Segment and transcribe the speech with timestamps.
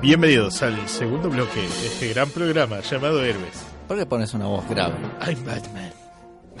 [0.00, 3.64] Bienvenidos al segundo bloque de este gran programa llamado Héroes.
[3.88, 4.94] ¿Por qué pones una voz grave?
[5.26, 5.92] I'm Batman.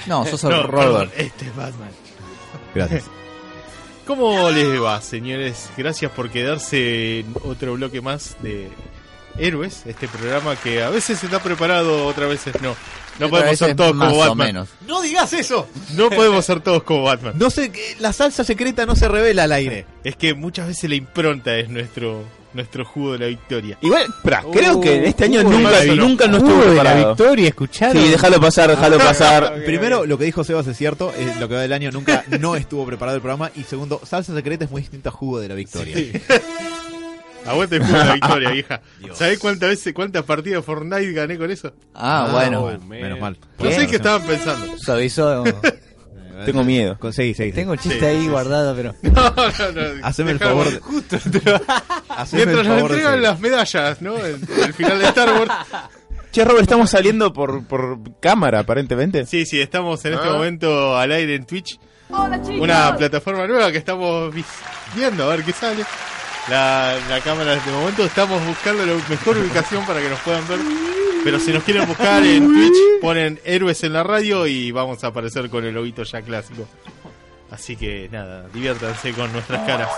[0.06, 1.10] No, sos el No, Robert.
[1.10, 1.90] perdón, este es Batman.
[2.74, 3.04] Gracias.
[4.06, 5.68] ¿Cómo les va, señores?
[5.76, 8.70] Gracias por quedarse en otro bloque más de
[9.38, 12.74] Héroes, este programa que a veces está preparado, otras veces no.
[13.20, 14.46] No Otra podemos ser todos como Batman.
[14.46, 14.68] menos.
[14.86, 15.68] ¡No digas eso!
[15.94, 17.34] No podemos ser todos como Batman.
[17.36, 19.86] No sé, que la salsa secreta no se revela al aire.
[20.04, 22.22] Es que muchas veces la impronta es nuestro
[22.54, 23.78] nuestro jugo de la victoria.
[23.80, 24.06] Igual,
[24.44, 27.48] Uh, creo que este año uh, nunca, hermano, nunca no Jugo estuvo de la victoria,
[27.48, 28.02] ¿escucharon?
[28.02, 29.64] Sí, déjalo pasar, déjalo pasar.
[29.64, 31.12] Primero, lo que dijo Sebas es cierto.
[31.16, 33.50] eh, lo que va del año nunca no estuvo preparado el programa.
[33.54, 35.96] Y segundo, salsa secreta es muy distinto a jugo de la victoria.
[37.46, 38.80] Aguante el jugo de la victoria, vieja.
[39.14, 41.72] ¿Sabés cuántas veces, cuántas partidas de Fortnite gané con eso?
[41.94, 42.78] Ah, bueno.
[42.86, 43.38] Menos mal.
[43.58, 44.76] No sé qué estaban pensando.
[44.78, 45.44] Se avisó.
[46.44, 46.96] Tengo miedo.
[46.98, 47.52] Conseguí, seguí.
[47.52, 48.94] Tengo un chiste Sí, ahí sí, guardado, pero.
[49.02, 50.02] No, no, no.
[50.06, 50.66] Haceme el favor.
[50.70, 50.80] de-
[52.08, 53.22] Haceme Mientras el nos favor de entregan seguir.
[53.22, 54.16] las medallas, ¿no?
[54.18, 55.52] El, el final de Star Wars.
[56.30, 59.24] Che, Robert, estamos saliendo por, por cámara, aparentemente.
[59.26, 60.32] Sí, sí, estamos en este Ah.
[60.32, 61.78] momento al aire en Twitch.
[62.10, 64.44] Una plataforma nueva que estamos vi-
[64.94, 65.84] viendo, a ver qué sale.
[66.48, 70.58] La, la cámara de momento estamos buscando la mejor ubicación para que nos puedan ver.
[71.24, 75.08] Pero si nos quieren buscar en Twitch, ponen héroes en la radio y vamos a
[75.08, 76.66] aparecer con el loguito ya clásico.
[77.50, 79.90] Así que nada, diviértanse con nuestras caras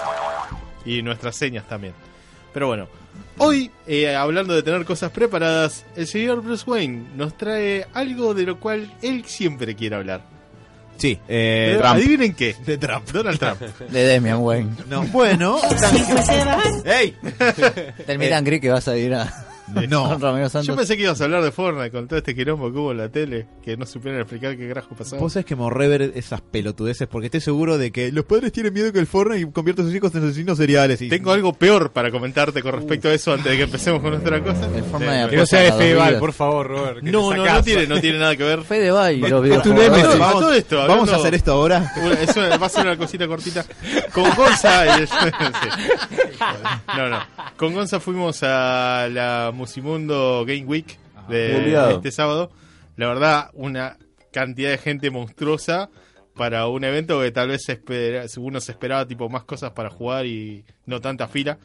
[0.84, 1.93] y nuestras señas también.
[2.53, 2.89] Pero bueno,
[3.39, 8.44] hoy, eh, hablando de tener cosas preparadas, el señor Bruce Wayne nos trae algo de
[8.44, 10.23] lo cual él siempre quiere hablar.
[10.97, 12.55] Sí, eh, Pero Adivinen qué.
[12.67, 13.09] de Trump.
[13.11, 13.61] Donald Trump.
[13.91, 14.71] De Demian Wayne.
[14.87, 15.59] No, bueno.
[16.84, 17.17] ¡Ey!
[18.06, 19.50] And Greet que vas a ir a.
[19.88, 20.08] No.
[20.08, 22.78] con Romeo Yo pensé que ibas a hablar de Fortnite con todo este quilombo que
[22.78, 25.20] hubo en la tele, que no supieron explicar qué carajo pasaba.
[25.20, 28.53] Vos sabés que me ahorré ver esas pelotudeces porque estoy seguro de que los padres
[28.53, 31.00] tienen miedo que el Fortnite convierta a sus hijos en asesinos seriales.
[31.03, 31.08] Y...
[31.08, 34.42] Tengo algo peor para comentarte con respecto a eso antes de que empecemos con nuestra
[34.42, 34.66] cosa.
[34.75, 37.02] El Fortnite Sí, de Que no sea de Fedeval, por favor, Robert.
[37.02, 38.62] No, no, no tiene, no tiene nada que ver.
[38.64, 40.19] Fede va y los videojuegos.
[40.19, 41.92] Vamos, todo esto, vamos a hacer esto ahora.
[42.37, 43.64] Una- va a ser una cosita cortita.
[44.12, 44.98] Con Gonza.
[45.00, 45.88] eh, sí.
[46.97, 47.19] No, no.
[47.56, 50.98] Con Gonza fuimos a la Musimundo Game Week
[51.28, 52.50] de este sábado.
[52.97, 53.98] La verdad, una
[54.32, 55.91] cantidad de gente monstruosa
[56.34, 60.25] para un evento que tal vez espera- uno se esperaba tipo más cosas para jugar
[60.26, 61.59] y no tanta fila.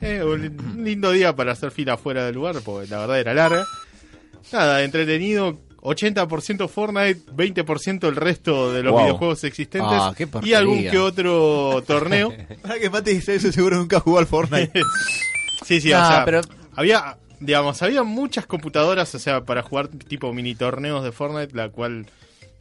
[0.00, 3.18] Eh, un lin- un lindo día para hacer fila fuera del lugar, porque la verdad
[3.20, 3.64] era larga.
[4.52, 5.58] Nada, entretenido.
[5.80, 9.02] 80% Fortnite, 20% el resto de los Wow.
[9.02, 12.32] videojuegos existentes Ah, qué y algún que otro torneo.
[12.62, 14.72] Para que Mati dice eso, seguro nunca jugó al Fortnite.
[15.66, 16.40] Sí, sí, Nah, o sea, pero-
[16.74, 21.68] había, digamos, había muchas computadoras, o sea, para jugar tipo mini torneos de Fortnite, la
[21.68, 22.06] cual,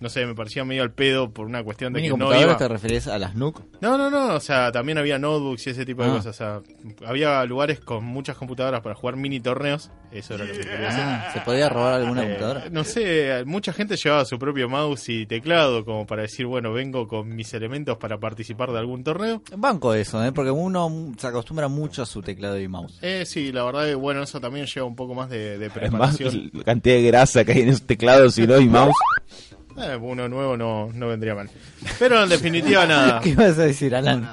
[0.03, 2.57] no sé, me parecía medio al pedo por una cuestión de ¿Mini que no iba...
[2.57, 3.61] te referís a las NUC?
[3.81, 6.13] No, no, no, o sea, también había notebooks y ese tipo de Ah.
[6.15, 6.61] cosas, o sea,
[7.07, 10.99] había lugares con muchas computadoras para jugar mini torneos, eso era lo que quería decir.
[11.03, 12.65] Ah, ¿Se podía robar alguna Eh, computadora?
[12.69, 17.07] no sé, mucha gente llevaba su propio mouse y teclado como para decir, bueno, vengo
[17.07, 19.41] con mis elementos para participar de algún torneo.
[19.57, 20.31] Banco eso, ¿eh?
[20.33, 22.99] porque uno se acostumbra mucho a su teclado y mouse.
[23.01, 26.49] Eh, sí, la verdad que bueno, eso también lleva un poco más de, de preparación.
[26.53, 28.93] la cantidad de grasa que hay en esos teclados y no y mouse.
[29.77, 31.49] Eh, uno nuevo no, no vendría mal.
[31.99, 33.19] Pero en definitiva nada.
[33.21, 34.29] ¿Qué ibas a decir, Alan?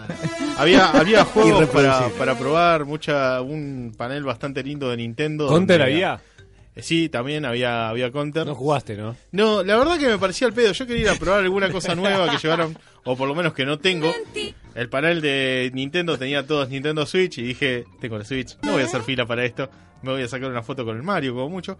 [0.58, 5.48] Había, había juegos para, para probar, mucha un panel bastante lindo de Nintendo.
[5.48, 6.14] ¿Counter había?
[6.14, 8.47] Eh, Sí, también había, había Counter.
[8.47, 9.16] No jugaste, ¿no?
[9.32, 10.72] No, la verdad que me parecía el pedo.
[10.72, 13.65] Yo quería ir a probar alguna cosa nueva que llevaron, o por lo menos que
[13.66, 14.12] no tengo.
[14.74, 18.82] El panel de Nintendo tenía todos Nintendo Switch y dije, tengo la Switch, no voy
[18.82, 19.68] a hacer fila para esto.
[20.03, 21.76] Me voy a sacar una foto con el Mario, como mucho.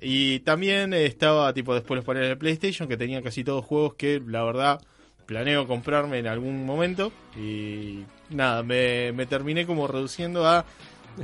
[0.00, 4.20] Y también estaba, tipo, después los paneles de PlayStation, que tenían casi todos juegos que,
[4.26, 4.80] la verdad,
[5.24, 7.12] planeo comprarme en algún momento.
[7.36, 10.64] Y nada, me, me terminé como reduciendo a...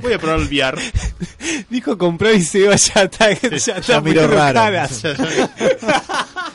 [0.01, 0.81] Voy a probar el VR.
[1.69, 4.59] Dijo comprar y se va ya está, ya está Ya miró raro.
[4.71, 4.87] Ya,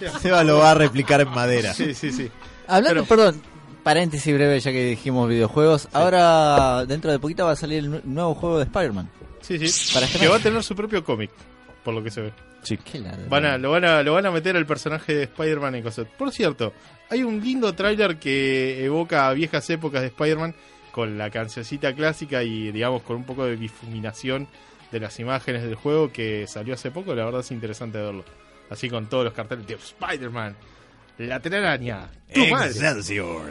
[0.00, 0.18] ya.
[0.20, 1.72] Seba lo va a replicar en madera.
[1.72, 2.28] Sí, sí, sí.
[2.66, 3.42] Hablando, Pero- perdón,
[3.84, 5.88] paréntesis breve ya que dijimos videojuegos.
[5.92, 9.08] Ahora, dentro de poquito va a salir el nu- nuevo juego de Spider-Man.
[9.40, 9.94] Sí, sí.
[9.94, 10.32] Para este que mes.
[10.32, 11.30] va a tener su propio cómic.
[11.88, 12.32] Por lo que se ve.
[12.84, 13.30] Qué ladrón.
[13.30, 16.06] Van a, lo, van a, lo van a meter al personaje de Spider-Man en cosas.
[16.18, 16.74] Por cierto,
[17.08, 20.54] hay un lindo tráiler que evoca a viejas épocas de Spider-Man
[20.92, 24.48] con la cancioncita clásica y digamos con un poco de difuminación
[24.92, 27.14] de las imágenes del juego que salió hace poco.
[27.14, 28.22] La verdad es interesante verlo.
[28.68, 30.56] Así con todos los carteles de Spider-Man,
[31.16, 32.74] la telaraña, tu madre",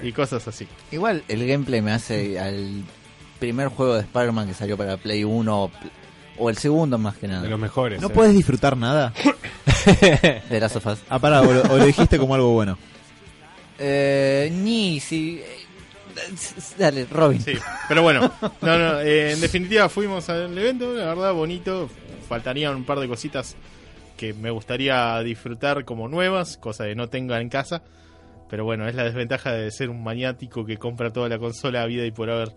[0.03, 0.67] y cosas así.
[0.91, 2.83] Igual el gameplay me hace al
[3.39, 5.71] primer juego de Spider-Man que salió para Play 1
[6.37, 7.41] o el segundo más que nada.
[7.41, 8.01] De los mejores.
[8.01, 8.11] ¿No eh.
[8.13, 9.13] puedes disfrutar nada?
[10.49, 10.99] De Last of Us.
[11.09, 12.77] Ah, pará, o lo, o lo dijiste como algo bueno.
[13.79, 15.41] Eh, ni si...
[16.77, 17.39] Dale, Robin.
[17.39, 17.53] Sí,
[17.87, 18.31] pero bueno,
[18.61, 21.89] no, no, eh, en definitiva fuimos al evento, la verdad, bonito.
[22.27, 23.55] Faltarían un par de cositas
[24.17, 27.83] que me gustaría disfrutar como nuevas, cosas que no tenga en casa.
[28.49, 31.85] Pero bueno, es la desventaja de ser un maniático que compra toda la consola a
[31.85, 32.49] vida y por haber.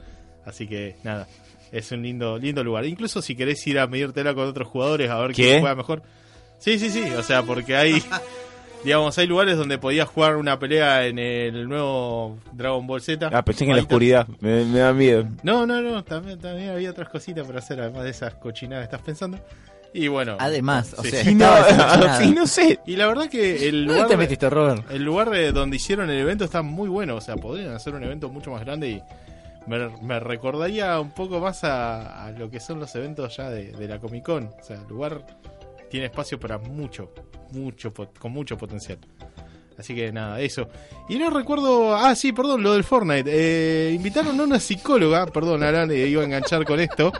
[0.47, 1.29] Así que nada,
[1.73, 2.85] es un lindo lindo lugar.
[2.87, 5.43] Incluso si querés ir a medírtela con otros jugadores a ver ¿Qué?
[5.43, 6.03] quién juega mejor.
[6.59, 8.03] Sí, sí, sí, o sea, porque hay.
[8.85, 13.29] Digamos, hay lugares donde podías jugar una pelea en el nuevo Dragon Ball Z.
[13.31, 14.27] Ah, pensé que en la oscuridad.
[14.41, 15.27] Me, me da miedo.
[15.43, 18.95] no, no, no, también, también había otras cositas para hacer, además de esas cochinadas que
[18.95, 19.39] estás pensando.
[19.93, 20.37] Y bueno.
[20.39, 21.31] Además, o Sí, sea, sí.
[21.33, 21.35] Y
[22.33, 22.79] no, sé.
[22.87, 24.91] Y la verdad que el ¿Dónde lugar, te metiste, Robert?
[24.91, 27.17] el lugar de donde hicieron el evento está muy bueno.
[27.17, 29.03] O sea, podrían hacer un evento mucho más grande y
[29.67, 33.89] me, me recordaría un poco más a, a lo que son los eventos ya de,
[33.89, 34.47] la Comic Con.
[34.47, 35.25] O sea, el lugar
[35.91, 37.13] tiene espacio para mucho,
[37.53, 38.99] mucho, con mucho potencial.
[39.79, 40.69] Así que nada, eso.
[41.09, 41.97] Y no recuerdo.
[41.97, 43.31] Ah, sí, perdón, lo del Fortnite.
[43.33, 45.27] Eh, invitaron a una psicóloga.
[45.27, 47.13] Perdón, Aran, eh, iba a enganchar con esto.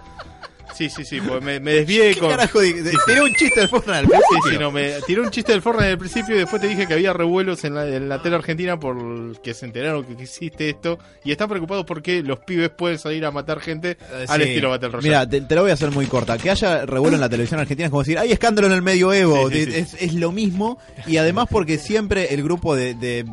[0.75, 2.31] Sí, sí, sí, porque me, me desvié ¿Qué con.
[2.31, 2.61] carajo?
[2.61, 2.73] de-
[3.07, 4.51] Tiré un chiste del Fortnite al Sí, principio.
[4.53, 6.95] sí, no, me tiró un chiste del Fortnite al principio y después te dije que
[6.95, 10.99] había revuelos en la, en la tele argentina por que se enteraron que existe esto
[11.25, 13.97] y están preocupados porque los pibes pueden salir a matar gente
[14.29, 14.49] al Sí.
[14.49, 15.09] estilo Battle Royale.
[15.09, 16.39] Mira, te, te lo voy a hacer muy corta.
[16.39, 19.49] Que haya revuelo en la televisión argentina es como decir, hay escándalo en el medioevo.
[19.51, 19.79] Sí, sí, sí.
[19.79, 20.79] Es, es lo mismo.
[21.07, 23.25] Y además porque siempre el grupo de, de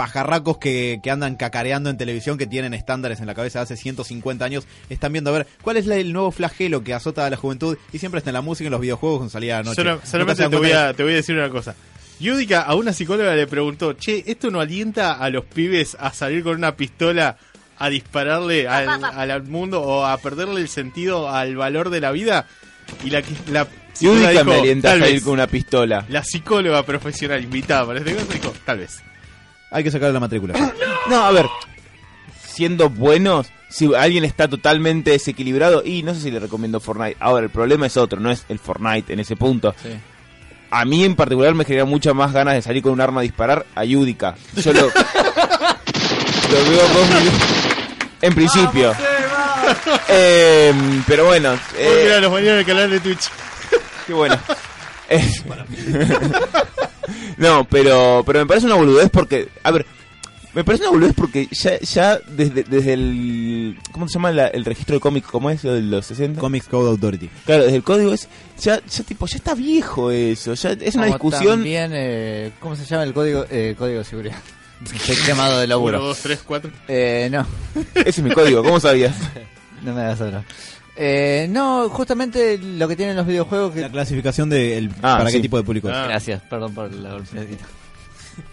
[0.00, 3.76] pajarracos que, que andan cacareando en televisión, que tienen estándares en la cabeza de hace
[3.76, 7.28] 150 años, están viendo a ver cuál es la- el nuevo flagelo que azota a
[7.30, 7.76] la juventud.
[7.92, 9.74] Y siempre está en la música y en los videojuegos con salida de noche.
[9.76, 11.74] Solo- solamente te voy, a, te voy a decir una cosa.
[12.18, 16.42] Yudica a una psicóloga le preguntó, che, ¿esto no alienta a los pibes a salir
[16.44, 17.36] con una pistola
[17.78, 22.46] a dispararle al, al mundo o a perderle el sentido al valor de la vida?
[23.04, 25.24] Y la, que- la psicóloga Yudica me alienta a "Tal salir vez".
[25.24, 26.06] con una pistola.
[26.08, 29.02] La psicóloga profesional invitada para este caso dijo, tal vez.
[29.70, 30.54] Hay que sacarle la matrícula.
[31.08, 31.46] No, a ver.
[32.46, 37.16] Siendo buenos, si alguien está totalmente desequilibrado, y no sé si le recomiendo Fortnite.
[37.20, 39.74] Ahora, el problema es otro, no es el Fortnite en ese punto.
[39.82, 39.88] Sí.
[40.70, 43.22] A mí en particular me genera muchas más ganas de salir con un arma a
[43.22, 44.36] disparar a Yudica.
[44.56, 47.32] Yo lo, lo veo dos mil-
[48.22, 48.92] En principio.
[50.08, 50.72] Eh,
[51.06, 51.54] pero bueno.
[51.76, 53.30] eh, mira los mañana en el canal de Twitch.
[54.06, 54.38] Qué bueno.
[57.36, 59.84] No, pero, pero me parece una boludez porque, a ver,
[60.54, 64.64] me parece una boludez porque ya, ya desde, desde el, ¿cómo se llama la- el
[64.64, 65.26] registro de cómics?
[65.28, 65.64] ¿Cómo es?
[65.64, 66.40] ¿Lo de los 60?
[66.40, 67.28] Comics Code Authority.
[67.46, 68.28] Claro, desde el código es,
[68.60, 71.54] ya, ya tipo, ya está viejo eso, ya es una Como discusión.
[71.60, 74.36] También, eh, ¿cómo se llama el código, eh, código de seguridad?
[74.94, 75.98] Estoy quemado de 1, laburo.
[76.00, 76.70] 2, 3, 4.
[76.88, 77.46] Eh, no,
[77.94, 79.16] Ese es mi código, ¿cómo sabías?
[79.82, 80.44] no me hagas hablar.
[81.02, 83.80] Eh, no, justamente lo que tienen los videojuegos que...
[83.80, 85.36] La clasificación de el- Ah, para sí.
[85.36, 85.94] qué tipo de público es.
[85.96, 86.04] Ah.
[86.06, 87.64] Gracias, perdón por la golpeadita.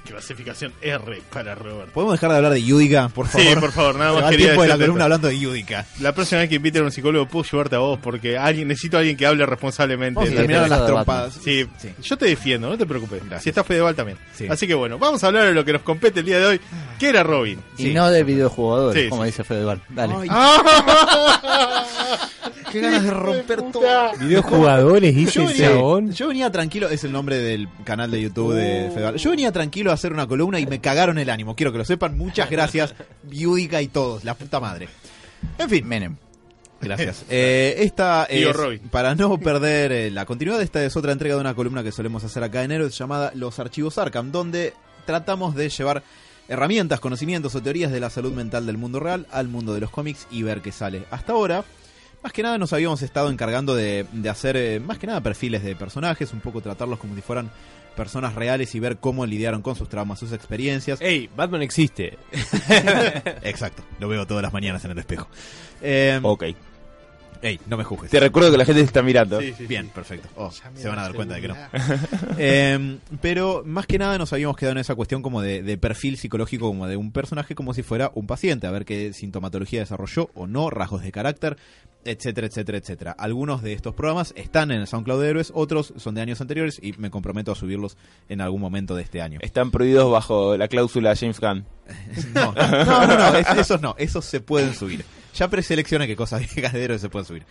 [0.05, 1.91] Clasificación R para Robert.
[1.91, 3.47] ¿Podemos dejar de hablar de Yudica, por favor?
[3.47, 5.85] Sí, por favor, nada más quería tiempo de la columna hablando de Yudica.
[5.99, 8.97] La próxima vez que inviten a un psicólogo puedo llevarte a vos porque alguien necesito
[8.97, 10.19] a alguien que hable responsablemente.
[10.19, 11.33] Vamos a terminar las trompadas.
[11.43, 11.89] Sí, Sí.
[12.01, 13.19] yo te defiendo, no te preocupes.
[13.21, 13.43] Gracias.
[13.43, 14.17] Si estás Fedeval también.
[14.33, 14.47] Sí.
[14.49, 16.61] Así que bueno, vamos a hablar de lo que nos compete el día de hoy,
[16.99, 17.59] que era Robin.
[17.77, 17.93] Y Sí.
[17.93, 19.27] no de videojugadores, Sí, como sí.
[19.27, 19.81] dice Fedeval.
[19.89, 20.13] Dale.
[22.71, 24.11] Qué ganas de romper todo.
[24.19, 28.53] Videojugadores, Yo dice el venía, yo venía tranquilo, es el nombre del canal de YouTube
[28.55, 28.93] de Oh.
[28.93, 29.15] Fedeval.
[29.15, 31.55] Yo venía tranquilo a hacer una columna y me cagaron el ánimo.
[31.55, 32.17] Quiero que lo sepan.
[32.17, 32.95] Muchas gracias,
[33.29, 34.23] Yudica y todos.
[34.23, 34.89] La puta madre.
[35.57, 36.15] En fin, Menem.
[36.81, 37.25] Gracias.
[37.29, 38.47] Eh, esta es,
[38.91, 42.23] para no perder eh, la continuidad, esta es otra entrega de una columna que solemos
[42.23, 44.73] hacer acá en enero, es llamada Los Archivos Arkham, donde
[45.05, 46.03] tratamos de llevar
[46.47, 49.89] herramientas, conocimientos o teorías de la salud mental del mundo real al mundo de los
[49.89, 51.03] cómics y ver qué sale.
[51.11, 51.65] Hasta ahora,
[52.23, 55.63] más que nada nos habíamos estado encargando de, de hacer eh, más que nada perfiles
[55.63, 57.51] de personajes, un poco tratarlos como si fueran
[57.97, 61.01] personas reales y ver cómo lidiaron con sus traumas, sus experiencias.
[61.01, 62.17] Ey, Batman existe.
[63.43, 65.27] Exacto, lo veo todas las mañanas en el espejo.
[65.81, 66.45] Eh, Ok.
[67.41, 68.09] Ey, no me juzgues.
[68.11, 69.39] Te recuerdo que la gente te está mirando.
[69.39, 69.91] Sí, sí, Bien, sí.
[69.93, 70.27] perfecto.
[70.35, 71.55] Oh, se van a da dar cuenta de que no.
[72.37, 76.17] Eh, pero más que nada nos habíamos quedado en esa cuestión como de, de perfil
[76.17, 80.29] psicológico como de un personaje como si fuera un paciente, a ver qué sintomatología desarrolló
[80.35, 81.57] o no, rasgos de carácter,
[82.05, 83.11] etcétera, etcétera, etcétera.
[83.17, 86.79] Algunos de estos programas están en el SoundCloud de Héroes, otros son de años anteriores
[86.81, 87.97] y me comprometo a subirlos
[88.29, 89.39] en algún momento de este año.
[89.41, 91.65] Están prohibidos bajo la cláusula James Gunn.
[92.33, 95.03] No, no, no, no, es- esos no, esos se pueden subir.
[95.37, 97.43] Ya preselecciona qué cosas viejas de héroes se pueden subir.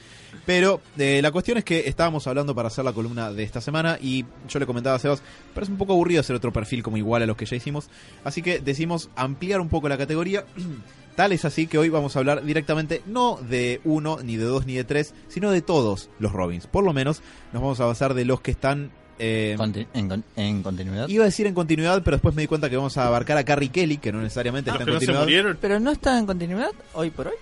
[0.45, 3.99] Pero eh, la cuestión es que estábamos hablando para hacer la columna de esta semana
[4.00, 5.23] y yo le comentaba a Sebas,
[5.55, 7.88] parece un poco aburrido hacer otro perfil como igual a los que ya hicimos,
[8.25, 10.45] así que decidimos ampliar un poco la categoría.
[11.16, 14.66] Tal es así que hoy vamos a hablar directamente no de uno, ni de dos,
[14.66, 16.66] ni de tres, sino de todos los Robins.
[16.66, 17.23] Por lo menos
[17.55, 18.90] nos vamos a basar de los que están...
[19.19, 19.57] eh,
[19.95, 21.09] en, con- en continuidad.
[21.09, 23.45] Iba a decir en continuidad, pero después me di cuenta que vamos a abarcar a
[23.45, 25.21] Carrie Kelly, que no necesariamente Ah, está en no continuidad.
[25.59, 27.35] Pero no está en continuidad hoy por hoy.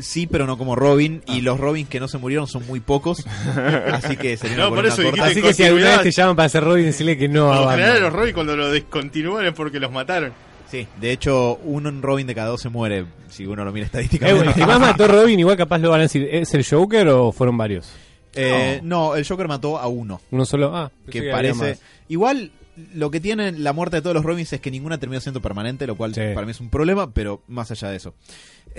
[0.00, 1.22] Sí, pero no como Robin.
[1.26, 1.34] Ah.
[1.36, 3.24] Y los Robins que no se murieron son muy pocos.
[3.92, 5.28] así que sería una No, por columna eso corta.
[5.28, 7.76] dijiste Así que si alguna vez te llaman para hacer Robin, decirle que no a
[8.00, 10.32] los Robin cuando lo descontinúan es porque los mataron.
[10.70, 13.84] Sí, de hecho, uno en Robin de cada dos se muere, si uno lo mira
[13.84, 14.36] Eh, estadísticamente.
[14.36, 17.08] bueno, el que más mató Robin, igual capaz lo van a decir, ¿es el Joker
[17.08, 17.90] o fueron varios?
[18.34, 20.20] Eh, no, el Joker mató a uno.
[20.30, 20.76] Uno solo.
[20.76, 21.78] Ah, Que parece.
[22.08, 22.52] Igual,
[22.94, 25.86] lo que tiene la muerte de todos los Robins es que ninguna terminó siendo permanente,
[25.86, 26.20] lo cual Sí.
[26.34, 28.12] para mí es un problema, pero más allá de eso.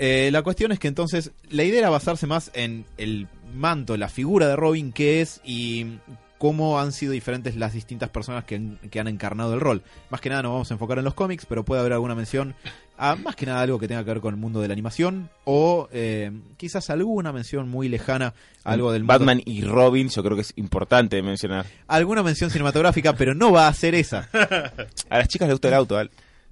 [0.02, 4.08] Eh, la cuestión es que entonces la idea era basarse más en el manto, la
[4.08, 5.98] figura de Robin, que es y
[6.38, 9.82] cómo han sido diferentes las distintas personas que han, que han encarnado el rol.
[10.08, 12.54] Más que nada nos vamos a enfocar en los cómics, pero puede haber alguna mención
[12.96, 15.28] a más que nada algo que tenga que ver con el mundo de la animación
[15.44, 18.32] o eh, quizás alguna mención muy lejana
[18.64, 21.66] a algo del mundo- Batman y Robin, yo creo que es importante mencionar.
[21.88, 24.30] alguna mención cinematográfica, pero no va a ser esa.
[25.10, 25.98] A las chicas les gusta el auto.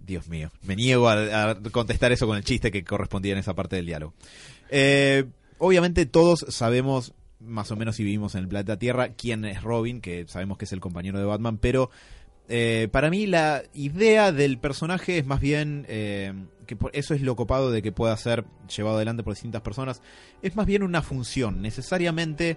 [0.09, 3.77] Dios mío, me niego a, contestar eso con el chiste que correspondía en esa parte
[3.77, 4.15] del diálogo.
[4.71, 5.25] Eh,
[5.59, 10.01] obviamente todos sabemos, más o menos si vivimos en el planeta Tierra, quién es Robin,
[10.01, 11.91] que sabemos que es el compañero de Batman, pero
[12.49, 16.33] eh, para mí la idea del personaje es más bien, eh,
[16.67, 20.01] que por- eso es lo copado de que pueda ser llevado adelante por distintas personas,
[20.41, 21.61] es más bien una función.
[21.61, 22.57] Necesariamente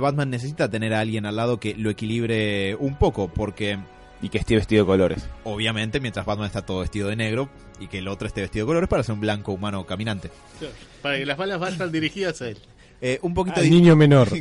[0.00, 3.78] Batman necesita tener a alguien al lado que lo equilibre un poco, porque
[4.22, 5.28] Y que esté vestido de colores.
[5.44, 8.70] obviamente mientras Batman está todo vestido de negro y que el otro esté vestido de
[8.70, 10.30] colores para ser un blanco humano caminante.
[11.02, 12.58] Para que las balas vayan dirigidas a él.
[13.00, 13.68] Eh, un poquito de...
[13.68, 14.28] niño menor.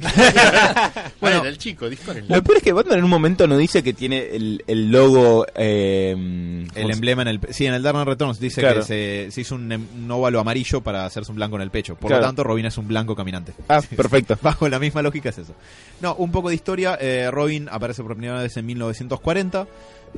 [1.19, 1.45] Bueno, Bueno.
[1.45, 2.33] el chico, dispárenle.
[2.35, 5.45] Lo peor es que Batman en un momento no dice que tiene el, el logo.
[5.55, 7.39] Eh, El ¿cómo se- emblema en el...
[7.50, 8.81] Sí, en el Dark Knight Returns dice Claro.
[8.81, 11.71] que se, se hizo un, em- un óvalo amarillo para hacerse un blanco en el
[11.71, 11.95] pecho.
[11.95, 12.21] Por Claro.
[12.21, 13.53] lo tanto, Robin es un blanco caminante.
[13.67, 14.38] Ah, perfecto.
[14.41, 15.53] Bajo la misma lógica es eso.
[16.01, 16.97] No, un poco de historia.
[17.01, 19.67] eh, Robin aparece por primera vez en 1940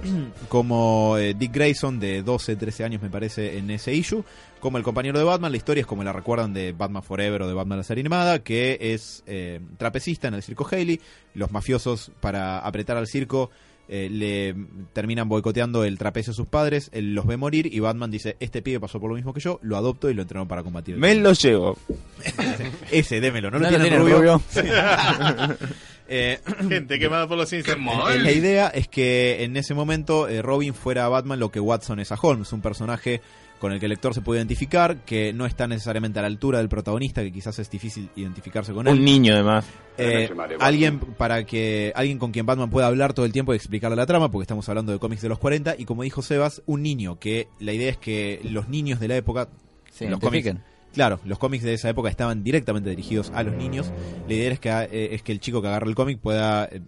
[0.49, 4.23] como eh, Dick Grayson de 12, 13 años me parece en ese issue.
[4.59, 7.47] Como el compañero de Batman, la historia es como la recuerdan de Batman Forever o
[7.47, 10.99] de Batman la serie animada, que es eh, trapecista en el circo Haley.
[11.35, 13.51] Los mafiosos para apretar al circo
[13.89, 14.53] eh, le
[14.91, 18.61] terminan boicoteando el trapecio a sus padres, él los ve morir y Batman dice, este
[18.61, 20.97] pibe pasó por lo mismo que yo, lo adopto y lo entreno para combatir.
[20.97, 21.77] Me lo llevo.
[22.91, 24.17] Ese, démelo, no, No lo tiene rubio.
[24.17, 24.41] rubio.
[26.07, 27.79] Eh, Gente quemada por los Simpsons.
[28.21, 31.99] la idea es que en ese momento eh, Robin fuera a Batman lo que Watson
[31.99, 33.21] es a Holmes, un personaje
[33.59, 36.59] con el que el lector se puede identificar, que no está necesariamente a la altura
[36.59, 38.93] del protagonista, que quizás es difícil identificarse con él.
[38.93, 39.65] Un niño, además.
[39.97, 43.97] Eh, alguien para que alguien con quien Batman pueda hablar todo el tiempo y explicarle
[43.97, 46.83] la trama, porque estamos hablando de cómics de los 40 y como dijo Sebas, un
[46.83, 49.49] niño que la idea es que los niños de la época
[49.91, 50.76] Se los cómics, identifiquen.
[50.97, 53.93] Claro, los cómics de esa época estaban directamente dirigidos a los niños.
[54.27, 56.81] La idea es que eh, es que el chico que agarra el cómic pueda eh,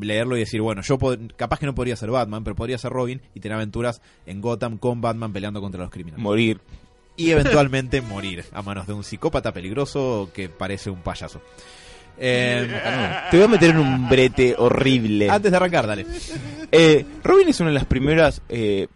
[0.00, 0.98] leerlo y decir, bueno, yo
[1.36, 4.78] capaz que no podría ser Batman, pero podría ser Robin y tener aventuras en Gotham
[4.78, 6.22] con Batman peleando contra los criminales.
[6.22, 6.60] Morir.
[7.16, 11.40] y eventualmente morir a manos de un psicópata peligroso que parece un payaso.
[12.18, 12.66] Eh,
[13.30, 15.30] Te voy a meter en un brete horrible.
[15.30, 16.04] antes de arrancar, dale.
[16.72, 18.88] Eh, Robin es una de las primeras eh,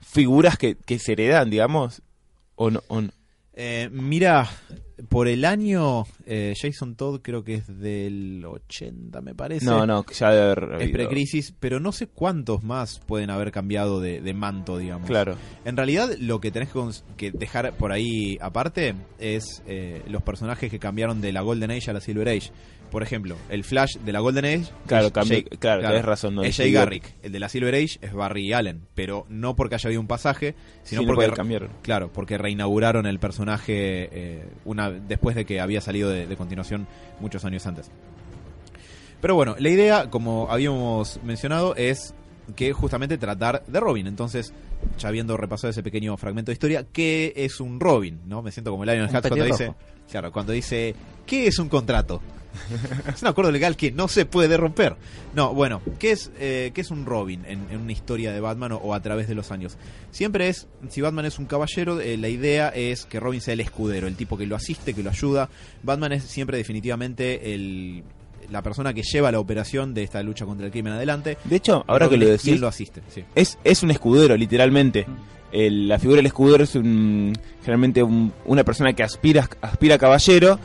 [0.00, 2.02] figuras que, que se heredan, digamos.
[2.56, 3.10] O no, o no.
[3.56, 4.48] Eh, mira,
[5.08, 9.64] por el año, eh, Jason Todd creo que es del 80, me parece.
[9.64, 14.00] No, no, ya debe haber Es precrisis, pero no sé cuántos más pueden haber cambiado
[14.00, 15.06] de, de manto, digamos.
[15.06, 15.36] Claro.
[15.64, 16.84] En realidad, lo que tenés que
[17.16, 21.90] que dejar por ahí aparte es eh, los personajes que cambiaron de la Golden Age
[21.90, 22.50] a la Silver Age.
[22.94, 24.72] Por ejemplo, el Flash de la Golden Age.
[24.86, 26.70] Claro, es cambió- Jay- claro, tenés razón, no es Jay.
[26.70, 27.12] Garrick.
[27.24, 28.82] El de la Silver Age es Barry Allen.
[28.94, 31.70] Pero no porque haya habido un pasaje, sino Sí, porque cambiaron.
[31.82, 36.86] Claro, porque reinauguraron el personaje eh, una después de que había salido de, de continuación
[37.18, 37.90] muchos años antes.
[39.20, 42.14] Pero bueno, la idea, como habíamos mencionado, es
[42.56, 44.06] que justamente tratar de Robin.
[44.06, 44.52] Entonces,
[44.98, 48.20] ya habiendo repasado ese pequeño fragmento de historia, ¿qué es un Robin?
[48.26, 48.42] ¿No?
[48.42, 49.74] Me siento como el Lion Un Hatch cuando dice,
[50.10, 50.94] claro, cuando dice,
[51.26, 52.20] ¿qué es un contrato?
[53.14, 54.96] es un acuerdo legal que no se puede romper.
[55.34, 58.72] No, bueno, ¿qué es, eh, ¿qué es un Robin en, en una historia de Batman
[58.72, 59.76] o, o a través de los años?
[60.10, 63.60] Siempre es, si Batman es un caballero, eh, la idea es que Robin sea el
[63.60, 65.48] escudero, el tipo que lo asiste, que lo ayuda.
[65.82, 68.02] Batman es siempre definitivamente el,
[68.50, 71.38] la persona que lleva la operación de esta lucha contra el crimen adelante.
[71.44, 73.24] De hecho, ahora que lo decís, lo asiste, sí.
[73.34, 75.06] es, es un escudero, literalmente.
[75.52, 79.98] El- la figura del escudero es un, generalmente un- una persona que aspira, aspira a
[79.98, 80.58] caballero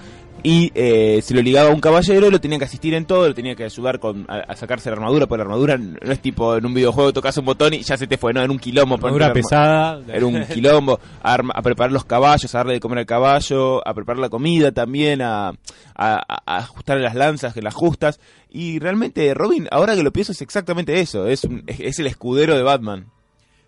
[0.44, 3.34] y eh, se lo ligaba a un caballero, lo tenía que asistir en todo, lo
[3.34, 6.56] tenía que ayudar con, a, a sacarse la armadura, porque la armadura no es tipo
[6.58, 8.96] en un videojuego tocas un botón y ya se te fue, no, en un quilombo.
[8.96, 10.02] Armadura arma- pesada.
[10.08, 13.88] Era un quilombo, a, arma- a preparar los caballos, a darle de comer al caballo,
[13.88, 15.54] a preparar la comida también, a, a-
[15.96, 18.20] a- a ajustar las lanzas, que las justas.
[18.50, 22.08] Y realmente Robin, ahora que lo pienso, es exactamente eso, es, un- es, es el
[22.08, 23.06] escudero de Batman.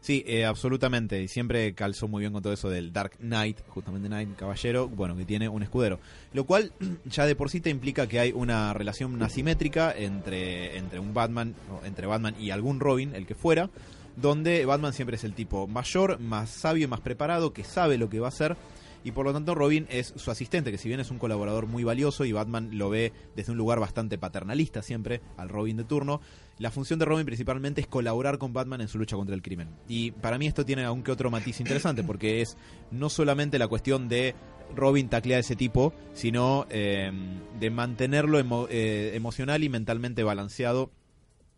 [0.01, 1.21] Sí, eh, absolutamente.
[1.21, 5.15] Y siempre calzó muy bien con todo eso del Dark Knight, justamente Knight, caballero, bueno,
[5.15, 5.99] que tiene un escudero.
[6.33, 6.73] Lo cual
[7.05, 11.53] ya de por sí te implica que hay una relación asimétrica entre, entre un Batman,
[11.71, 13.69] o entre Batman y algún Robin, el que fuera,
[14.15, 18.19] donde Batman siempre es el tipo mayor, más sabio más preparado, que sabe lo que
[18.19, 18.57] va a hacer.
[19.03, 21.83] Y por lo tanto Robin es su asistente, que si bien es un colaborador muy
[21.83, 26.21] valioso y Batman lo ve desde un lugar bastante paternalista siempre al Robin de turno,
[26.59, 29.69] la función de Robin principalmente es colaborar con Batman en su lucha contra el crimen.
[29.87, 32.57] Y para mí esto tiene aún que otro matiz interesante, porque es
[32.91, 34.35] no solamente la cuestión de
[34.75, 37.11] Robin taclear a ese tipo, sino eh,
[37.59, 38.39] de mantenerlo
[38.69, 40.91] eh, emocional y mentalmente balanceado.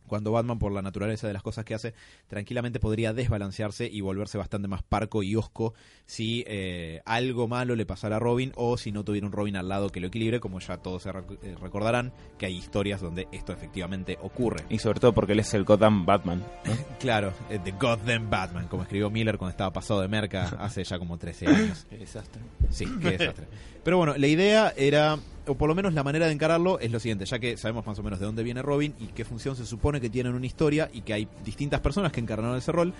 [0.07, 1.93] Cuando Batman, por la naturaleza de las cosas que hace,
[2.27, 5.73] tranquilamente podría desbalancearse y volverse bastante más parco y osco
[6.05, 9.69] si eh, algo malo le pasara a Robin o si no tuviera un Robin al
[9.69, 13.27] lado que lo equilibre, como ya todos se rec- eh, recordarán que hay historias donde
[13.31, 14.63] esto efectivamente ocurre.
[14.69, 16.43] Y sobre todo porque él es el Gotham Batman.
[16.99, 20.97] Claro, eh, The Goddamn Batman, como escribió Miller cuando estaba pasado de merca hace ya
[20.99, 21.85] como 13 años.
[21.89, 22.41] Qué desastre.
[22.69, 23.45] Sí, qué desastre.
[23.83, 26.99] Pero bueno, la idea era, o por lo menos la manera de encararlo es lo
[26.99, 29.65] siguiente, ya que sabemos más o menos de dónde viene Robin y qué función se
[29.65, 32.93] supone que tiene en una historia y que hay distintas personas que encarnaron ese rol,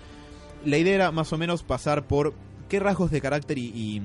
[0.66, 2.34] la idea era más o menos pasar por
[2.70, 4.02] qué rasgos de carácter y,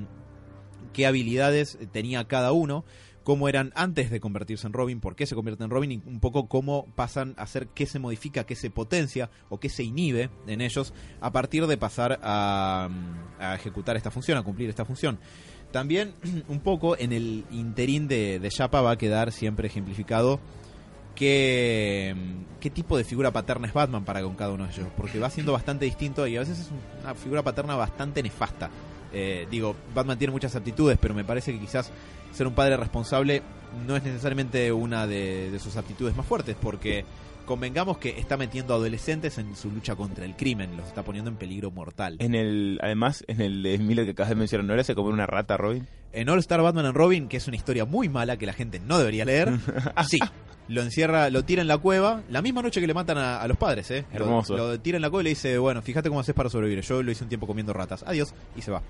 [0.93, 2.83] qué habilidades tenía cada uno,
[3.23, 6.19] cómo eran antes de convertirse en Robin, por qué se convierte en Robin y un
[6.19, 10.29] poco cómo pasan a ser qué se modifica, qué se potencia o qué se inhibe
[10.47, 12.89] en ellos a partir de pasar a,
[13.39, 15.19] a ejecutar esta función, a cumplir esta función.
[15.71, 16.13] También
[16.47, 20.39] un poco en el interín de, de Yapa va a quedar siempre ejemplificado
[21.15, 22.15] qué,
[22.59, 25.29] qué tipo de figura paterna es Batman para con cada uno de ellos, porque va
[25.29, 26.69] siendo bastante distinto y a veces es
[27.03, 28.69] una figura paterna bastante nefasta.
[29.11, 31.91] Eh, digo, Batman tiene muchas aptitudes, pero me parece que quizás
[32.31, 33.41] ser un padre responsable
[33.85, 37.03] no es necesariamente una de sus aptitudes más fuertes, porque
[37.49, 41.35] convengamos que está metiendo adolescentes en su lucha contra el crimen, los está poniendo en
[41.37, 42.15] peligro mortal.
[42.19, 45.11] En el, además, en el de Miller que acabas de mencionar, ¿no le hace comer
[45.13, 45.87] una rata a Robin?
[46.13, 48.79] En All Star Batman and Robin, que es una historia muy mala que la gente
[48.79, 49.51] no debería leer,
[50.07, 50.19] sí.
[50.67, 53.47] Lo encierra, lo tira en la cueva, la misma noche que le matan a, a
[53.47, 54.05] los padres, ¿eh?
[54.13, 54.55] Lo- Hermoso.
[54.55, 56.83] Lo, tira en la cueva y le dice, bueno, fíjate cómo haces para sobrevivir.
[56.83, 58.03] Yo lo hice un tiempo comiendo ratas.
[58.05, 58.35] Adiós.
[58.55, 58.83] Y se va.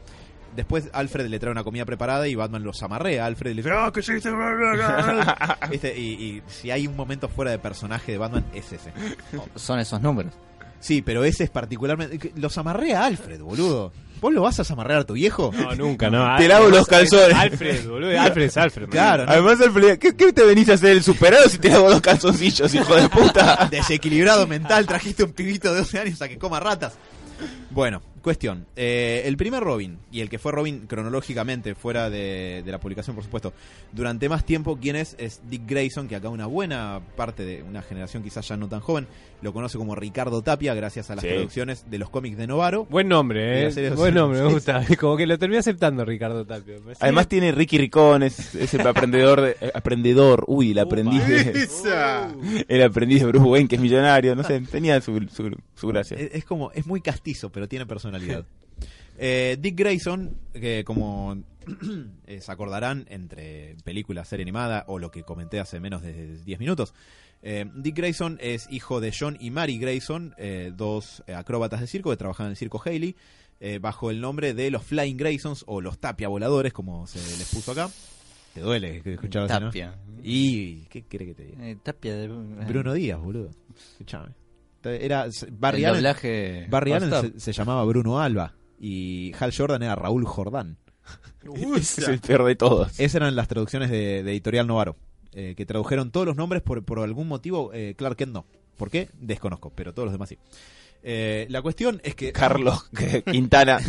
[0.55, 3.73] Después Alfred le trae una comida preparada y Batman los amarrea a Alfred le dice,
[3.73, 4.29] ¡Ah, qué hiciste!
[5.69, 5.97] ¿Viste?
[5.97, 8.91] Y, y si hay un momento fuera de personaje de Batman, es ese.
[9.55, 10.33] Son esos números.
[10.79, 12.31] Sí, pero ese es particularmente...
[12.35, 13.91] Los amarrea a Alfred, boludo.
[14.21, 15.51] ¿Vos lo vas a amarrear a tu viejo?
[15.53, 16.35] No, nunca, no.
[16.37, 17.33] Te lavo los calzones.
[17.35, 18.19] Alfred, boludo.
[18.19, 18.89] Alfred es Alfred.
[18.89, 19.31] Claro, ¿no?
[19.31, 22.73] Además, Alfred, ¿qué, qué te venís a hacer el superhéroe si te lavo los calzoncillos,
[22.73, 23.67] hijo de puta?
[23.69, 26.93] Desequilibrado mental, trajiste un pibito de 12 años a que coma ratas.
[27.69, 28.65] Bueno, cuestión.
[28.75, 33.15] Eh, el primer Robin, y el que fue Robin cronológicamente, fuera de, de la publicación,
[33.15, 33.53] por supuesto,
[33.91, 35.15] durante más tiempo, ¿quién es?
[35.19, 38.79] Es Dick Grayson, que acá una buena parte de una generación quizás ya no tan
[38.79, 39.07] joven,
[39.41, 41.29] lo conoce como Ricardo Tapia, gracias a las Sí.
[41.29, 42.85] traducciones de los cómics de Novaro.
[42.85, 43.89] Buen nombre, eh.
[43.95, 44.83] Buen nombre, me gusta.
[44.99, 49.41] Como que lo terminé aceptando Ricardo parece- Además tiene Ricky Ricón, es, es el aprendedor,
[49.41, 51.67] de, eh, aprendedor, uy, el aprendiz de,
[52.67, 56.17] el aprendiz de Bruce Wayne, que es millonario, no sé, tenía su, su, su gracia.
[56.17, 58.08] Es, es como, es muy castizo, pero tiene personalidad.
[59.21, 61.37] Eh, Dick Grayson, que como
[62.27, 66.59] eh, se acordarán entre película, serie animada o lo que comenté hace menos de 10
[66.59, 66.93] minutos,
[67.41, 72.09] eh, Dick Grayson es hijo de John y Mary Grayson, eh, dos acróbatas de circo
[72.09, 73.15] que trabajan en el circo Haley,
[73.81, 77.73] bajo el nombre de los Flying Graysons o los Tapia Voladores, como se les puso
[77.73, 77.89] acá.
[78.53, 79.67] ¿Te duele escuchar así, no?
[79.67, 79.95] Tapia.
[80.23, 81.81] ¿Y qué quiere que te diga?
[81.83, 82.29] Tapia de...
[82.29, 83.49] Bruno Díaz, boludo.
[83.75, 84.29] Escuchame.
[84.83, 86.67] Era Barry el Allen.
[86.69, 90.77] Barry se, se llamaba Bruno Alba y Hal Jordan era Raúl Jordán.
[91.75, 92.99] es el peor de todos.
[92.99, 94.95] Esas eran las traducciones de, de Editorial Novaro,
[95.33, 97.71] eh, que tradujeron todos los nombres por, por algún motivo.
[97.73, 98.45] eh, Clark Kent no.
[98.77, 99.09] ¿Por qué?
[99.19, 100.37] Desconozco, pero todos los demás sí.
[101.01, 102.31] Eh, la cuestión es que...
[102.31, 102.89] Carlos
[103.31, 103.79] Quintana.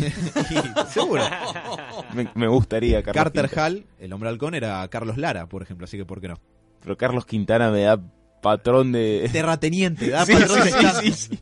[0.49, 1.23] Y- seguro.
[2.13, 3.67] Me, me gustaría Carlos Carter Quintana.
[3.67, 6.35] Hall, el hombre halcón, era Carlos Lara, por ejemplo, así que ¿por qué no?
[6.81, 8.01] Pero Carlos Quintana me da
[8.41, 9.29] patrón de...
[9.31, 11.15] Terrateniente, da Sí, patrón sí, de sí, estatus.
[11.15, 11.39] sí, sí.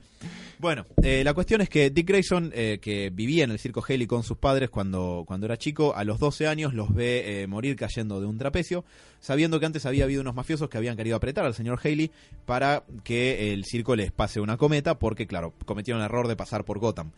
[0.60, 4.08] Bueno, eh, la cuestión es que Dick Grayson, eh, que vivía en el circo Haley
[4.08, 7.78] con sus padres cuando, cuando era chico, a los 12 años los ve eh, morir
[7.78, 8.84] cayendo de un trapecio,
[9.22, 12.12] sabiendo que antes había habido unos mafiosos que habían querido apretar al señor Haley
[12.46, 16.66] para que el circo les pase una cometa, porque claro, cometieron el error de pasar
[16.66, 17.12] por Gotham.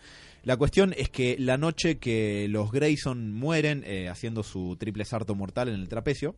[0.43, 5.69] La cuestión es que la noche que los Grayson mueren haciendo su triple salto mortal
[5.69, 6.35] en el trapecio,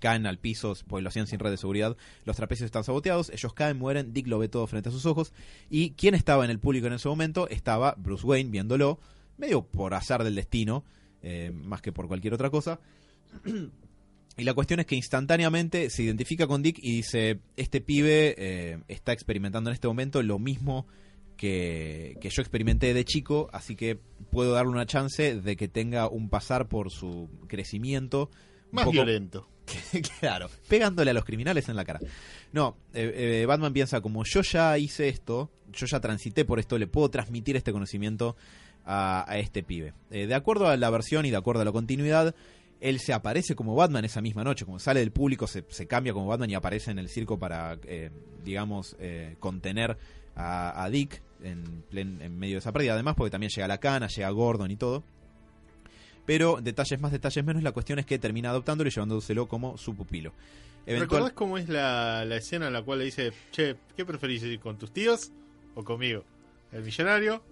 [0.00, 3.52] caen al piso, pues lo hacían sin red de seguridad, los trapecios están saboteados, ellos
[3.54, 5.32] caen, mueren, Dick lo ve todo frente a sus ojos,
[5.70, 8.98] y quien estaba en el público en ese momento estaba Bruce Wayne viéndolo,
[9.38, 10.84] medio por azar del destino,
[11.22, 12.80] eh, más que por cualquier otra cosa.
[14.38, 18.78] Y la cuestión es que instantáneamente se identifica con Dick y dice, este pibe eh,
[18.86, 20.86] está experimentando en este momento lo mismo
[21.38, 23.98] que, que yo experimenté de chico, así que
[24.30, 28.30] puedo darle una chance de que tenga un pasar por su crecimiento.
[28.72, 29.48] Más poco- violento.
[30.20, 31.98] claro, pegándole a los criminales en la cara.
[32.52, 36.78] No, eh, eh, Batman piensa como yo ya hice esto, yo ya transité por esto,
[36.78, 38.36] le puedo transmitir este conocimiento
[38.84, 39.92] a, a este pibe.
[40.10, 42.34] Eh, de acuerdo a la versión y de acuerdo a la continuidad,
[42.80, 46.12] él se aparece como Batman esa misma noche, como sale del público, se, se cambia
[46.12, 48.10] como Batman y aparece en el circo para, eh,
[48.44, 49.98] digamos, eh, contener
[50.36, 52.92] a, a Dick en, plen- en medio de esa pérdida.
[52.92, 55.02] Además, porque también llega la cana, llega Gordon y todo.
[56.26, 59.94] Pero detalles más, detalles menos, la cuestión es que termina adoptándolo y llevándoselo como su
[59.94, 60.32] pupilo.
[60.86, 64.42] Eventual- ¿Recordás cómo es la, la escena en la cual le dice, che, ¿qué preferís
[64.42, 65.30] ir con tus tíos
[65.74, 66.24] o conmigo?
[66.72, 67.42] ¿El millonario?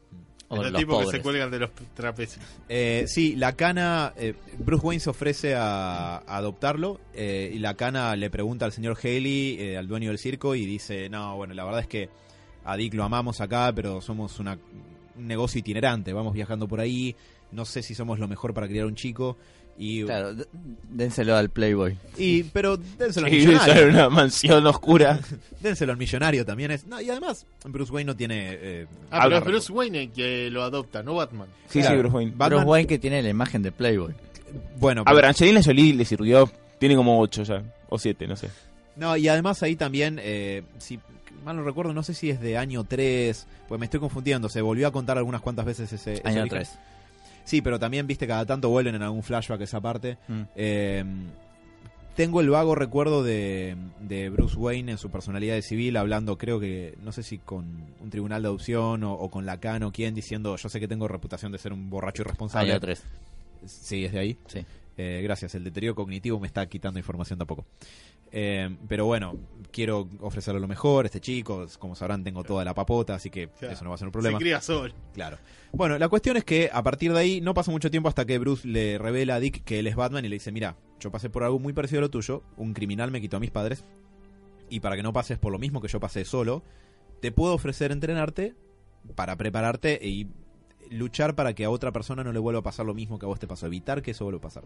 [0.49, 2.45] O los los tipos que se cuelgan de los trapecios.
[2.69, 7.75] Eh, sí, la cana, eh, Bruce Wayne se ofrece a, a adoptarlo eh, y la
[7.75, 11.55] cana le pregunta al señor Haley, eh, al dueño del circo, y dice, no, bueno,
[11.55, 12.11] la verdad es que
[12.65, 14.59] a Dick lo amamos acá, pero somos una,
[15.17, 17.17] un negocio itinerante, vamos viajando por ahí,
[17.53, 19.37] no sé si somos lo mejor para criar un chico.
[19.77, 20.33] Y, Claro,
[20.89, 21.97] dénselo al Playboy.
[22.17, 23.83] y pero dénselo al Sí, millonario.
[23.83, 25.19] en una mansión oscura.
[25.61, 26.87] Dénselo al millonario también es.
[26.87, 28.51] No, y además, Bruce Wayne no tiene.
[28.53, 29.45] eh, Ah, pero es.
[29.45, 31.49] Bruce Wayne el que lo adopta, no Batman.
[31.69, 31.97] Sí, Claro.
[31.97, 32.31] sí, Bruce Wayne.
[32.37, 34.15] Batman- Bruce Wayne que tiene la imagen de Playboy.
[34.79, 36.49] bueno, A ver, Angelina Jolie le sirvió.
[36.79, 37.63] Tiene como 8 ya.
[37.89, 38.51] O 7, no sé.
[38.95, 41.01] No, y además ahí también, eh, si
[41.45, 44.61] mal no recuerdo, no sé si es de año 3, pues me estoy confundiendo, se
[44.61, 46.13] volvió a contar algunas cuantas veces ese...
[46.15, 46.65] ese Año origen.
[47.45, 47.51] 3.
[47.51, 50.19] Sí, pero también, viste, cada tanto vuelven en algún flashback esa parte.
[50.29, 50.43] Mm.
[50.57, 51.05] Eh,
[52.15, 56.61] tengo el vago recuerdo de, de Bruce Wayne en su personalidad de civil hablando, creo
[56.61, 57.67] que, no sé si con
[58.01, 61.09] un tribunal de adopción o, o con Lacan o quién, diciendo, yo sé que tengo
[61.09, 62.71] reputación de ser un borracho irresponsable.
[62.71, 63.03] Año 3.
[63.67, 64.39] Sí, es de ahí.
[64.47, 64.65] Sí.
[64.97, 67.65] Eh, gracias, el deterioro cognitivo me está quitando información tampoco.
[68.31, 69.37] Eh, pero bueno,
[69.73, 71.05] quiero ofrecerle lo mejor.
[71.07, 73.75] Este chico, como sabrán, tengo toda la papota, así que Claro.
[73.75, 74.39] eso no va a ser un Se problema.
[74.39, 74.95] cría solo.
[75.15, 75.39] Claro.
[75.73, 78.39] Bueno, la cuestión es que a partir de ahí no pasa mucho tiempo hasta que
[78.39, 81.29] Bruce le revela a Dick que él es Batman y le dice, mira, yo pasé
[81.31, 83.85] por algo muy parecido a lo tuyo, un criminal me quitó a mis padres,
[84.71, 86.63] y para que no pases por lo mismo que yo pasé solo,
[87.21, 88.55] te puedo ofrecer entrenarte
[89.15, 90.29] para prepararte y
[90.91, 93.29] luchar para que a otra persona no le vuelva a pasar lo mismo que a
[93.29, 94.65] vos te pasó, evitar que eso vuelva a pasar.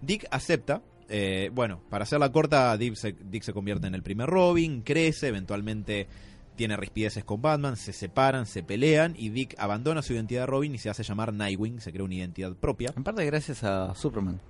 [0.00, 4.28] Dick acepta, eh, bueno, para hacerla corta, Dick se, Dick se convierte en el primer
[4.28, 6.08] Robin, crece, eventualmente
[6.56, 10.74] tiene rispideces con Batman, se separan, se pelean y Dick abandona su identidad de Robin
[10.74, 12.92] y se hace llamar Nightwing, se crea una identidad propia.
[12.96, 14.40] En parte gracias a Superman.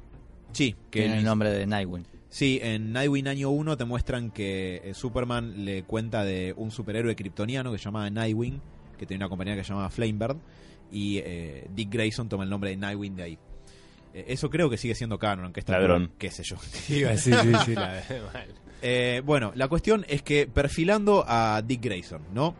[0.52, 2.07] Sí, que Tiene el nombre de Nightwing.
[2.28, 7.14] Sí, en Nightwing año 1 te muestran que eh, Superman le cuenta de un superhéroe
[7.16, 8.61] kryptoniano que se llamaba Nightwing,
[8.98, 10.37] que tenía una compañía que se llamaba Flamebird,
[10.90, 13.38] y eh, Dick Grayson toma el nombre de Nightwing de ahí.
[14.14, 16.12] Eh, eso creo que sigue siendo canon, aunque está Ladrón.
[16.18, 16.57] qué sé yo.
[16.73, 17.31] Sí, sí,
[17.75, 18.55] la mal.
[18.83, 22.55] Eh, bueno, la cuestión es que perfilando a Dick Grayson, ¿no?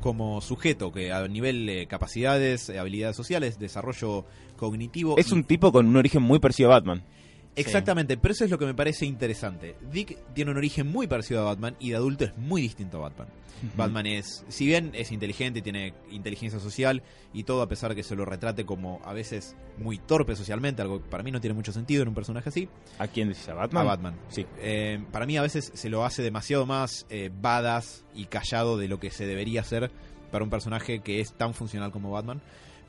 [0.00, 4.24] Como sujeto que a nivel de capacidades, habilidades sociales, desarrollo
[4.56, 5.16] cognitivo...
[5.18, 7.02] Es y- un tipo con un origen muy parecido a Batman.
[7.56, 9.76] Exactamente, pero eso es lo que me parece interesante.
[9.92, 13.08] Dick tiene un origen muy parecido a Batman y de adulto es muy distinto a
[13.08, 13.28] Batman.
[13.76, 18.16] Batman es, si bien es inteligente, tiene inteligencia social y todo, a pesar que se
[18.16, 21.72] lo retrate como a veces muy torpe socialmente, algo que para mí no tiene mucho
[21.72, 23.48] sentido en un personaje así, ¿A quién decís?
[23.48, 23.82] ¿A Batman?
[23.82, 24.14] a Batman.
[24.28, 24.46] Sí.
[24.58, 28.88] Eh, para mí a veces se lo hace demasiado más eh, badass y callado de
[28.88, 29.90] lo que se debería hacer
[30.30, 32.40] para un personaje que es tan funcional como Batman.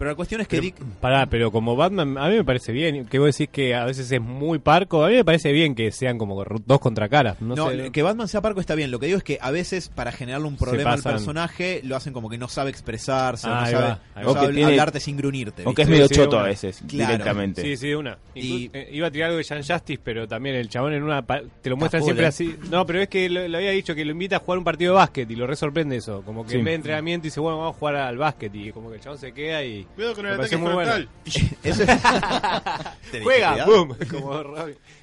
[0.02, 0.76] Pero la cuestión es que Dick...
[1.00, 3.06] Pará, pero como Batman, a mí me parece bien.
[3.06, 5.06] Que vos decís que a veces es muy parco.
[5.06, 7.40] A mí me parece bien que sean como dos contracaras.
[7.40, 7.92] No, No, sé.
[7.92, 8.90] que Batman sea parco está bien.
[8.90, 12.14] Lo que digo es que a veces para generarle un problema al personaje lo hacen
[12.14, 15.00] como que no sabe expresarse, o Ah, no sabe, no sabe O que tiene- hablarte
[15.00, 15.62] sin gruñirte.
[15.66, 16.02] Aunque es ¿viste?
[16.02, 16.46] medio sí, choto una.
[16.46, 17.12] a veces, Claro.
[17.12, 17.62] directamente.
[17.62, 18.18] Sí, sí, de una.
[18.34, 21.04] Y- Inclu- eh, iba a tirar algo de Jan Justice, pero también el chabón en
[21.04, 21.22] una.
[21.22, 22.30] pa- Te lo muestran siempre eh.
[22.30, 22.56] así.
[22.72, 24.94] No, pero es que lo, lo había dicho que lo invita a jugar un partido
[24.94, 26.24] de básquet y lo re sorprende eso.
[26.24, 26.58] Como que Sí.
[26.58, 28.56] en vez de entrenamiento dice, bueno, vamos a jugar al básquet.
[28.56, 29.86] Y como que el chabón se queda y.
[29.96, 30.92] Cuidado con el ataque pareció muy bueno.
[30.92, 31.10] frontal.
[31.64, 33.66] Eso es- ¡Juega!
[33.66, 33.96] ¡Boom!
[34.10, 34.42] Como.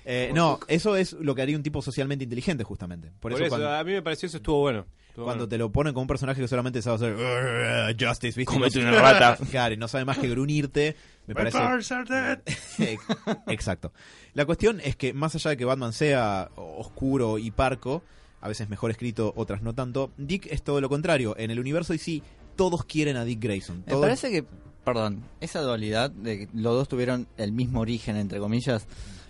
[0.04, 3.08] Eh, no, eso es lo que haría un tipo socialmente inteligente, justamente.
[3.08, 4.86] Por, Por, eso, eso, cuando, a mí me pareció eso estuvo bueno.
[5.08, 5.48] Estuvo cuando bueno.
[5.50, 8.44] te lo ponen como un personaje que solamente sabe hacer "Urgh, Justice, ¿viste?
[8.54, 9.38] Comete Y no- una rata.
[9.50, 10.96] Claro, y no sabe más que grunirte.
[11.26, 11.58] Me My parece.
[11.58, 12.38] powers are dead.
[12.78, 13.02] Ex-
[13.48, 13.92] Exacto.
[14.32, 18.02] La cuestión es que más allá de que Batman sea oscuro y parco,
[18.40, 21.34] a veces mejor escrito, otras no tanto, Dick es todo lo contrario.
[21.38, 22.22] En el universo DC
[22.56, 23.84] todos quieren a Dick Grayson.
[23.86, 24.44] Me parece que,
[24.88, 28.86] perdón, esa dualidad de que los dos tuvieron el mismo origen, entre comillas,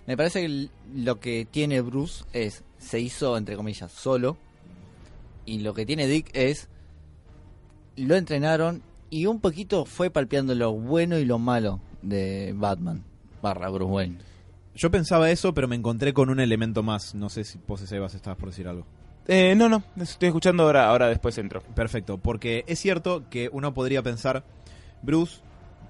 [0.07, 4.37] me parece que lo que tiene Bruce es, se hizo, entre comillas, solo,
[5.45, 6.69] y lo que tiene Dick es,
[7.97, 13.03] lo entrenaron y un poquito fue palpeando lo bueno y lo malo de Batman,
[13.41, 14.17] barra Bruce Wayne.
[14.75, 17.15] Yo pensaba eso, pero me encontré con un elemento más.
[17.15, 18.85] No sé si vos, Sebas, estabas por decir algo.
[19.27, 21.61] Eh, no, no, estoy escuchando ahora, ahora después entro.
[21.75, 24.45] Perfecto, porque es cierto que uno podría pensar,
[25.01, 25.41] Bruce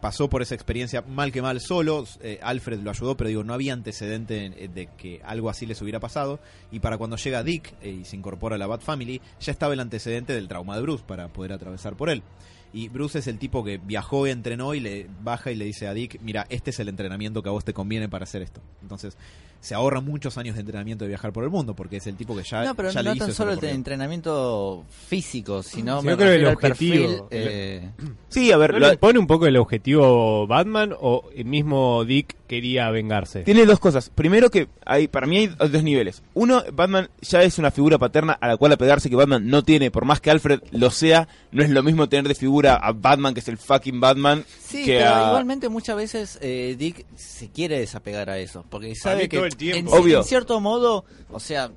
[0.02, 3.54] pasó por esa experiencia mal que mal solo, eh, Alfred lo ayudó, pero digo, no
[3.54, 6.40] había antecedente eh, de que algo así les hubiera pasado,
[6.72, 9.74] y para cuando llega Dick eh, y se incorpora a la Bat Family, ya estaba
[9.74, 12.24] el antecedente del trauma de Bruce para poder atravesar por él.
[12.72, 15.88] Y Bruce es el tipo que viajó y entrenó y le baja y le dice
[15.88, 18.62] a Dick, mira, este es el entrenamiento que a vos te conviene para hacer esto.
[18.84, 19.18] Entonces,
[19.62, 22.36] se ahorra muchos años de entrenamiento de viajar por el mundo, porque es el tipo
[22.36, 26.06] que ya, no, pero ya le no hizo tan solo el entrenamiento físico, sino Sí,
[26.06, 27.90] me yo creo que el objetivo- perfil, eh,
[28.30, 32.06] Sí, a ver, ¿No lo- le pone un poco el objetivo Batman o el mismo
[32.06, 33.44] Dick quería vengarse?
[33.44, 34.10] tiene dos cosas.
[34.14, 36.22] Primero que hay, para mí hay dos niveles.
[36.34, 39.92] Uno, Batman ya es una figura paterna a la cual apegarse que Batman no tiene,
[39.92, 43.34] por más que Alfred lo sea, no es lo mismo tener de figura a Batman,
[43.34, 45.28] que es el fucking Batman, Sí, que pero a...
[45.30, 49.58] igualmente muchas veces eh, Dick se quiere desapegar a eso, porque sabe que todo el
[49.58, 49.96] tiempo.
[49.96, 50.18] En, Obvio.
[50.20, 51.72] en cierto modo, o sea,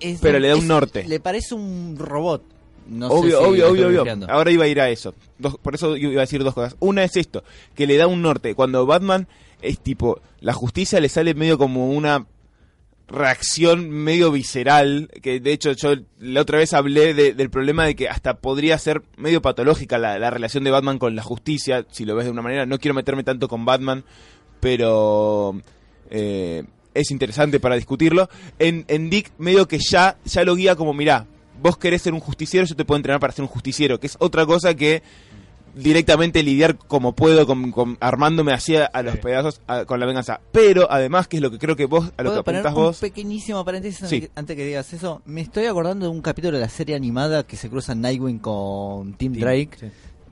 [0.00, 1.04] es- Pero le da un es- norte.
[1.06, 2.42] Le parece un robot.
[2.88, 3.88] No sé obvio, si obvio, lo obvio, estoy obvio.
[3.98, 4.26] bloqueando.
[4.30, 5.14] Ahora iba a ir a eso.
[5.38, 6.74] Dos- por eso yo iba a decir dos cosas.
[6.80, 7.44] Una es esto,
[7.76, 8.54] que le da un norte.
[8.56, 9.28] Cuando Batman
[9.62, 12.26] es tipo, la justicia le sale medio como una
[13.06, 17.96] reacción medio visceral, que de hecho yo la otra vez hablé de- del problema de
[17.96, 22.04] que hasta podría ser medio patológica la, la relación de Batman con la justicia, si
[22.04, 22.66] lo ves de una manera.
[22.66, 24.04] No quiero meterme tanto con Batman,
[24.60, 25.60] pero
[26.10, 28.28] eh, es interesante para discutirlo.
[28.58, 31.26] En, en Dick medio que ya, ya lo guía como, mirá,
[31.62, 34.16] vos querés ser un justiciero, yo te puedo entrenar para ser un justiciero, que es
[34.18, 35.02] otra cosa que
[35.74, 39.20] directamente lidiar como puedo con, con- armándome así a, a los Sí.
[39.22, 40.40] pedazos a- con la venganza.
[40.50, 42.76] Pero además, que es lo que creo que vos, a lo que ¿Puedo poner apuntás
[42.76, 44.16] un vos, pequeñísimo paréntesis Sí.
[44.16, 45.22] antes que- antes que digas eso?
[45.26, 49.14] Me estoy acordando de un capítulo de la serie animada que se cruza Nightwing con
[49.14, 49.70] Tim, Tim, Drake.
[49.78, 49.86] sí.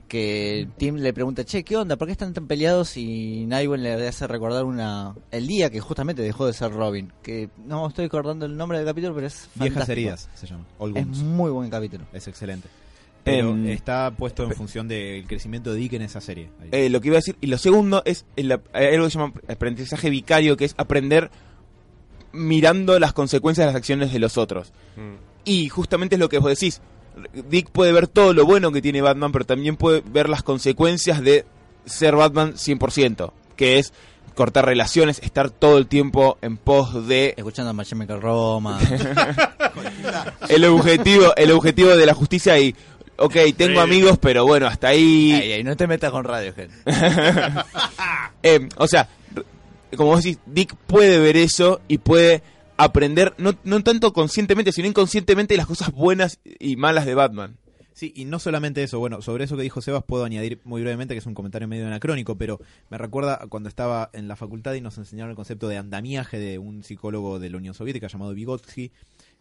[0.09, 1.95] Que Tim le pregunta, che, ¿qué onda?
[1.95, 2.97] ¿Por qué están tan peleados?
[2.97, 7.13] Y Nightwing le hace recordar una el día que justamente dejó de ser Robin.
[7.21, 10.65] Que no estoy recordando el nombre del capítulo, pero es Viejas heridas se llama.
[10.95, 12.05] Es muy buen capítulo.
[12.11, 12.67] Es excelente.
[13.23, 16.49] Pero Em, está puesto en función del crecimiento de Dick en esa serie.
[16.71, 19.33] Eh, lo que iba a decir, y lo segundo es el, algo que se llama
[19.47, 21.29] aprendizaje vicario, que es aprender
[22.31, 24.71] mirando las consecuencias de las acciones de los otros.
[24.95, 25.15] Mm.
[25.45, 26.81] Y justamente es lo que vos decís.
[27.49, 31.21] Dick puede ver todo lo bueno que tiene Batman, pero también puede ver las consecuencias
[31.21, 31.45] de
[31.85, 33.93] ser Batman 100%, que es
[34.35, 38.79] cortar relaciones, estar todo el tiempo en pos de Escuchando a Chemical Roma.
[40.49, 42.75] el objetivo, el objetivo de la justicia y
[43.17, 46.69] ok, tengo amigos, pero bueno, hasta ahí Ey, ey, no te metas con Radiohead.
[48.41, 49.09] Eh, o sea,
[49.97, 52.41] como vos decís, Dick puede ver eso y puede
[52.79, 57.57] aprender, no, no tanto conscientemente, sino inconscientemente las cosas buenas y malas de Batman.
[57.93, 61.13] Sí, y no solamente eso, bueno, sobre eso que dijo Sebas puedo añadir muy brevemente
[61.13, 64.79] que es un comentario medio anacrónico, pero me recuerda cuando estaba en la facultad y
[64.79, 68.93] nos enseñaron el concepto de andamiaje de un psicólogo de la Unión Soviética llamado Vygotsky,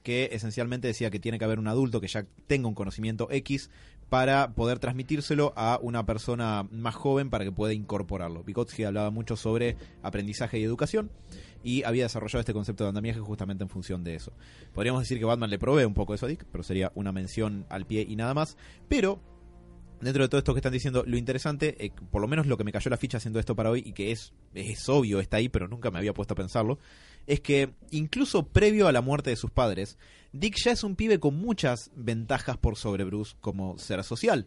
[0.02, 3.70] que esencialmente decía que tiene que haber un adulto que ya tenga un conocimiento X
[4.08, 8.42] para poder transmitírselo a una persona más joven para que pueda incorporarlo.
[8.42, 11.10] Vygotsky hablaba mucho sobre aprendizaje y educación
[11.62, 14.32] y había desarrollado este concepto de andamiaje justamente en función de eso.
[14.72, 17.66] Podríamos decir que Batman le provee un poco eso a Dick, pero sería una mención
[17.68, 18.56] al pie y nada más.
[18.88, 19.20] Pero
[20.00, 22.64] dentro de todo esto que están diciendo, lo interesante, eh, por lo menos lo que
[22.64, 25.48] me cayó la ficha haciendo esto para hoy, y que es, es obvio, está ahí,
[25.48, 26.78] pero nunca me había puesto a pensarlo,
[27.26, 29.98] es que incluso previo a la muerte de sus padres,
[30.32, 34.46] Dick ya es un pibe con muchas ventajas por sobre Bruce como ser social.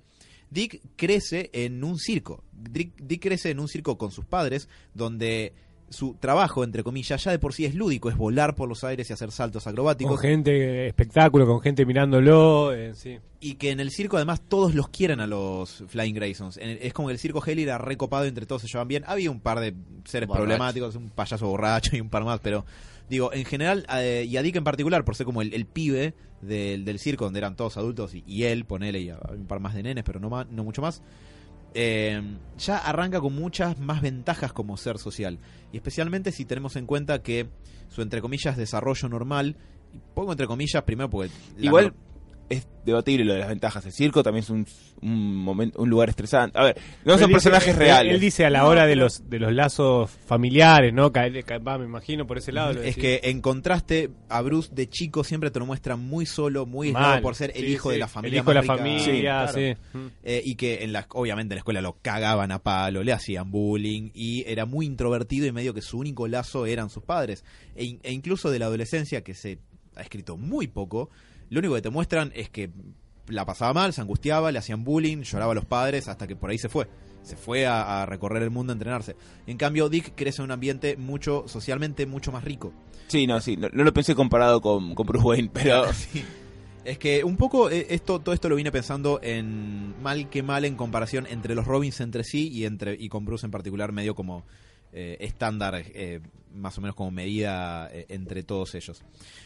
[0.50, 2.44] Dick crece en un circo.
[2.52, 5.54] Dick, Dick crece en un circo con sus padres, donde
[5.92, 9.10] su trabajo, entre comillas, ya de por sí es lúdico, es volar por los aires
[9.10, 10.20] y hacer saltos Con acrobáticos.
[10.20, 12.74] gente, espectáculo, con gente mirándolo.
[12.74, 13.20] eh, sí.
[13.40, 16.58] Y que en el circo además todos los quieren a los Flying Graysons.
[16.58, 19.04] En- Es como que el circo Heli era recopado, entre todos se llevan bien.
[19.06, 19.74] Había un par de
[20.06, 20.44] seres Borracho.
[20.46, 22.66] problemáticos, un payaso borracho y un par más, pero
[23.10, 26.14] digo, en general, eh, y a Dick en particular, por ser como el, el pibe
[26.42, 29.74] del, del circo, donde eran todos adultos, y, y él, ponele, y un par más
[29.76, 31.02] de nenes, pero no, más, no mucho más,
[31.74, 32.22] eh,
[32.58, 35.40] ya arranca con muchas más ventajas como ser social.
[35.72, 37.48] Y especialmente si tenemos en cuenta que
[37.90, 39.56] su, entre comillas, desarrollo normal,
[39.94, 41.32] y pongo entre comillas primero porque...
[41.58, 41.94] la Igual
[42.52, 43.86] es debatible lo de las ventajas.
[43.86, 44.66] El circo también es un,
[45.02, 46.58] un momento, un lugar estresante.
[46.58, 48.14] A ver, no son personajes reales.
[48.16, 51.12] Él, dice a la No, hora de los de los lazos familiares, ¿no?
[51.12, 52.74] Ca- ca- va, me imagino por ese lado.
[52.74, 56.66] lo Es que en contraste a Bruce de chico siempre te lo muestra muy solo,
[56.66, 57.22] muy aislado Mal.
[57.22, 57.94] por ser el Sí, hijo sí.
[57.94, 58.38] de la familia.
[58.38, 58.78] El hijo de la rica.
[58.78, 59.54] familia, claro.
[59.54, 59.74] sí.
[60.24, 63.52] Eh, y que en la, obviamente en la escuela lo cagaban a palo, le hacían
[63.52, 67.44] bullying y era muy introvertido y medio que su único lazo eran sus padres.
[67.76, 69.60] E, e incluso de la adolescencia, que se
[69.96, 71.10] ha escrito muy poco,
[71.52, 72.72] lo único que te muestran es que
[73.28, 76.50] la pasaba mal, se angustiaba, le hacían bullying, lloraba a los padres hasta que por
[76.50, 76.88] ahí se fue.
[77.24, 79.18] Se fue a, a recorrer el mundo a entrenarse.
[79.46, 82.74] En cambio, Dick crece en un ambiente mucho, socialmente mucho más rico.
[83.08, 83.58] Sí, no, sí.
[83.58, 85.92] No, no lo pensé comparado con, con Bruce Wayne, pero...
[85.94, 86.24] Sí.
[86.84, 90.66] Es que un poco eh, esto, todo esto lo vine pensando en mal que mal
[90.66, 94.16] en comparación entre los Robins entre sí y entre y con Bruce en particular medio
[94.16, 94.46] como
[94.94, 96.20] eh, estándar eh,
[96.54, 99.02] más o menos como medida eh, entre todos ellos.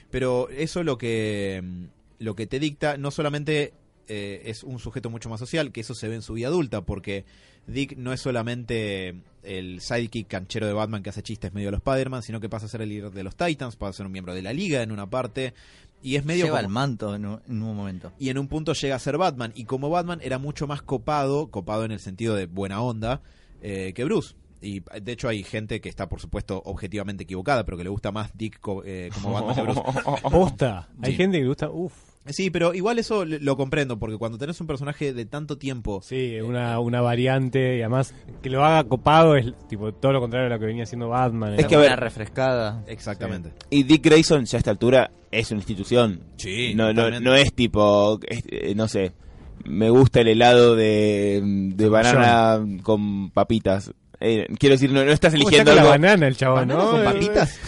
[0.09, 1.85] Pero eso lo que mm,
[2.19, 3.73] lo que te dicta no solamente
[4.08, 6.82] eh, es un sujeto mucho más social, que eso se ve en su vida adulta,
[6.82, 7.25] porque
[7.67, 11.80] Dick no es solamente el sidekick canchero de Batman que hace chistes medio a los
[11.80, 14.12] Spider-Man, sino que pasa a ser el líder de los Titans, pasa a ser un
[14.12, 15.54] miembro de la Liga en una parte,
[16.04, 18.12] y es medio Lleva como- el manto en un, en un momento.
[18.19, 19.51] y en un punto llega a ser Batman.
[19.56, 23.21] Y como Batman era mucho más copado, copado en el sentido de buena onda,
[23.63, 24.36] eh, que Bruce.
[24.61, 28.11] Y de hecho hay gente que está, por supuesto, objetivamente equivocada, pero que le gusta
[28.11, 29.81] más Dick co- eh, como Batman que Bruce.
[30.31, 30.89] Posta.
[31.01, 31.17] Hay Sí.
[31.17, 31.69] gente que le gusta.
[31.69, 31.93] Uf.
[32.27, 36.01] Sí, pero igual eso lo comprendo, porque cuando tenés un personaje de tanto tiempo...
[36.01, 40.47] Sí, una, una variante y además que lo haga copado es tipo todo lo contrario
[40.47, 41.53] a lo que venía haciendo Batman.
[41.59, 42.83] Es que, a ver- Una refrescada.
[42.87, 43.51] Exactamente.
[43.69, 46.21] Y Dick Grayson ya a esta altura es una institución.
[46.37, 49.11] Sí, no, no, no es tipo, es- eh, no sé,
[49.63, 51.41] me gusta el helado de,
[51.75, 53.91] de banana con papitas.
[54.19, 55.91] Eh, quiero decir, no, no estás ¿Cómo eligiendo la algo.
[55.91, 56.91] banana el chabón, ¿Banana ¿no?
[56.91, 57.60] con Eh, papitas?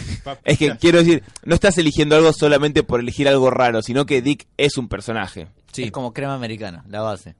[0.44, 4.22] Es que quiero decir, no estás eligiendo algo solamente por elegir algo raro, sino que
[4.22, 5.48] Dick es un personaje.
[5.76, 7.34] Es como crema americana, la base.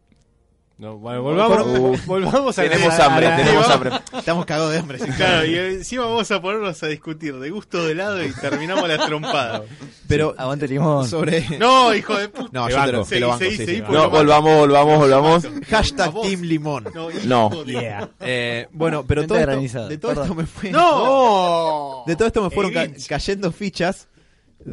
[0.78, 3.90] No, bueno, volvamos, volvamos a Tenemos hambre, tenemos hambre.
[4.16, 4.98] Estamos cagados de hambre.
[5.00, 5.10] sí.
[5.10, 9.04] Claro, y encima vamos a ponernos a discutir de gusto de helado y terminamos las
[9.04, 9.62] trompadas.
[10.06, 11.08] Pero Aguante limón.
[11.08, 11.44] sobre...
[11.58, 12.50] No, hijo de puta.
[12.52, 13.08] No, yo te lo, banco.
[13.08, 13.82] te lo banco, Seguí, sí, seguí, sí.
[13.82, 15.48] seguí, No, volvamos, volvamos, volvamos.
[15.68, 16.12] Hashtag.
[16.22, 16.84] Team Limón.
[16.94, 17.64] No, No.
[17.64, 18.08] Yeah.
[18.20, 20.70] Eh, bueno, pero todo esto, granizada, de todo esto me fue...
[20.70, 22.04] ¡No!
[22.06, 24.06] De todo esto me fueron ca- cayendo fichas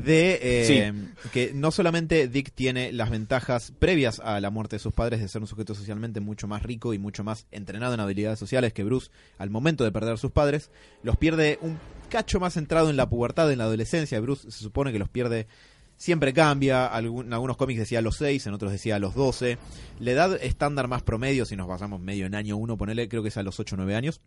[0.03, 0.93] de eh,
[1.31, 5.27] que no solamente Dick tiene las ventajas previas a la muerte de sus padres de
[5.27, 8.84] ser un sujeto socialmente mucho más rico y mucho más entrenado en habilidades sociales que
[8.84, 10.69] Bruce al momento de perder a sus padres,
[11.03, 11.79] los pierde un
[12.10, 14.19] cacho más centrado en la pubertad, en la adolescencia.
[14.19, 15.47] Bruce se supone que los pierde
[15.97, 19.58] siempre cambia, en algunos cómics decía a los 6, en otros decía a los 12.
[19.99, 23.29] La edad estándar más promedio, si nos basamos medio en año 1, ponele, creo que
[23.29, 24.21] es a los 8 o 9 años.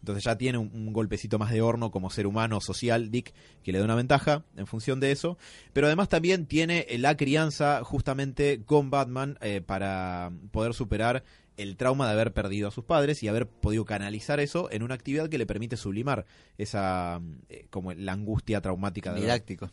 [0.00, 3.32] Entonces ya tiene un, un golpecito más de horno como ser humano social, Dick,
[3.62, 5.38] que le da una ventaja en función de eso.
[5.72, 11.22] Pero además también tiene la crianza justamente con Batman eh, para poder superar
[11.56, 14.94] el trauma de haber perdido a sus padres y haber podido canalizar eso en una
[14.94, 16.24] actividad que le permite sublimar
[16.56, 19.70] esa eh, como la angustia traumática de Didáctico.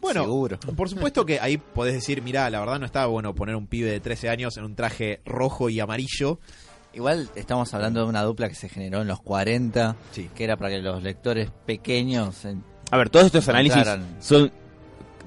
[0.00, 0.58] bueno, Seguro.
[0.76, 3.90] por supuesto que ahí podés decir, mira, la verdad no estaba bueno poner un pibe
[3.90, 6.38] de 13 años en un traje rojo y amarillo.
[6.96, 10.30] Igual estamos hablando de una dupla que se generó en los 40, Sí.
[10.34, 12.44] que era para que los lectores pequeños...
[12.46, 12.56] eh,
[12.90, 13.82] A ver, todos estos análisis
[14.20, 14.50] son,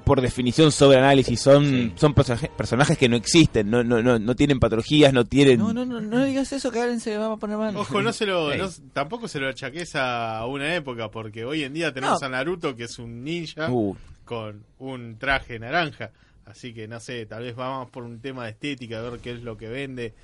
[0.04, 1.40] por definición, sobre análisis.
[1.40, 1.92] Son, Sí.
[1.94, 5.60] son personaje- personajes que no existen, no, no, no, no tienen patologías, no tienen.
[5.60, 7.76] No, no, no, no digas eso, que alguien se va a poner mal.
[7.76, 11.72] Ojo, no se lo, no- tampoco se lo achaques a una época, porque hoy en
[11.72, 12.26] día tenemos No.
[12.26, 16.10] a Naruto, que es un ninja Uh, con un traje naranja.
[16.46, 19.30] Así que no sé, tal vez vamos por un tema de estética, de ver qué
[19.34, 20.14] es lo que vende.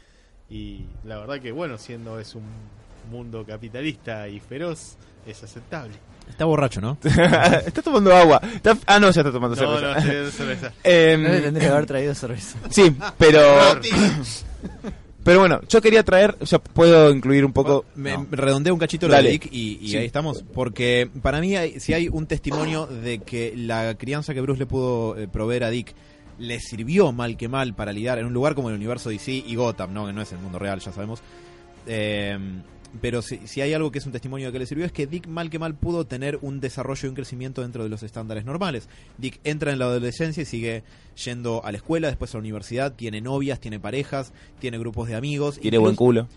[0.50, 2.44] Y la verdad que, bueno, siendo es un
[3.10, 5.94] mundo capitalista y feroz, es aceptable.
[6.28, 6.98] Está borracho, ¿no?
[7.04, 8.40] está tomando agua.
[8.54, 10.00] Está- ah, no, ya está tomando No, cerveza.
[10.06, 10.72] no, es cerveza.
[10.82, 12.58] Em, No le tendría que haber traído cerveza.
[12.70, 13.40] sí, pero.
[15.24, 16.36] pero bueno, yo quería traer.
[16.40, 17.84] Ya puedo incluir un poco.
[17.94, 18.26] Me No.
[18.30, 19.28] redondeo un cachito lo Dale.
[19.28, 19.96] de Dick y, y Sí.
[19.98, 20.42] ahí estamos.
[20.54, 24.66] Porque para mí, hay- si hay un testimonio de que la crianza que Bruce le
[24.66, 25.94] pudo eh, proveer a Dick
[26.38, 29.54] le sirvió mal que mal para lidiar en un lugar como el universo DC y
[29.54, 30.06] Gotham, ¿no?
[30.06, 31.20] que no es el mundo real, ya sabemos.
[31.86, 32.38] Eh,
[33.00, 35.26] pero si, si hay algo que es un testimonio que le sirvió es que Dick
[35.26, 38.88] mal que mal pudo tener un desarrollo y un crecimiento dentro de los estándares normales.
[39.18, 40.82] Dick entra en la adolescencia y sigue
[41.24, 45.14] yendo a la escuela, después a la universidad, tiene novias, tiene parejas, tiene grupos de
[45.16, 45.58] amigos.
[45.60, 46.28] Tiene buen culo.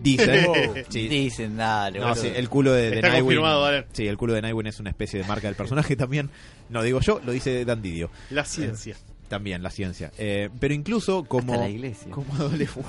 [0.00, 0.46] Dicen.
[0.48, 0.54] Oh,
[0.88, 1.08] Sí.
[1.08, 3.24] Dicen, dale, No, sí, el culo de, de Está Nightwing.
[3.24, 3.86] confirmado, vale.
[3.92, 6.30] Sí, el culo de Nightwing es una especie de marca del personaje también.
[6.68, 8.10] No digo yo, lo dice Dan Didio.
[8.30, 8.96] La ciencia.
[9.32, 10.12] También la ciencia.
[10.18, 12.10] Eh, pero incluso como Hasta la iglesia.
[12.10, 12.34] como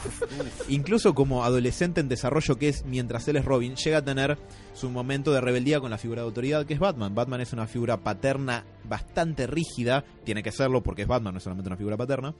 [0.67, 4.37] incluso como adolescente en desarrollo que es mientras él es Robin, llega a tener
[4.73, 7.15] su momento de rebeldía con la figura de autoridad que es Batman.
[7.15, 11.45] Batman es una figura paterna bastante rígida, tiene que serlo porque es Batman, no es
[11.45, 12.35] solamente una figura paterna.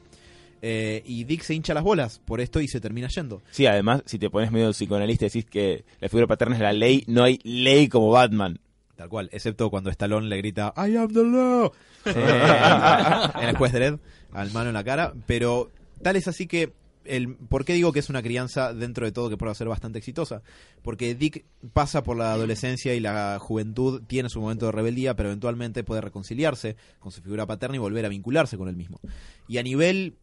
[0.62, 3.42] Eh, y Dick se hincha las bolas por esto y se termina yendo.
[3.52, 6.74] Sí, además, si te pones medio psicoanalista y decís que la figura paterna es la
[6.74, 8.60] ley, no hay ley como Batman.
[8.96, 11.72] Tal cual, excepto cuando Stallone le grita I am the law
[12.06, 12.14] Eh,
[13.42, 14.00] en el juez Dredd
[14.32, 15.72] al mano en la cara, pero
[16.02, 16.74] tal es así que
[17.06, 20.00] el ¿por qué digo que es una crianza dentro de todo que puede ser bastante
[20.00, 20.42] exitosa?
[20.82, 25.30] Porque Dick pasa por la adolescencia y la juventud, tiene su momento de rebeldía, pero
[25.30, 29.00] eventualmente puede reconciliarse con su figura paterna y volver a vincularse con él mismo.
[29.48, 30.16] Y a nivel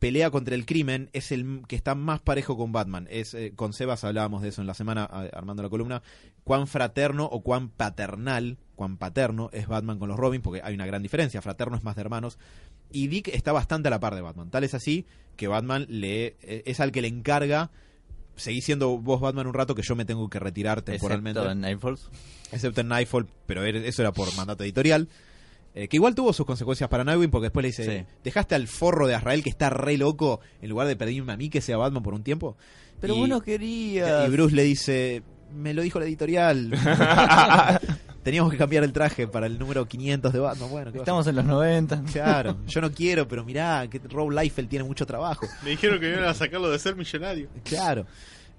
[0.00, 3.06] pelea contra el crimen es el que está más parejo con Batman.
[3.10, 6.02] Es eh, con Sebas hablábamos de eso en la semana armando la columna.
[6.42, 10.86] Cuán fraterno o cuán paternal, cuán paterno es Batman con los Robin, porque hay una
[10.86, 11.40] gran diferencia.
[11.42, 12.38] Fraterno es más de hermanos.
[12.90, 14.50] Y Dick está bastante a la par de Batman.
[14.50, 17.70] Tal es así que Batman le eh, es al que le encarga.
[18.36, 21.38] Seguí siendo vos Batman un rato que yo me tengo que retirar temporalmente.
[21.40, 22.10] Excepto en Nightfalls.
[22.52, 25.08] Excepto en Nightfall, pero er- eso era por mandato editorial.
[25.74, 28.06] Eh, que igual tuvo sus consecuencias para Nightwing porque después le dice, Sí.
[28.24, 31.48] dejaste al forro de Azrael que está re loco en lugar de pedirme a mí
[31.48, 32.56] que sea Batman por un tiempo.
[33.00, 34.26] Pero y, vos no querías.
[34.28, 35.22] y Bruce le dice,
[35.54, 36.70] me lo dijo la editorial.
[38.22, 40.70] Teníamos que cambiar el traje para el número 500 de Batman.
[40.70, 41.94] Bueno, ¿qué va a Estamos en los 90.
[41.94, 42.10] hacer?
[42.12, 45.46] Claro, yo no quiero, pero mirá, que Rob Liefeld tiene mucho trabajo.
[45.64, 47.48] Me dijeron que iban a sacarlo de ser millonario.
[47.64, 48.06] Claro.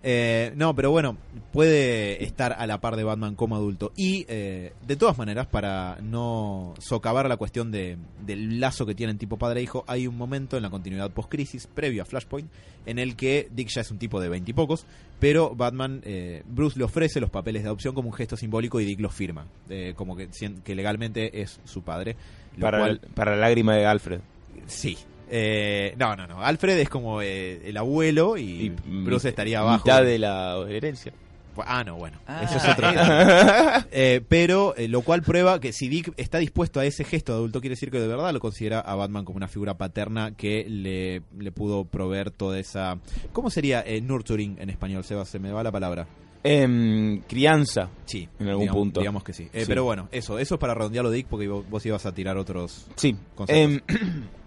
[0.04, 1.18] Eh, no, pero bueno,
[1.52, 3.92] puede estar a la par de Batman como adulto.
[3.96, 9.18] Y eh, de todas maneras, para no socavar la cuestión de, del lazo que tienen
[9.18, 12.50] tipo padre e hijo, hay un momento en la continuidad post-crisis, previo a Flashpoint,
[12.86, 14.86] en el que Dick ya es un tipo de veintipocos,
[15.20, 18.86] pero Batman, eh, Bruce le ofrece los papeles de adopción como un gesto simbólico y
[18.86, 20.30] Dick los firma, eh, como que,
[20.74, 22.16] legalmente es su padre.
[22.58, 24.22] Lo Para, cual, para la lágrima de Alfred.
[24.66, 24.98] sí.
[25.32, 26.44] Eh, no, no, no.
[26.44, 29.86] Alfred es como eh, el abuelo y, Bruce estaría abajo.
[29.86, 31.14] Mitad de la herencia.
[31.58, 32.88] Ah, no, bueno, Ah, eso es otro.
[33.92, 37.40] Eh, pero eh, lo cual prueba que si Dick está dispuesto a ese gesto de
[37.40, 40.66] adulto, quiere decir que de verdad lo considera a Batman como una figura paterna que
[40.68, 43.00] le, le pudo proveer toda esa...
[43.34, 45.26] ¿Cómo sería eh, nurturing en español, Seba?
[45.26, 46.08] Se me va la palabra.
[46.44, 47.90] Em, crianza.
[48.06, 49.00] Sí, En algún digamos, punto.
[49.02, 49.44] Digamos que sí.
[49.54, 49.66] Eh, Sí.
[49.68, 52.88] Pero bueno, eso eso es para redondearlo, Dick, porque vos, vos ibas a tirar otros...
[52.96, 53.16] Sí.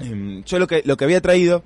[0.00, 1.62] Em, yo lo que, lo que había traído,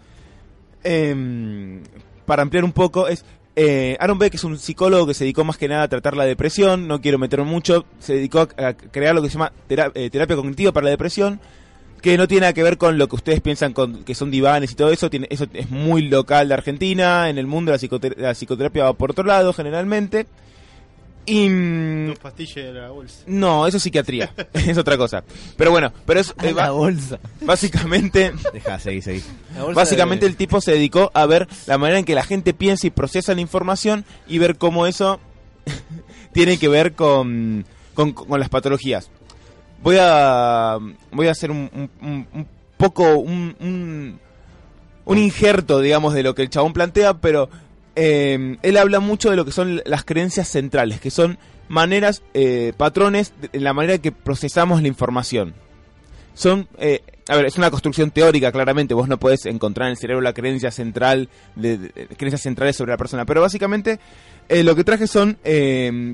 [0.84, 1.80] em,
[2.26, 3.24] para ampliar un poco, es...
[3.56, 6.24] eh, Aaron Beck es un psicólogo que se dedicó más que nada a tratar la
[6.24, 10.10] depresión, no quiero meterme mucho, se dedicó a, crear lo que se llama tera- eh,
[10.10, 11.40] terapia cognitiva para la depresión,
[12.00, 14.72] que no tiene nada que ver con lo que ustedes piensan con, que son divanes
[14.72, 18.16] y todo eso, tiene, eso es muy local de Argentina, en el mundo la, psicoter-
[18.16, 20.26] la psicoterapia va por otro lado generalmente.
[21.24, 22.06] Y...
[22.06, 23.22] Dos pastillas de la bolsa.
[23.26, 25.22] No, eso es psiquiatría, es otra cosa.
[25.56, 27.18] Pero bueno, pero es eh, la bolsa.
[27.42, 29.22] básicamente, Deja, seguí, seguí.
[29.74, 32.86] Básicamente de- el tipo se dedicó a ver la manera en que la gente piensa
[32.86, 35.20] y procesa la información y ver cómo eso
[36.32, 37.64] tiene que ver con,
[37.94, 39.10] con, con las patologías.
[39.82, 40.78] Voy a
[41.12, 42.46] voy a hacer un, un- un- un
[42.76, 44.18] poco un, un,
[45.04, 47.48] un injerto, digamos, de lo que el chabón plantea, pero
[47.96, 51.38] eh, él habla mucho de lo que son las creencias centrales, que son
[51.68, 55.54] maneras, eh, patrones, en la manera que procesamos la información.
[56.34, 59.96] Son, eh, a ver, es una construcción teórica, claramente, vos no podés encontrar en el
[59.98, 64.00] cerebro la creencia central, de, de- de- creencias centrales sobre la persona, pero básicamente
[64.48, 66.12] eh, lo que traje son, eh,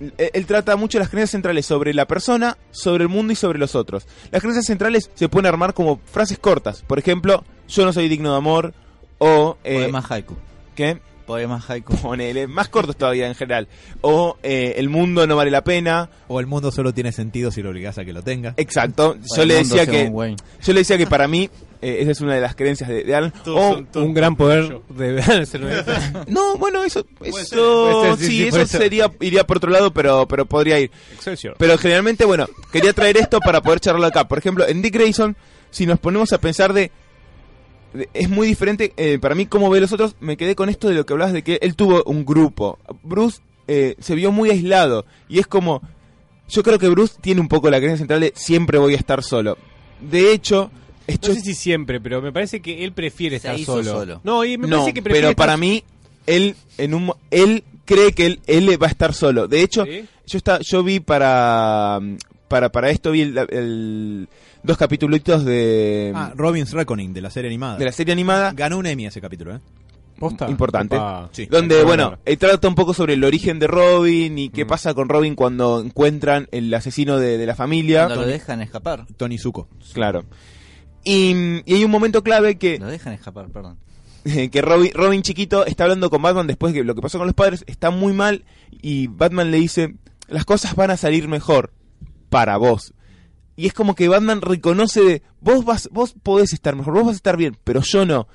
[0.00, 3.58] él él trata mucho las creencias centrales sobre la persona, sobre el mundo y sobre
[3.58, 4.06] los otros.
[4.30, 8.30] Las creencias centrales se pueden armar como frases cortas, por ejemplo, yo no soy digno
[8.32, 8.72] de amor,
[9.18, 9.58] o...
[9.64, 10.34] Eh, Poemas haiku.
[10.74, 10.98] ¿Qué?
[11.28, 11.94] Poemas haiku.
[12.02, 13.68] Ponele, más cortos todavía en general.
[14.00, 16.08] O eh, el mundo no vale la pena.
[16.26, 18.54] O el mundo solo tiene sentido si lo obligás a que lo tenga.
[18.56, 19.16] Exacto.
[19.30, 20.10] O Yo le decía que
[20.62, 21.50] yo le decía que para mí
[21.82, 23.32] eh, esa es una de las creencias de, de Alan.
[23.44, 25.60] Todos O- son- todos- Un gran poder de ser
[26.28, 29.92] no, bueno, eso ser, eso ser, sí, sí, sí, eso sería iría por otro lado,
[29.92, 30.90] pero pero podría ir.
[31.14, 31.54] Excelsior.
[31.58, 34.26] Pero generalmente, bueno, quería traer esto para poder charlarlo acá.
[34.26, 35.36] Por ejemplo, en Dick Grayson,
[35.70, 36.90] si nos ponemos a pensar de...
[38.12, 40.94] es muy diferente, eh, para mí, cómo ve los otros, me quedé con esto de
[40.94, 42.78] lo que hablabas de que él tuvo un grupo.
[43.02, 45.82] Bruce eh, se vio muy aislado y es como...
[46.48, 49.22] Yo creo que Bruce tiene un poco la creencia central de siempre voy a estar
[49.22, 49.58] solo.
[50.00, 50.70] De hecho,
[51.06, 53.98] Es No sé si siempre, pero me parece que él prefiere Se estar hizo solo.
[53.98, 54.20] solo.
[54.24, 55.84] No, y me no, parece que prefiere pero para mí,
[56.26, 59.48] él en un él cree que él, él va a estar solo.
[59.48, 60.04] De hecho, ¿Sí?
[60.26, 62.00] yo está, yo vi para
[62.48, 64.28] para para esto vi el, el-
[64.62, 67.76] dos capítulos de Ah, Robin's Reckoning, de la serie animada.
[67.78, 69.60] de la serie animada Ganó un Emmy ese capítulo, ¿eh?
[70.18, 70.48] ¿Posta?
[70.50, 70.98] importante.
[71.30, 71.46] Sí.
[71.46, 74.68] donde Bueno, eh, trata un poco sobre el origen de Robin y qué Mm.
[74.68, 78.06] pasa con Robin cuando encuentran el asesino de, de la familia.
[78.06, 79.06] Cuando lo dejan escapar.
[79.16, 79.68] Tony Zuko.
[79.92, 80.24] Claro.
[81.04, 83.78] Y, y hay un momento clave que, Lo dejan escapar, perdón.
[84.50, 87.34] que Robin, Robin chiquito está hablando con Batman después de lo que pasó con los
[87.36, 88.44] padres está muy mal
[88.82, 89.94] y Batman le dice,
[90.26, 91.70] las cosas van a salir mejor
[92.28, 92.94] para vos.
[93.56, 97.14] Y es como que Batman reconoce de, vos vas, vos podés estar mejor, vos vas
[97.14, 98.28] a estar bien, pero yo no.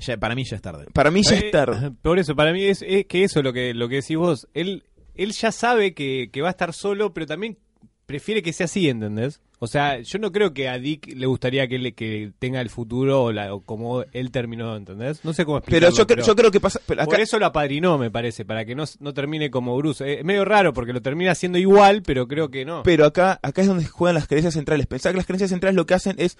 [0.00, 0.86] Ya- para mí ya es tarde.
[0.92, 1.90] Para mí ya Eh, es tarde.
[2.02, 4.46] Por eso, para mí es, es que eso es lo que, lo que decís vos.
[4.54, 4.84] Él,
[5.16, 7.58] él ya sabe que, que va a estar solo, pero también
[8.06, 9.40] prefiere que sea así, ¿entendés?
[9.60, 12.70] O sea, yo no creo que a Dick le gustaría que, le, que tenga el
[12.70, 15.24] futuro o, la, o como él terminó, ¿entendés?
[15.24, 15.96] No sé cómo Pero explicarlo.
[15.96, 16.80] yo, creo- yo creo que pasa...
[16.86, 20.04] pero acá- Por eso lo apadrinó, me parece, para que no, no termine como Bruce.
[20.04, 22.84] Eh, Es medio raro porque lo termina haciendo igual, pero creo que no.
[22.84, 24.86] Pero acá, acá es donde juegan las creencias centrales.
[24.86, 26.38] Pensá que las creencias centrales lo que hacen es,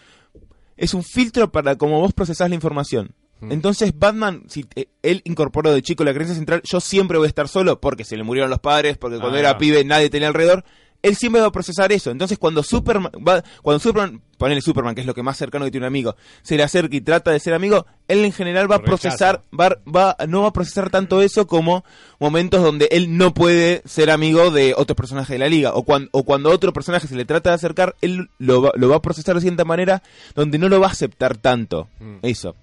[0.77, 3.11] es un filtro para cómo vos procesás la información.
[3.41, 3.51] Mm.
[3.51, 7.29] Entonces Batman, si eh, él incorporó de chico la creencia central, yo siempre voy a
[7.29, 9.41] estar solo porque se le murieron los padres, porque cuando Ah.
[9.41, 10.65] era pibe nadie tenía alrededor.
[11.03, 12.11] Él siempre va a procesar eso.
[12.11, 15.71] Entonces cuando Superman, va, cuando Superman, ponele Superman, que es lo que más cercano que
[15.71, 18.77] tiene un amigo, se le acerca y trata de ser amigo, él en general va
[18.77, 21.85] a procesar, va, va, no va a procesar tanto eso como
[22.19, 25.75] momentos donde él no puede ser amigo de otros personajes de la liga.
[25.75, 28.89] O, cuando o cuando otro personaje se le trata de acercar, él lo va, lo
[28.89, 30.03] va a procesar de cierta manera
[30.35, 31.89] donde no lo va a aceptar tanto.
[32.01, 32.19] Mm.
[32.23, 32.57] Eso.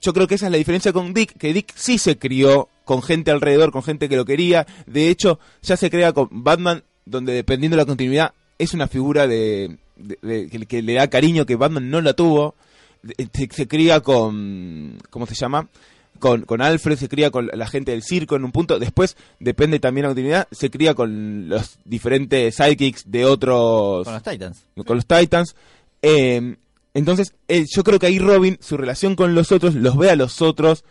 [0.00, 3.02] Yo creo que esa es la diferencia con Dick, que Dick sí se crió con
[3.02, 4.66] gente alrededor, con gente que lo quería.
[4.86, 9.26] De hecho, ya se crea con Batman, donde dependiendo de la continuidad, es una figura
[9.26, 12.54] de, de- de- que, que le da cariño que Batman no la tuvo.
[13.02, 15.68] De- Se, se cría con, ¿cómo se llama?
[16.18, 18.80] Con, con Alfred, se cría con la gente del circo en un punto.
[18.80, 24.14] Después, depende también de la continuidad, se cría con los diferentes sidekicks de otros Con
[24.14, 24.64] los Titans.
[24.84, 25.54] con los Titans.
[26.02, 26.56] Eh,
[26.94, 30.16] entonces, eh, yo creo que ahí Robin, su relación con los otros, los ve a
[30.16, 30.82] los otros,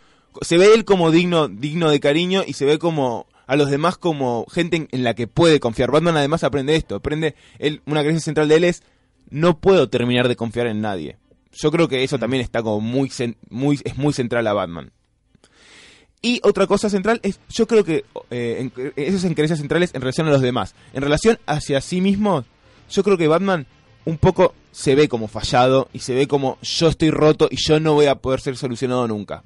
[0.42, 3.98] se ve él como digno, digno de cariño y se ve como a los demás
[3.98, 5.90] como gente en, la que puede confiar.
[5.92, 8.84] Batman además aprende esto, aprende, él, una creencia central de él es,
[9.30, 11.18] no puedo terminar de confiar en nadie.
[11.52, 14.92] Yo creo que eso también está como muy, es muy central a Batman.
[16.22, 19.92] Y otra cosa central es, yo creo que eh, en- eso es en creencias centrales
[19.94, 20.76] en relación a los demás.
[20.94, 22.44] En relación hacia sí mismo,
[22.90, 23.66] yo creo que Batman
[24.06, 27.80] un poco se ve como fallado y se ve como yo estoy roto y yo
[27.80, 29.44] no voy a poder ser solucionado nunca.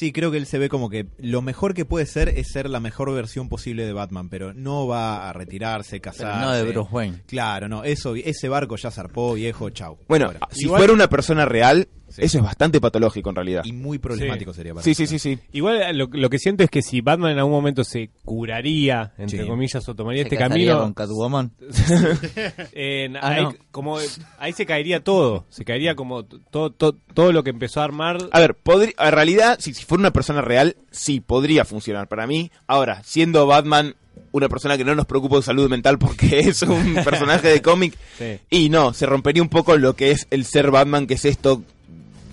[0.00, 2.70] Sí, creo que él se ve como que lo mejor que puede ser es ser
[2.70, 6.40] la mejor versión posible de Batman, pero no va a retirarse, Pero casarse.
[6.40, 7.22] no de Bruce Wayne.
[7.26, 9.98] Claro, no, eso, ese barco ya zarpó, viejo, chau.
[10.08, 12.22] Bueno, si Igual- fuera una persona real, Sí.
[12.22, 13.62] eso es bastante patológico en realidad.
[13.64, 14.94] Y muy problemático sería para Sí, mí.
[14.94, 15.38] sí, sí, sí.
[15.52, 19.12] Igual eh, lo, lo que siento es que si Batman en algún momento se curaría,
[19.16, 19.46] entre Sí.
[19.46, 21.52] comillas, o tomaría Se este camino, con Catwoman.
[22.72, 23.54] en- Ah, ahí, no.
[23.70, 23.98] como,
[24.38, 25.46] ahí se caería todo.
[25.50, 28.18] Se caería como todo, todo, todo lo que empezó a armar.
[28.32, 32.50] A ver, en realidad, si, si fuera una persona real, sí, podría funcionar para mí.
[32.66, 33.94] Ahora, siendo Batman
[34.32, 37.96] una persona que no nos preocupa de salud mental porque es un personaje de cómic,
[38.18, 38.38] Sí.
[38.50, 41.62] y no, se rompería un poco lo que es el ser Batman, que es esto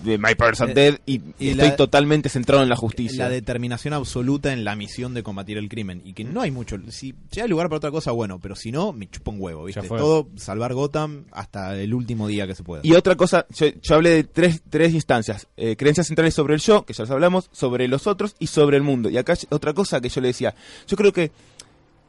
[0.02, 3.24] de My Person Eh, Dead, y, y estoy la- totalmente centrado en la justicia.
[3.24, 6.00] La determinación absoluta en la misión de combatir el crimen.
[6.04, 6.76] Y que no hay mucho.
[6.90, 9.82] Si llega lugar para otra cosa, bueno, pero si no, me chupa un huevo, ¿viste?
[9.82, 9.98] Ya fue.
[9.98, 12.82] Todo salvar Gotham hasta el último día que se pueda.
[12.84, 15.46] Y otra cosa, yo, yo hablé de tres, tres instancias.
[15.56, 18.76] Eh, creencias centrales sobre el yo, que ya los hablamos, sobre los otros y sobre
[18.76, 19.10] el mundo.
[19.10, 20.54] Y acá hay otra cosa que yo le decía.
[20.86, 21.30] Yo creo que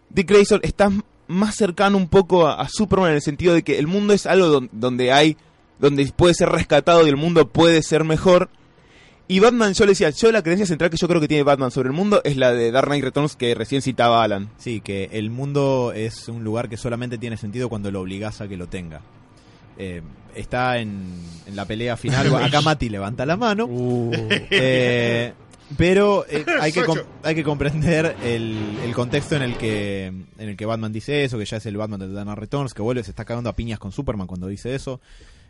[0.10, 0.92] Dick Grayson está
[1.28, 4.26] más cercano un poco a, a Superman en el sentido de que el mundo es
[4.26, 5.38] algo don- donde hay,
[5.80, 8.50] donde puede ser rescatado y el mundo puede ser mejor.
[9.28, 11.70] Y Batman, yo le decía, yo la creencia central que yo creo que tiene Batman
[11.70, 14.50] sobre el mundo es la de Dark Knight Returns que recién citaba Alan.
[14.58, 18.48] Sí, que el mundo es un lugar que solamente tiene sentido cuando lo obligás a
[18.48, 19.02] que lo tenga.
[19.78, 20.02] Eh,
[20.34, 21.14] está en,
[21.46, 22.34] en la pelea final.
[22.44, 23.66] Acá Mati levanta la mano.
[23.66, 24.12] Uh,
[24.50, 25.34] Eh,
[25.78, 26.84] pero eh, hay, que
[27.22, 31.38] hay que comprender el, el contexto en el que en el que Batman dice eso,
[31.38, 33.56] que ya es el Batman de Dark Knight Returns, que vuelve, se está cagando a
[33.56, 35.00] piñas con Superman cuando dice eso.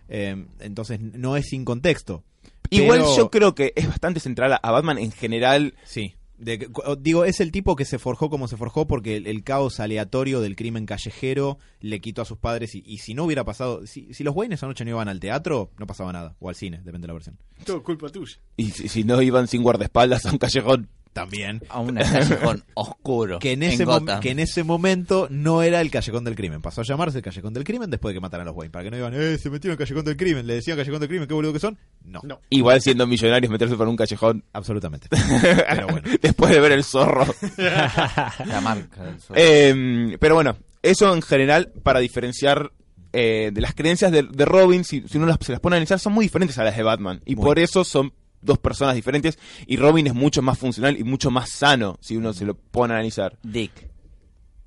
[0.09, 2.23] Eh, entonces no es sin contexto.
[2.69, 5.75] Igual Pero- yo creo que es bastante central a, Batman en general.
[5.85, 6.15] Sí.
[6.37, 9.81] De digo, es el tipo que se forjó como se forjó porque el, el caos
[9.81, 13.85] aleatorio del crimen callejero le quitó a sus padres y, y si no hubiera pasado,
[13.85, 16.55] si, si los Wayne esa noche no iban al teatro, no pasaba nada, o al
[16.55, 17.37] cine, depende de la versión.
[17.65, 18.37] Todo culpa tuya.
[18.55, 20.87] Y si, si no iban sin guardaespaldas a un callejón.
[21.13, 21.61] También.
[21.69, 23.39] A un callejón oscuro.
[23.39, 23.85] Que en, ese
[24.21, 26.61] que en ese momento no era el Callejón del Crimen.
[26.61, 28.71] Pasó a llamarse el Callejón del Crimen después de que mataran a los Wayne.
[28.71, 30.47] Para que no digan, eh, se metieron en el Callejón del Crimen.
[30.47, 31.77] Le decían Callejón del Crimen, qué boludo que son.
[32.03, 32.39] No, No.
[32.49, 35.07] Igual siendo millonarios meterse por un callejón absolutamente.
[35.69, 36.09] Pero bueno.
[36.21, 37.25] después de ver el zorro.
[37.57, 39.35] La marca del sol.
[39.39, 42.71] Eh, pero bueno, eso en general para diferenciar
[43.11, 45.77] eh, de las creencias de, de Robin, si, si uno las, se las pone a
[45.77, 47.21] analizar, son muy diferentes a las de Batman.
[47.25, 47.45] Y Muy.
[47.45, 49.37] por eso son dos personas diferentes.
[49.67, 52.93] Y Robin es mucho más funcional y mucho más sano si uno se lo pone
[52.93, 53.37] a analizar.
[53.43, 53.89] Dick.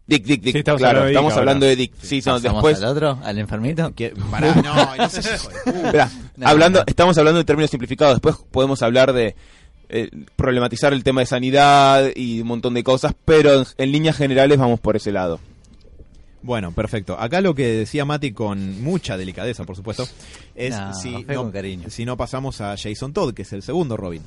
[0.07, 0.53] Dick, Dick, Dick.
[0.53, 1.41] Sí, estamos claro, hablando de Dick estamos ahora.
[1.43, 1.93] hablando de Dick.
[2.03, 2.79] Sí, no, ¿Pasamos después.
[2.83, 3.19] al otro?
[3.23, 3.95] ¿Al enfermito?
[3.95, 5.87] Que- pará, no, no seas hijo de puta.
[5.87, 6.85] Esperá, No, hablando, no.
[6.89, 8.17] estamos hablando en términos simplificados.
[8.17, 9.37] Después podemos hablar de
[9.89, 14.17] eh, problematizar el tema de sanidad y un montón de cosas, pero en, en líneas
[14.17, 15.39] generales vamos por ese lado.
[16.43, 17.19] Bueno, perfecto.
[17.19, 20.07] Acá lo que decía Mati con mucha delicadeza, por supuesto,
[20.55, 21.89] es No, si, no, con cariño.
[21.91, 24.23] si no pasamos a Jason Todd, que es el segundo Robin.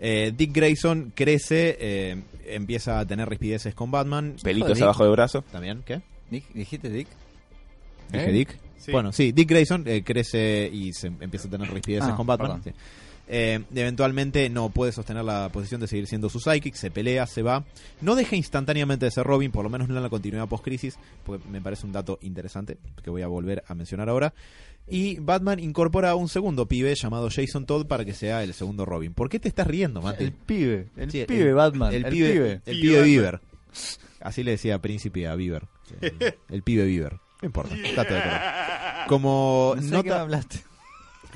[0.00, 4.36] Eh, Dick Grayson crece, eh, empieza a tener rispideces con Batman.
[4.42, 5.42] Pelitos abajo del brazo.
[5.52, 5.82] ¿También?
[5.84, 6.00] ¿Qué?
[6.30, 7.08] Dick, ¿Dijiste Dick?
[8.12, 8.32] ¿Dije ¿Eh?
[8.32, 8.58] Dick?
[8.78, 8.92] Sí.
[8.92, 12.62] Bueno, sí, Dick Grayson eh, crece y se empieza a tener rispideces Ah, con Batman.
[12.62, 12.74] perdón.
[12.74, 12.80] sí.
[13.30, 17.42] Eh, eventualmente no puede sostener la posición de seguir siendo su psychic, se pelea, se
[17.42, 17.64] va.
[18.00, 21.46] No deja instantáneamente de ser Robin, por lo menos no en la continuidad post-crisis, porque
[21.48, 24.32] me parece un dato interesante que voy a volver a mencionar ahora.
[24.90, 28.86] Y Batman incorpora a un segundo pibe llamado Jason Todd para que sea el segundo
[28.86, 29.12] Robin.
[29.12, 30.24] ¿Por qué te estás riendo, Mati?
[30.24, 30.86] El pibe.
[30.96, 31.92] El Sí, pibe Batman.
[31.92, 32.60] El, El, pibe, pibe.
[32.64, 33.02] El Pibe.
[33.02, 33.40] Bieber.
[34.20, 35.66] Así le decía Príncipe a Bieber.
[36.00, 37.18] El, el pibe Bieber.
[37.42, 37.74] No importa.
[37.74, 38.40] De color.
[39.08, 40.60] Como No nota, hablaste.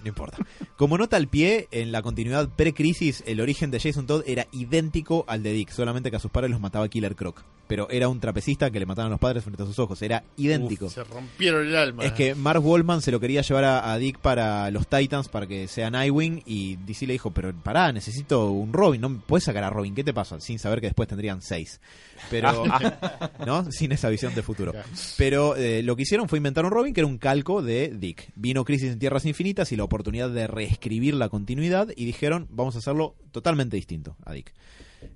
[0.03, 0.39] No importa.
[0.77, 5.25] Como nota al pie, en la continuidad pre-crisis, el origen de Jason Todd era idéntico
[5.29, 7.43] al de Dick, solamente que a sus padres los mataba Killer Croc.
[7.69, 10.25] Pero era un trapecista que le mataban a los padres frente a sus ojos, era
[10.37, 10.87] idéntico.
[10.87, 12.05] Uf, se rompieron el alma.
[12.05, 15.47] Es que Mark Wallman se lo quería llevar a, a Dick para los Titans para
[15.47, 19.45] que sea Nightwing y DC le dijo, pero pará, necesito un Robin, no me puedes
[19.45, 20.41] sacar a Robin, ¿qué te pasa?
[20.41, 21.81] Sin saber que después tendrían seis.
[22.31, 22.65] Pero,
[23.47, 23.71] ¿no?
[23.71, 24.73] Sin esa visión de futuro.
[25.17, 28.33] Pero eh, lo que hicieron fue inventar un Robin que era un calco de Dick.
[28.35, 32.75] Vino Crisis en Tierras Infinitas y la oportunidad de reescribir la continuidad y dijeron, vamos
[32.77, 34.53] a hacerlo totalmente distinto a Dick.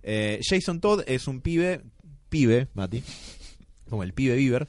[0.03, 1.83] Eh, Jason Todd es un pibe,
[2.29, 3.03] pibe, Mati,
[3.89, 4.69] como el pibe Bieber,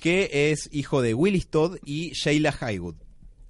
[0.00, 2.96] que es hijo de Willis Todd y Sheila Highwood.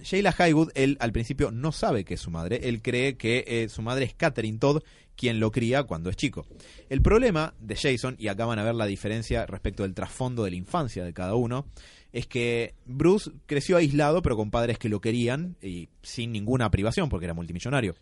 [0.01, 3.69] Sheila Highwood, él al principio no sabe que es su madre, él cree que eh,
[3.69, 4.83] su madre es Catherine Todd,
[5.17, 6.47] quien lo cría cuando es chico.
[6.89, 10.51] El problema de Jason, y acá van a ver la diferencia respecto del trasfondo de
[10.51, 11.67] la infancia de cada uno,
[12.13, 17.09] es que Bruce creció aislado pero con padres que lo querían y sin ninguna privación
[17.09, 17.95] porque era multimillonario.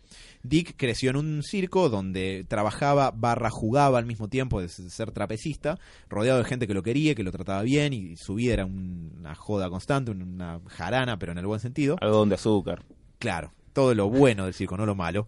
[0.43, 5.77] Dick creció en un circo donde trabajaba barra jugaba al mismo tiempo de ser trapecista,
[6.09, 9.13] rodeado de gente que lo quería, que lo trataba bien y su vida era un-
[9.19, 11.97] una joda constante, una jarana pero en el buen sentido.
[11.99, 12.83] Algodón de azúcar.
[13.19, 15.27] Claro, todo lo bueno del circo, no lo malo.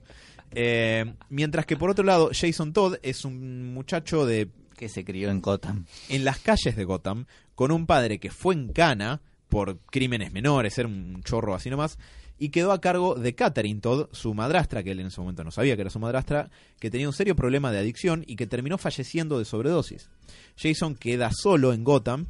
[0.51, 5.29] Eh, mientras que por otro lado, Jason Todd es un muchacho de Que se crió
[5.29, 5.85] en Gotham.
[6.07, 7.25] en las calles de Gotham
[7.59, 11.99] con un padre que fue en cana por crímenes menores, era un chorro así nomás,
[12.37, 15.51] y quedó a cargo de Catherine Todd, su madrastra, que él en ese momento no
[15.51, 16.49] sabía que era su madrastra,
[16.79, 20.09] que tenía un serio problema de adicción y que terminó falleciendo de sobredosis.
[20.57, 22.27] Jason queda solo en Gotham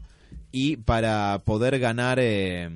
[0.51, 2.67] y para poder ganar eh,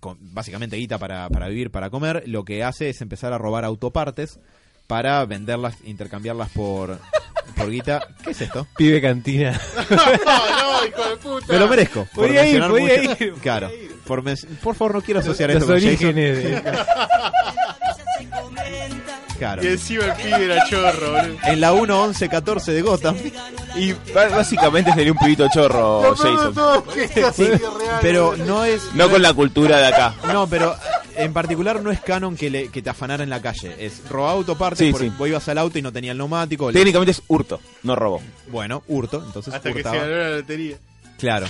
[0.00, 3.64] con- básicamente guita para, para vivir, para comer, lo que hace es empezar a robar
[3.64, 4.40] autopartes
[4.90, 6.98] para venderlas, intercambiarlas por,
[7.56, 8.00] por guita.
[8.24, 8.66] ¿Qué es esto?
[8.76, 9.52] Pibe cantina.
[9.90, 11.46] no, no, hijo de puta.
[11.52, 12.06] Me lo merezco.
[12.12, 13.70] por Podía ir, podía mucho- ir, Claro.
[14.04, 15.88] Por, men- por favor, no quiero asociar esto con Jason.
[15.88, 16.36] orígenes.
[16.44, 16.62] de-
[19.38, 19.62] Claro.
[19.64, 21.38] Y encima el pibe era chorro, boludo.
[21.44, 23.16] En la 1.11.14 de Gotham.
[23.74, 26.54] Y básicamente sería un pibito chorro, Jason.
[27.32, 27.48] Sí,
[28.02, 28.92] pero no es.
[28.94, 30.14] No con la cultura de acá.
[30.30, 30.76] No, pero
[31.22, 33.74] en particular no es canon que, le, que te afanara en la calle.
[33.78, 35.14] Es robar autopartes Sí, porque sí.
[35.18, 36.72] vos ibas al auto y no tenía el neumático.
[36.72, 38.20] Técnicamente es hurto, no robo.
[38.48, 39.22] Bueno, hurto.
[39.24, 39.96] Entonces Hasta que se hurtaba.
[39.96, 40.76] ganó la lotería.
[41.18, 41.46] Claro.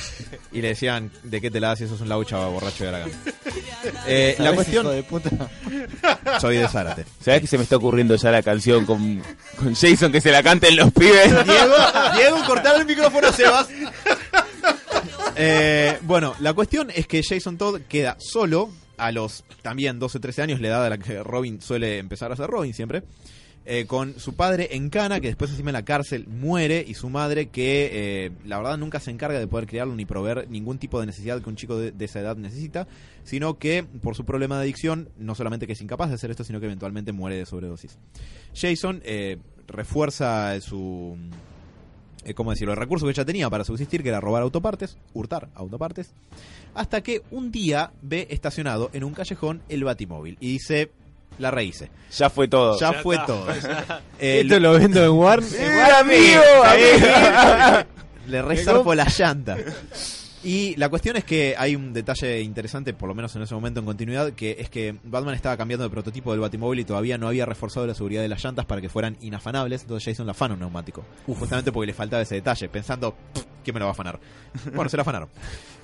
[0.50, 3.10] Y le decían, ¿de qué te la das si sos un laucha borracho de Aragán?
[4.06, 4.84] Eh, la ¿Sabés, cuestión.
[4.86, 5.30] hijo de puta?
[6.40, 7.04] Soy de Zárate.
[7.24, 9.22] ¿Sabes que se me está ocurriendo ya la canción con,
[9.56, 11.30] con Jason que se la canten los pibes?
[11.46, 11.74] Diego,
[12.16, 13.68] Diego, cortar el micrófono a Sebas.
[15.36, 18.68] Eh, bueno, la cuestión es que Jason Todd queda solo
[19.00, 22.30] a los también 12 o 13 años, la edad a la que Robin suele empezar
[22.30, 23.02] a ser Robin siempre,
[23.66, 27.10] eh, con su padre en cana, que después encima en la cárcel muere, y su
[27.10, 30.98] madre que eh, la verdad nunca se encarga de poder criarlo ni proveer ningún tipo
[31.00, 32.88] de necesidad que un chico de, de esa edad necesita,
[33.24, 36.44] sino que por su problema de adicción, no solamente que es incapaz de hacer esto,
[36.44, 37.98] sino que eventualmente muere de sobredosis.
[38.54, 41.16] Jason eh, refuerza su
[42.24, 42.72] eh, ¿cómo decirlo?
[42.72, 46.12] El recurso que ya tenía para subsistir, que era robar autopartes, hurtar autopartes,
[46.74, 50.90] hasta que un día ve estacionado en un callejón el batimóvil y dice,
[51.38, 51.90] La rehice.
[52.12, 52.78] Ya fue todo.
[52.78, 53.46] Ya, fue todo.
[54.18, 55.44] Esto lo vendo en Warn.
[55.54, 56.42] ¡Eh, amigo!
[56.64, 57.86] amigo!
[58.26, 59.56] le resarpo la llanta.
[60.42, 63.80] Y la cuestión es que hay un detalle interesante, por lo menos en ese momento
[63.80, 67.28] en continuidad, que es que Batman estaba cambiando de prototipo del Batimóvil y todavía no
[67.28, 70.54] había reforzado la seguridad de las llantas para que fueran inafanables, entonces Jason la afana
[70.54, 71.04] un neumático.
[71.26, 74.18] Justamente porque le faltaba ese detalle, pensando, "Pff, ¿quién me lo va a afanar?
[74.74, 75.28] Bueno, se lo afanaron.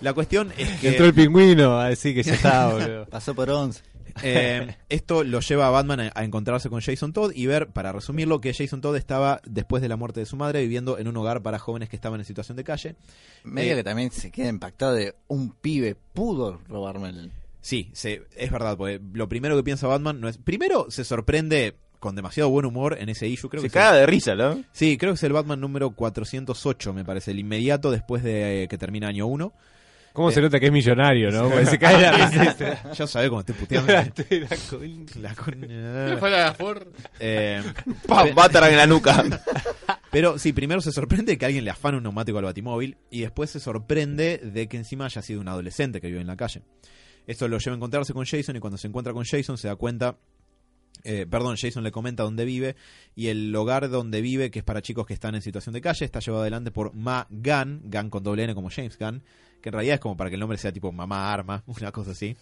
[0.01, 0.89] La cuestión es que...
[0.89, 3.07] Entró el pingüino a decir que ya está, boludo.
[3.07, 3.83] Pasó por 11.
[4.23, 7.93] Eh, esto lo lleva a Batman a, a encontrarse con Jason Todd y ver, para
[7.93, 11.17] resumirlo, que Jason Todd estaba, después de la muerte de su madre, viviendo en un
[11.17, 12.97] hogar para jóvenes que estaban en situación de calle.
[13.45, 17.33] Medio Eh, que también se queda impactado de un pibe pudo robarme el...
[17.61, 20.39] Sí, se- es verdad, porque lo primero que piensa Batman no es...
[20.39, 23.49] Primero se sorprende con demasiado buen humor en ese issue.
[23.51, 24.63] Creo Se que caga es de risa, ¿no?
[24.73, 28.69] Sí, creo que es el Batman número 408, me parece, el inmediato después de eh,
[28.69, 29.53] que termina año 1.
[30.17, 31.51] ¿Cómo se nota que es millonario, no?
[31.51, 32.91] Porque se cae la risa.
[32.91, 33.93] Ya sabés cómo estoy puteando.
[33.93, 34.01] La
[35.21, 36.17] La ¿Qué coña.
[36.17, 36.87] fue la Ford?
[37.21, 37.62] Eh,
[38.09, 39.23] en la nuca.
[40.11, 43.21] Pero sí, primero se sorprende de que alguien le afane un neumático al batimóvil y
[43.21, 46.62] después se sorprende de que encima haya sido un adolescente que vive en la calle.
[47.27, 49.77] Esto lo lleva a encontrarse con Jason y cuando se encuentra con Jason se da
[49.77, 50.17] cuenta...
[51.05, 52.77] eh, perdón, Jason le comenta dónde vive
[53.15, 56.05] y el hogar donde vive, que es para chicos que están en situación de calle,
[56.05, 59.23] está llevado adelante por Ma Gunn, Gunn con doble N como James Gunn,
[59.61, 62.13] que en realidad es como para que el nombre sea tipo Mamá Arma, una cosa
[62.13, 62.37] así,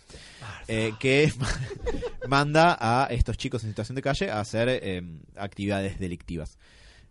[0.69, 1.33] eh, que
[2.29, 5.03] manda a estos chicos en situación de calle a hacer eh,
[5.37, 6.59] actividades delictivas.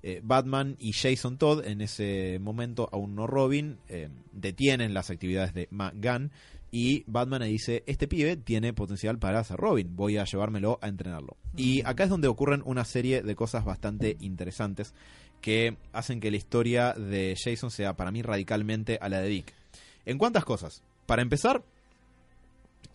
[0.06, 5.54] Eh, Batman y Jason Todd en ese momento, aún no Robin, eh, detienen las actividades
[5.54, 6.30] de Ma Gunn
[6.76, 10.88] y Batman le dice, este pibe tiene potencial para ser Robin, voy a llevármelo a
[10.88, 11.38] entrenarlo.
[11.55, 14.95] Y acá es donde ocurren una serie de cosas bastante interesantes
[15.39, 19.53] que hacen que la historia de Jason sea para mí radicalmente a la de Dick.
[20.07, 20.82] ¿En cuántas cosas?
[21.05, 21.63] Para empezar,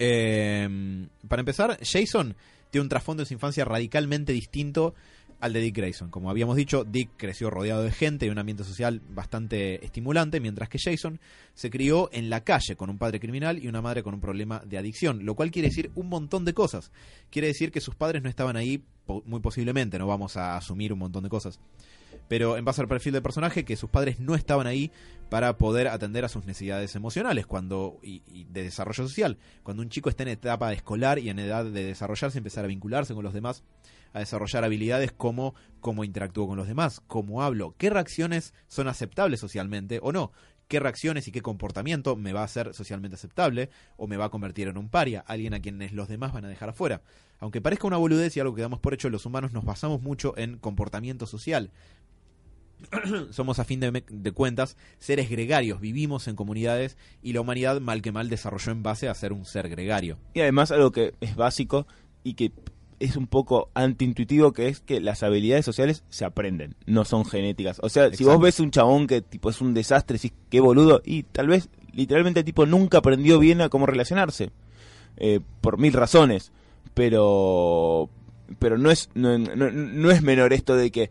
[0.01, 2.35] eh, para empezar, Jason
[2.73, 4.97] tiene un trasfondo de su infancia radicalmente distinto
[5.41, 6.11] al de Dick Grayson.
[6.11, 10.69] Como habíamos dicho, Dick creció rodeado de gente y un ambiente social bastante estimulante, mientras
[10.69, 11.21] que Jason
[11.55, 14.63] se crió en la calle con un padre criminal y una madre con un problema
[14.67, 16.91] de adicción, lo cual quiere decir un montón de cosas.
[17.31, 18.83] Quiere decir que sus padres no estaban ahí,
[19.25, 21.61] muy posiblemente, no vamos a asumir un montón de cosas.
[22.27, 24.91] Pero en base al perfil del personaje, que sus padres no estaban ahí
[25.31, 29.39] para poder atender a sus necesidades emocionales cuando y, y de desarrollo social.
[29.63, 33.15] Cuando un chico está en etapa escolar y en edad de desarrollarse, empezar a vincularse
[33.15, 33.63] con los demás,
[34.13, 39.41] a desarrollar habilidades como cómo interactúo con los demás, cómo hablo, qué reacciones son aceptables
[39.41, 40.33] socialmente o no,
[40.69, 44.31] qué reacciones y qué comportamiento me va a hacer socialmente aceptable o me va a
[44.31, 47.03] convertir en un paria, alguien a quienes los demás van a dejar afuera.
[47.41, 50.37] Aunque parezca una boludez y algo que damos por hecho, los humanos nos basamos mucho
[50.37, 51.71] en comportamiento social.
[53.31, 58.03] Somos a fin de, de cuentas seres gregarios, vivimos en comunidades y la humanidad mal
[58.03, 60.19] que mal desarrolló en base a ser un ser gregario.
[60.35, 61.87] Y además algo que es básico
[62.23, 62.53] y que
[63.01, 67.79] es un poco antiintuitivo que es que las habilidades sociales se aprenden, no son genéticas.
[67.83, 71.01] O sea, si vos ves un chabón que tipo es un desastre, decís qué boludo,
[71.05, 74.51] y tal vez literalmente el tipo nunca aprendió bien a cómo relacionarse.
[75.21, 76.53] eh, por mil razones.
[76.95, 78.09] Pero
[78.59, 81.11] pero no es no, no- no es menor esto de que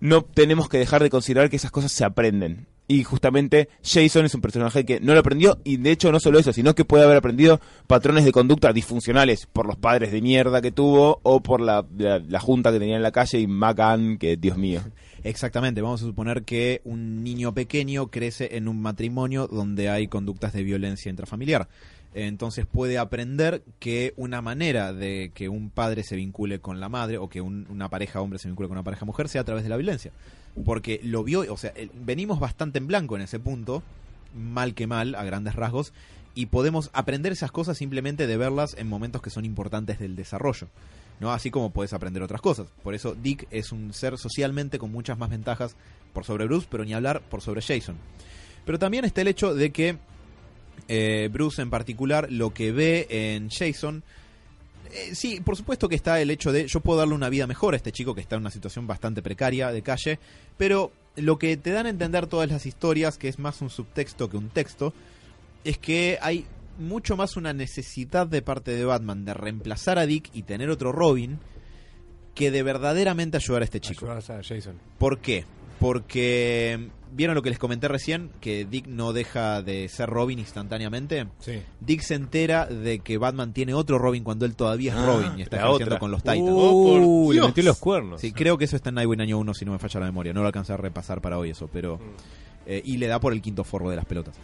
[0.00, 2.66] no tenemos que dejar de considerar que esas cosas se aprenden.
[2.86, 6.38] Y justamente Jason es un personaje que no lo aprendió y de hecho no solo
[6.38, 10.60] eso, sino que puede haber aprendido patrones de conducta disfuncionales por los padres de mierda
[10.60, 14.36] que tuvo o por la, la, junta que tenía en la calle y Macan, que
[14.36, 14.82] Dios mío.
[15.24, 20.52] Exactamente, vamos a suponer que un niño pequeño crece en un matrimonio donde hay conductas
[20.52, 21.68] de violencia intrafamiliar.
[22.12, 27.16] Entonces puede aprender que una manera de que un padre se vincule con la madre
[27.16, 29.64] o que un- una pareja hombre se vincule con una pareja mujer sea a través
[29.64, 30.12] de la violencia.
[30.64, 33.82] Porque lo vio, o sea, el- venimos bastante en blanco en ese punto,
[34.34, 35.92] mal que mal, a grandes rasgos,
[36.34, 40.68] y podemos aprender esas cosas simplemente de verlas en momentos que son importantes del desarrollo.
[41.20, 41.32] ¿no?
[41.32, 42.66] Así como puedes aprender otras cosas.
[42.82, 45.76] Por eso Dick es un ser socialmente con muchas más ventajas
[46.12, 47.96] por sobre Bruce, pero ni hablar por sobre Jason.
[48.64, 49.96] Pero también está el hecho de que
[50.88, 54.02] eh, Bruce en particular lo que ve en Jason...
[54.94, 57.74] eh, sí, por supuesto que está el hecho de yo puedo darle una vida mejor
[57.74, 60.18] a este chico que está en una situación bastante precaria de calle,
[60.56, 64.30] pero lo que te dan a entender todas las historias, que es más un subtexto
[64.30, 64.92] que un texto,
[65.64, 66.46] es que hay
[66.78, 70.92] mucho más una necesidad de parte de Batman de reemplazar a Dick y tener otro
[70.92, 71.38] Robin
[72.34, 74.10] que de verdaderamente ayudar a este chico.
[74.10, 74.78] A Jason.
[74.98, 75.44] ¿Por qué?
[75.78, 81.26] Porque vieron lo que les comenté recién, que Dick no deja de ser Robin instantáneamente.
[81.38, 81.62] Sí.
[81.80, 85.38] Dick se entera de que Batman tiene otro Robin cuando él todavía es Ah, Robin
[85.38, 85.98] y está otra.
[85.98, 86.40] con los Titans.
[86.42, 87.46] Uh, le Dios.
[87.48, 88.20] metió los cuernos.
[88.20, 90.32] Sí, creo que eso está en Nightwing año 1 si no me falla la memoria.
[90.32, 91.98] No lo alcancé a repasar para hoy eso, pero...
[92.66, 94.34] eh, y le da por el quinto forro de las pelotas.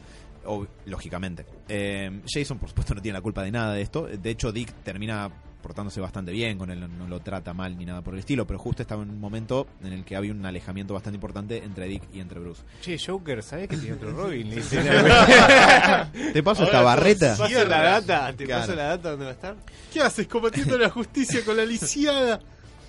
[0.86, 1.44] Lógicamente.
[1.68, 4.06] Eh, Jason, por supuesto, no tiene la culpa de nada de esto.
[4.06, 5.30] De hecho, Dick termina
[5.60, 8.46] portándose bastante bien con él, no, no lo trata mal ni nada por el estilo,
[8.46, 11.86] pero justo estaba en un momento en el que había un alejamiento bastante importante entre
[11.86, 12.62] Dick y entre Bruce.
[12.80, 14.50] Che, Joker, ¿sabés que tiene otro Robin?
[16.32, 17.34] ¿Te paso esta barreta?
[17.34, 18.32] ¿Te paso la data?
[18.36, 18.60] ¿Te Claro.
[18.62, 19.56] paso la data dónde va a estar?
[19.92, 22.40] ¿Qué haces combatiendo la justicia con la lisiada?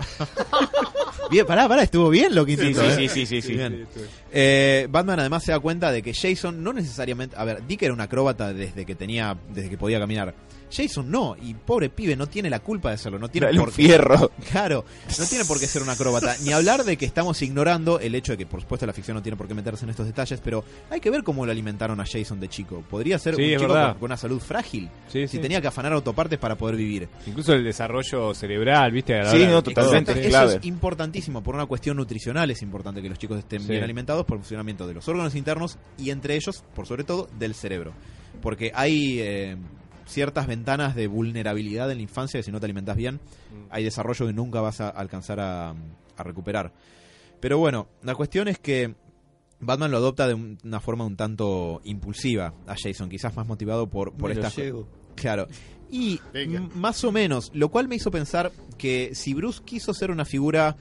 [1.29, 2.95] Bien, pará, pará, estuvo bien lo Sí, sí, ¿eh?
[2.97, 3.53] sí, sí, sí, sí.
[3.53, 3.87] Bien.
[4.31, 7.93] Eh, Batman además se da cuenta de que Jason no necesariamente, a ver, Dick era
[7.93, 10.33] un acróbata desde que tenía, desde que podía caminar.
[10.71, 13.69] Jason no, y pobre pibe no tiene la culpa de serlo, no tiene Dale por
[13.69, 13.75] qué.
[13.75, 14.31] fierro.
[14.51, 14.85] Claro,
[15.19, 16.35] no tiene por qué ser un acróbata.
[16.43, 19.21] Ni hablar de que estamos ignorando el hecho de que, por supuesto, la ficción no
[19.23, 22.05] tiene por qué meterse en estos detalles, pero hay que ver cómo lo alimentaron a
[22.05, 22.83] Jason de chico.
[22.89, 23.89] Podría ser Sí, un chico verdad.
[23.91, 24.89] con, con una salud frágil.
[25.07, 25.39] Sí, si sí.
[25.39, 27.07] tenía que afanar autopartes para poder vivir.
[27.27, 29.15] Incluso el desarrollo cerebral, ¿viste?
[29.19, 30.11] A la Sí, no, totalmente.
[30.19, 30.55] Eso clave.
[30.55, 31.41] es importantísimo.
[31.43, 33.67] Por una cuestión nutricional es importante que los chicos estén Sí.
[33.69, 37.27] bien alimentados por el funcionamiento de los órganos internos y entre ellos, por sobre todo,
[37.37, 37.93] del cerebro.
[38.41, 39.57] Porque hay eh,
[40.11, 43.19] ciertas ventanas de vulnerabilidad en la infancia que si no te alimentas bien,
[43.69, 46.71] hay desarrollo que nunca vas a alcanzar a, a recuperar.
[47.39, 48.93] Pero bueno, la cuestión es que
[49.59, 53.87] Batman lo adopta de un- una forma un tanto impulsiva a Jason, quizás más motivado
[53.89, 54.61] por, por Me lo esta...
[54.61, 54.87] llevo.
[55.15, 55.47] Claro.
[55.89, 56.19] Y
[56.75, 60.77] más o menos, lo cual me hizo pensar que si Bruce quiso ser una figura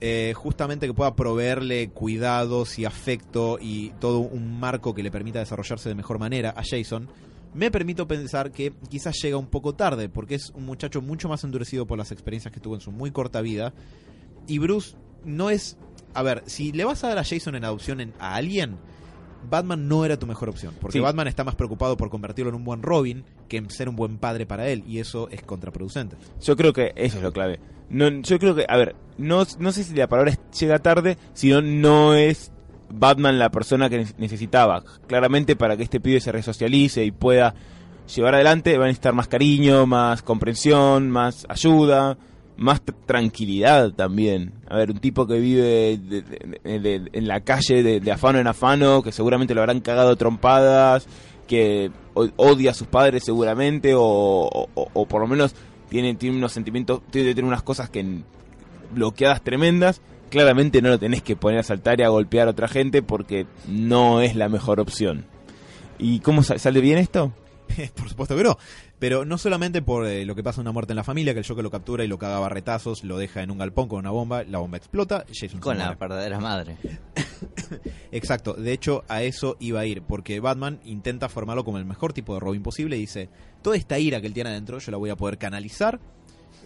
[0.00, 5.38] eh, justamente que pueda proveerle cuidados y afecto y todo un marco que le permita
[5.38, 7.08] desarrollarse de mejor manera a Jason,
[7.54, 11.42] me permito pensar que quizás llega un poco tarde, porque es un muchacho mucho más
[11.44, 13.72] endurecido por las experiencias que tuvo en su muy corta vida.
[14.46, 15.76] Y Bruce no es...
[16.14, 18.76] A ver, si le vas a dar a Jason en adopción en- a alguien,
[19.48, 20.74] Batman no era tu mejor opción.
[20.80, 21.02] Porque Sí.
[21.02, 24.18] Batman está más preocupado por convertirlo en un buen Robin que en ser un buen
[24.18, 24.82] padre para él.
[24.86, 26.16] Y eso es contraproducente.
[26.42, 27.58] Yo creo que eso es lo clave.
[27.88, 31.16] No, yo creo que, a ver, no, no sé si la palabra es llega tarde,
[31.32, 32.52] sino no es
[32.92, 34.82] Batman la persona que ne- necesitaba.
[35.06, 37.54] Claramente para que este pibe se resocialice y pueda
[38.14, 42.18] llevar adelante va a necesitar más cariño, más comprensión, más ayuda,
[42.56, 44.52] más tr- tranquilidad también.
[44.68, 49.12] A ver, un tipo que vive de- en la calle de, afano en afano, que
[49.12, 51.06] seguramente lo habrán cagado trompadas,
[51.46, 51.90] que
[52.36, 54.68] odia a sus padres seguramente, o,
[55.08, 55.54] por lo menos
[55.88, 58.22] tiene, tiene unos sentimientos, tiene, tiene unas cosas que
[58.94, 60.00] bloqueadas tremendas.
[60.30, 63.46] Claramente no lo tenés que poner a saltar y a golpear a otra gente porque
[63.68, 65.26] no es la mejor opción.
[65.98, 67.32] ¿Y cómo sa- sale bien esto?
[67.94, 68.56] por supuesto que no.
[68.98, 71.46] Pero no solamente por eh, lo que pasa una muerte en la familia, que el
[71.46, 74.10] Joker lo captura y lo caga a barretazos, lo deja en un galpón con una
[74.10, 76.76] bomba, la bomba explota, Jason se Con la verdadera madre.
[78.12, 82.12] Exacto, de hecho a eso iba a ir, porque Batman intenta formarlo como el mejor
[82.12, 83.28] tipo de Robin posible y dice,
[83.62, 86.00] toda esta ira que él tiene adentro yo la voy a poder canalizar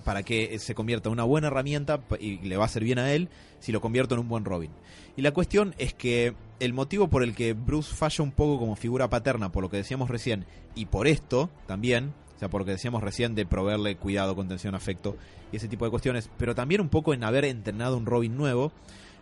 [0.04, 3.12] para que se convierta en una buena herramienta y le va a hacer bien a
[3.12, 3.28] él
[3.58, 4.70] si lo convierto en un buen Robin.
[5.16, 8.76] Y la cuestión es que el motivo por el que Bruce falla un poco como
[8.76, 10.44] figura paterna, por lo que decíamos recién,
[10.74, 14.74] y por esto también, o sea, por lo que decíamos recién de proveerle cuidado, contención,
[14.74, 15.16] afecto
[15.52, 18.72] y ese tipo de cuestiones, pero también un poco en haber entrenado un Robin nuevo,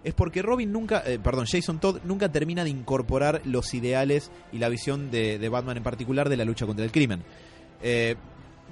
[0.03, 4.59] es porque Robin nunca, eh, perdón, Jason Todd nunca termina de incorporar los ideales y
[4.59, 7.23] la visión de, de Batman en particular de la lucha contra el crimen.
[7.83, 8.17] Eh,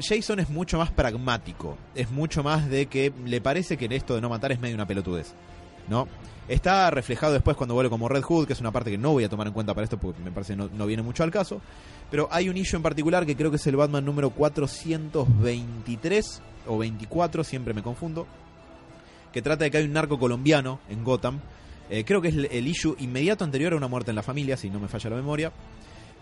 [0.01, 4.21] Jason es mucho más pragmático, es mucho más de que le parece que esto de
[4.21, 5.33] no matar es medio una pelotudez,
[5.89, 6.09] ¿no?
[6.49, 9.25] Está reflejado después cuando vuelve como Red Hood, que es una parte que no voy
[9.25, 11.31] a tomar en cuenta para esto porque me parece que no, no viene mucho al
[11.31, 11.61] caso.
[12.11, 16.79] Pero hay un issue en particular que creo que es el Batman número 423 o
[16.79, 18.27] 24, siempre me confundo,
[19.33, 21.41] que trata de que hay un narco colombiano en Gotham.
[21.89, 24.57] Eh, creo que es el, el issue inmediato anterior a una muerte en la familia,
[24.57, 25.53] si no me falla la memoria.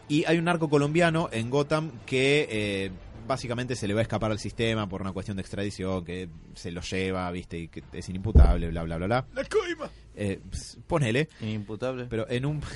[0.09, 2.91] Y hay un narco colombiano en Gotham que eh,
[3.29, 6.73] básicamente se le va a escapar al sistema por una cuestión de extradición, que se
[6.73, 9.27] lo lleva, viste, y que es inimputable, bla, bla, bla, bla.
[9.35, 9.89] ¡La coima!
[10.17, 10.41] Eh,
[10.87, 11.29] ponele.
[11.41, 12.07] Inimputable.
[12.07, 12.61] Pero en un...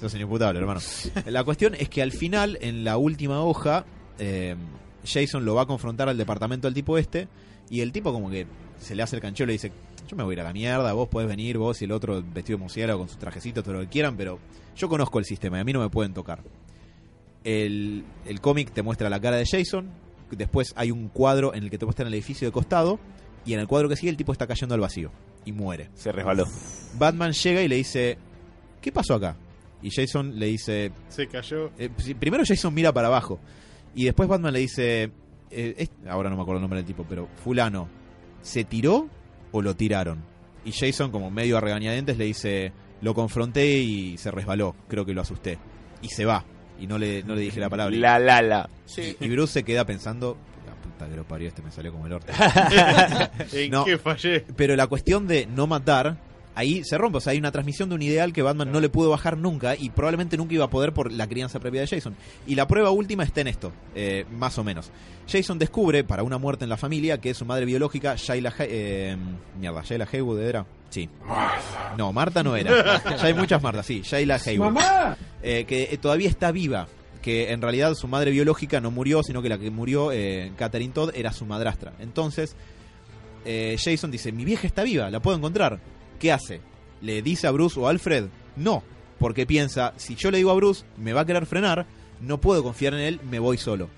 [0.00, 0.80] No es inimputable, hermano.
[1.26, 3.84] La cuestión es que al final, en la última hoja,
[4.18, 4.56] eh,
[5.04, 7.28] Jason lo va a confrontar al departamento del tipo este,
[7.70, 8.46] y el tipo como que
[8.80, 9.72] se le hace el canchero y le dice,
[10.08, 12.20] yo me voy a ir a la mierda, vos podés venir, vos y el otro
[12.20, 14.40] vestido de murciélago con sus trajecitos, todo lo que quieran, pero
[14.76, 16.42] yo conozco el sistema y a mí no me pueden tocar.
[17.44, 19.90] El, el cómic te muestra la cara de Jason,
[20.30, 22.98] después hay un cuadro en el que te muestra el edificio de costado,
[23.44, 25.10] y en el cuadro que sigue el tipo está cayendo al vacío,
[25.44, 25.90] y muere.
[25.94, 26.46] Se resbaló.
[26.98, 28.16] Batman llega y le dice,
[28.80, 29.36] ¿qué pasó acá?
[29.82, 31.70] Y Jason le dice, Se cayó.
[31.78, 33.40] eh, primero Jason mira para abajo
[33.96, 35.10] y después Batman le dice,
[35.50, 37.88] eh, es- ahora no me acuerdo el nombre del tipo, pero fulano,
[38.42, 39.08] ¿se tiró
[39.50, 40.22] o lo tiraron?
[40.64, 45.12] Y Jason como medio a regañadientes le dice, lo confronté y se resbaló, creo que
[45.14, 45.58] lo asusté.
[46.00, 46.44] Y se va,
[46.80, 47.94] y no le, no le dije la palabra.
[47.96, 48.68] La, la, la.
[49.20, 52.12] Y Bruce se queda pensando, la puta que lo parió, este me salió como el
[52.14, 52.32] orto.
[53.52, 53.84] ¿En No.
[53.84, 54.44] qué fallé?
[54.56, 56.16] Pero la cuestión de no matar
[56.54, 57.18] ahí se rompe.
[57.18, 59.74] O sea, hay una transmisión de un ideal que Batman no le pudo bajar nunca
[59.76, 62.14] y probablemente nunca iba a poder por la crianza previa de Jason.
[62.46, 64.90] Y la prueba última está en esto, eh, más o menos.
[65.30, 68.52] Jason descubre, para una muerte en la familia, que su madre biológica, Shayla...
[68.58, 69.16] Hay- eh,
[69.58, 70.66] mierda, Shayla Haywood era...
[70.90, 71.08] Sí.
[71.96, 73.02] No, Marta no era.
[73.16, 74.02] ya hay muchas Martas, sí.
[74.04, 74.76] Shayla Haywood.
[75.42, 76.86] Eh, que eh, todavía está viva.
[77.22, 80.92] Que en realidad su madre biológica no murió, sino que la que murió, eh, Catherine
[80.92, 81.92] Todd, era su madrastra.
[82.00, 82.56] Entonces,
[83.44, 85.78] eh, Jason dice, mi vieja está viva, la puedo encontrar.
[86.22, 86.60] ¿Qué hace?
[87.00, 88.26] ¿Le dice a Bruce o a Alfred?
[88.54, 88.84] No,
[89.18, 91.84] porque piensa, si yo le digo a Bruce, me va a querer frenar,
[92.20, 93.88] no puedo confiar en él, me voy solo.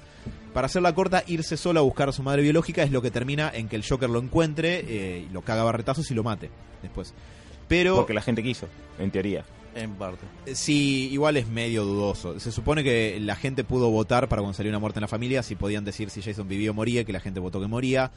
[0.55, 3.51] Para hacerla corta, irse solo a buscar a su madre biológica es lo que termina
[3.53, 6.49] en que el Joker lo encuentre, eh, lo caga a barretazos y lo mate
[6.81, 7.13] después.
[7.69, 8.69] Pero Porque la gente quiso,
[8.99, 9.45] en teoría.
[9.75, 10.25] En parte.
[10.55, 12.41] Sí, igual es medio dudoso.
[12.41, 15.43] Se supone que la gente pudo votar para cuando salió una muerte en la familia,
[15.43, 18.13] si podían decir si Jason vivía o moría, que la gente votó que moría.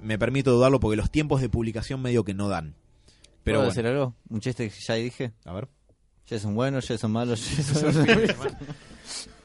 [0.00, 2.76] Me permito dudarlo porque los tiempos de publicación medio que no dan.
[3.44, 4.14] Pero ¿Puedo bueno, decir algo?
[4.30, 5.32] Un chiste que ya dije.
[5.44, 5.68] a ver.
[6.28, 8.06] Jason bueno, Jason malo, Jason...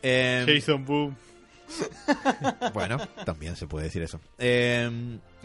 [0.02, 1.16] Eh, Jason Boom.
[2.74, 4.20] bueno, también se puede decir eso.
[4.38, 4.90] Eh,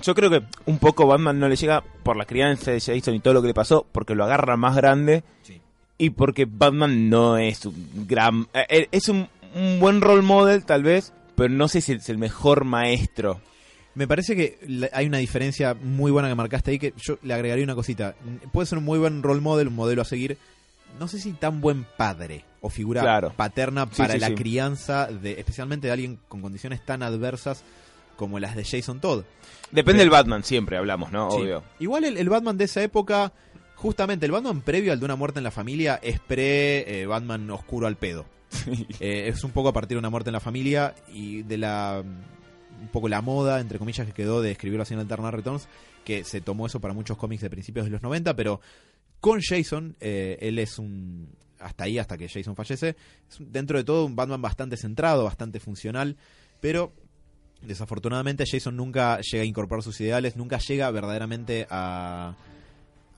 [0.03, 3.21] Yo creo que un poco Batman no le llega por la crianza de Jason y
[3.21, 5.61] todo lo que le pasó, porque lo agarra más grande Sí.
[5.99, 8.47] y porque Batman no es un gran...
[8.55, 12.09] eh, eh, es un, un buen role model tal vez, pero no sé si es
[12.09, 13.41] el mejor maestro.
[13.95, 17.65] Me parece que hay una diferencia muy buena que marcaste ahí que yo le agregaría
[17.65, 18.15] una cosita.
[18.53, 20.37] Puede ser un muy buen role model, un modelo a seguir.
[20.99, 23.33] No sé si tan buen padre o figura Claro.
[23.37, 24.35] paterna para sí, la sí.
[24.35, 27.65] crianza, de, especialmente de alguien con condiciones tan adversas
[28.17, 29.25] como las de Jason Todd.
[29.73, 31.29] Depende del Batman, siempre hablamos, ¿no?
[31.29, 31.65] Obvio.
[31.81, 33.33] Igual el, el Batman de esa época,
[33.75, 37.51] justamente el Batman previo al de una muerte en la familia es pre eh, Batman
[37.51, 38.25] oscuro al pedo.
[39.01, 42.05] Eh, es un poco a partir de una muerte en la familia y de la
[42.85, 45.69] un poco la moda, entre comillas, que quedó de escribirlo así en Alterna Returns,
[46.05, 48.61] que se tomó eso para muchos cómics de principios de los 90, pero
[49.21, 52.97] con Jason, eh, él es un, hasta ahí, hasta que Jason fallece,
[53.39, 56.17] dentro de todo un Batman bastante centrado, bastante funcional,
[56.61, 56.93] pero
[57.63, 62.37] desafortunadamente Jason nunca llega a incorporar sus ideales, nunca llega verdaderamente a,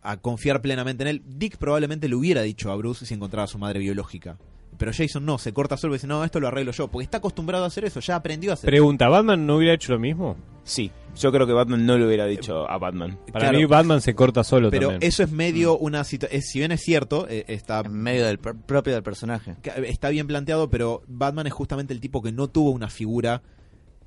[0.03, 1.23] a confiar plenamente en él.
[1.27, 4.39] Dick probablemente le hubiera dicho a Bruce si encontraba a su madre biológica.
[4.79, 7.19] Pero Jason no, se corta solo y dice, no, esto lo arreglo yo, porque está
[7.19, 10.37] acostumbrado a hacer eso, ya aprendió a hacer Pregunta, ¿Batman no hubiera hecho lo mismo?
[10.65, 13.19] Sí, yo creo que Batman no lo hubiera dicho a Batman.
[13.33, 13.59] Para Claro.
[13.59, 15.09] mí Batman se corta solo Pero también.
[15.09, 18.61] eso es medio una situación, si bien es cierto, eh, está, en medio del pr-
[18.67, 19.55] propio del personaje.
[19.87, 23.43] está bien planteado, pero Batman es justamente el tipo que no tuvo una figura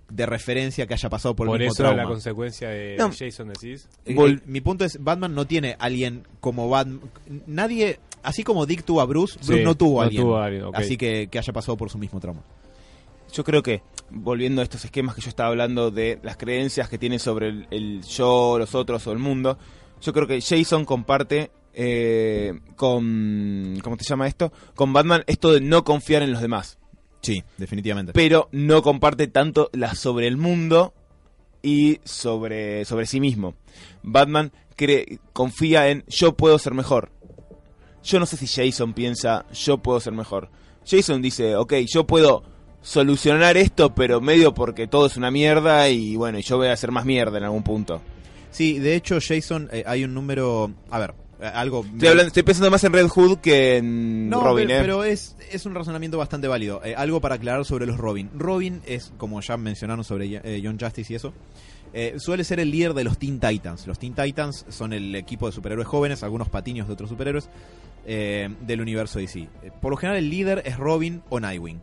[0.09, 3.11] de referencia que haya pasado por, Por el mismo eso la consecuencia de No.
[3.11, 3.87] Jason decís.
[4.07, 7.01] Vol- mi punto es, Batman no tiene alguien como Batman.
[7.47, 10.23] Nadie, así como Dick tuvo a Bruce, Bruce Sí, no tuvo a no alguien.
[10.23, 10.75] tuvo a alguien, ok.
[10.75, 12.41] Así que, que haya pasado por su mismo trauma.
[13.31, 16.97] Yo creo que, volviendo a estos esquemas que yo estaba hablando de las creencias que
[16.97, 19.59] tiene sobre el, el yo, los otros o el mundo,
[20.01, 23.77] yo creo que Jason comparte eh, con...
[23.83, 24.51] ¿Cómo te llama esto?
[24.73, 26.78] Con Batman esto de no confiar en los demás.
[27.21, 28.13] Sí, definitivamente.
[28.13, 30.93] Pero no comparte tanto la sobre el mundo
[31.61, 33.55] y sobre, sobre sí mismo.
[34.03, 37.11] Batman cree, confía en yo puedo ser mejor.
[38.03, 40.49] Yo no sé si Jason piensa yo puedo ser mejor.
[40.85, 42.43] Jason dice, ok, yo puedo
[42.81, 46.73] solucionar esto, pero medio porque todo es una mierda y bueno, y yo voy a
[46.73, 48.01] hacer más mierda en algún punto.
[48.51, 50.71] Sí, de hecho, Jason, eh, hay un número.
[50.89, 51.85] A ver, algo.
[51.85, 54.81] Estoy, hablando- estoy pensando más en Red Hood que en No, Robin, pero, ¿eh?
[54.81, 56.81] pero es, es un razonamiento bastante válido.
[56.83, 58.29] Eh, algo para aclarar sobre los Robin.
[58.35, 61.33] Robin es, como ya mencionaron sobre eh, John Justice y eso,
[61.93, 63.87] eh, suele ser el líder de los Teen Titans.
[63.87, 67.49] Los Teen Titans son el equipo de superhéroes jóvenes, algunos patiños de otros superhéroes
[68.05, 69.47] del universo DC.
[69.81, 71.79] Por lo general el líder es Robin o Nightwing.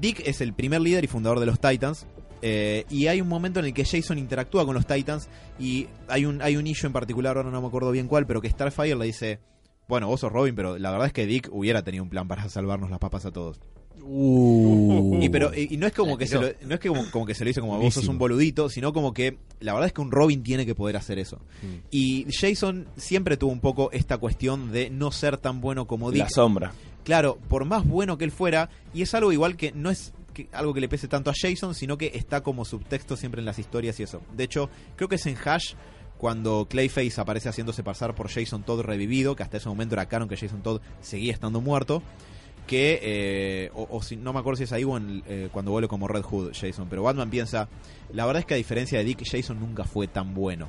[0.00, 2.06] Dick es el primer líder y fundador de los Titans.
[2.46, 6.26] Eh, y hay un momento en el que Jason interactúa con los Titans y hay
[6.26, 8.96] un, hay un issue en particular, ahora no me acuerdo bien cuál, pero que Starfire
[8.96, 9.40] le dice,
[9.88, 12.46] bueno, vos sos Robin, pero la verdad es que Dick hubiera tenido un plan para
[12.50, 13.60] salvarnos las papas a todos.
[13.96, 17.24] Y pero y, y no es como que se lo, no es que como, como
[17.24, 19.94] que se lo dice como vos sos un boludito, sino como que la verdad es
[19.94, 21.38] que un Robin tiene que poder hacer eso.
[21.62, 21.86] Mm.
[21.90, 26.24] Y Jason siempre tuvo un poco esta cuestión de no ser tan bueno como Dick.
[26.24, 26.72] La sombra.
[27.04, 30.12] Claro, por más bueno que él fuera, y es algo igual que no es
[30.52, 33.58] algo que le pese tanto a Jason, sino que está como subtexto siempre en las
[33.58, 34.22] historias y eso.
[34.36, 35.74] De hecho, creo que es en Hash
[36.18, 40.28] cuando Clayface aparece haciéndose pasar por Jason Todd revivido, que hasta ese momento era canon
[40.28, 42.02] que Jason Todd seguía estando muerto,
[42.66, 45.70] que, eh, o, o si, no me acuerdo si es ahí o en, eh, cuando
[45.70, 47.68] vuelve como Red Hood Jason, pero Batman piensa,
[48.10, 50.68] la verdad es que a diferencia de Dick, Jason nunca fue tan bueno.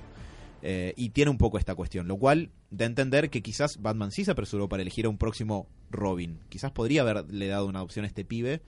[0.67, 4.11] Eh, y tiene un poco esta cuestión, lo cual da a entender que quizás Batman
[4.11, 6.39] sí se apresuró para elegir a un próximo Robin.
[6.49, 8.61] Quizás podría haberle dado una opción a este pibe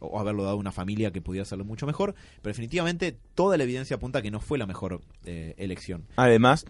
[0.00, 3.64] o haberlo dado a una familia que pudiera hacerlo mucho mejor, pero definitivamente toda la
[3.64, 6.04] evidencia apunta a que no fue la mejor eh, elección.
[6.16, 6.64] Además,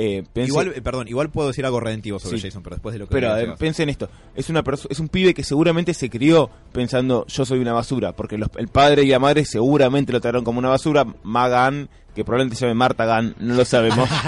[0.00, 2.46] Eh, Igual, eh, perdón, igual puedo decir algo redentivo sobre Sí.
[2.46, 5.34] Jason, pero después de lo que Pero pensé en esto, es una es un pibe
[5.34, 9.18] que seguramente se crió pensando yo soy una basura, porque los- el padre y la
[9.18, 11.88] madre seguramente lo trataron como una basura, Magan,
[12.18, 14.08] que probablemente se llame Marta no lo sabemos.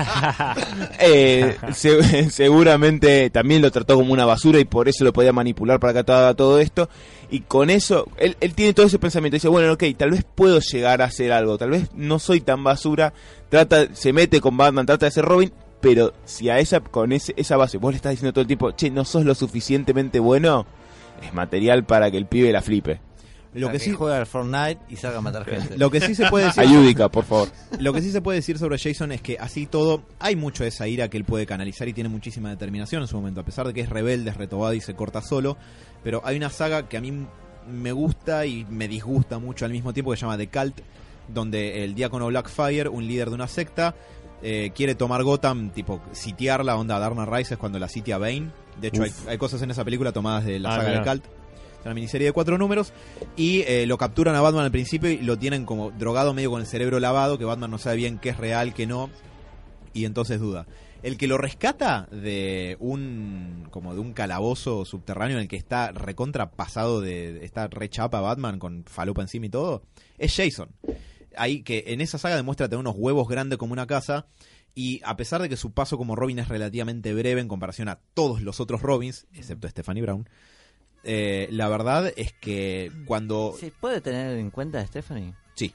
[1.02, 5.80] Eh, se- seguramente también lo trató como una basura y por eso lo podía manipular
[5.80, 6.88] para que haga todo esto.
[7.30, 9.36] Y con eso, él, él tiene todo ese pensamiento.
[9.36, 11.58] Dice, bueno, ok, tal vez puedo llegar a hacer algo.
[11.58, 13.12] Tal vez no soy tan basura.
[13.48, 15.52] Trata, se mete con Batman, trata de ser Robin.
[15.80, 18.72] Pero si a esa, con ese, esa base vos le estás diciendo todo el tiempo,
[18.72, 20.66] che, no sos lo suficientemente bueno,
[21.22, 23.00] es material para que el pibe la flipe.
[23.52, 25.76] Lo que sí, juega al Fortnite y salga a matar gente.
[25.76, 27.48] lo que sí se puede decir, Ayúdica, por favor.
[27.80, 30.68] lo que sí se puede decir sobre Jason es que así todo hay mucho de
[30.68, 33.66] esa ira que él puede canalizar y tiene muchísima determinación en su momento, a pesar
[33.66, 35.56] de que es rebelde, es retobado y se corta solo.
[36.04, 37.26] Pero hay una saga que a mí
[37.68, 40.80] me gusta y me disgusta mucho al mismo tiempo que se llama The Cult,
[41.28, 43.94] donde el diácono Blackfire, un líder de una secta,
[44.42, 48.50] eh, quiere tomar Gotham, tipo sitiar la onda Darna Rises cuando la sitia Bane.
[48.80, 51.39] De hecho, hay, cosas en esa película tomadas de la Ah, saga de Cult.
[51.84, 52.92] Una miniserie de cuatro números.
[53.36, 56.60] Y eh, lo capturan a Batman al principio y lo tienen como drogado medio con
[56.60, 59.10] el cerebro lavado, que Batman no sabe bien qué es real, qué no.
[59.92, 60.66] Y entonces duda.
[61.02, 65.92] El que lo rescata de un como de un calabozo subterráneo en el que está
[65.92, 69.82] recontra pasado de está rechapa Batman con falopa encima y todo,
[70.18, 70.68] es Jason.
[71.36, 74.26] Ahí que en esa saga demuestra tener unos huevos grandes como una casa
[74.74, 78.00] y a pesar de que su paso como Robin es relativamente breve en comparación a
[78.14, 80.28] todos los otros Robins, excepto Stephanie Brown,
[81.04, 85.34] eh, la verdad es que cuando ¿Se puede tener en cuenta Stephanie?
[85.54, 85.72] Sí.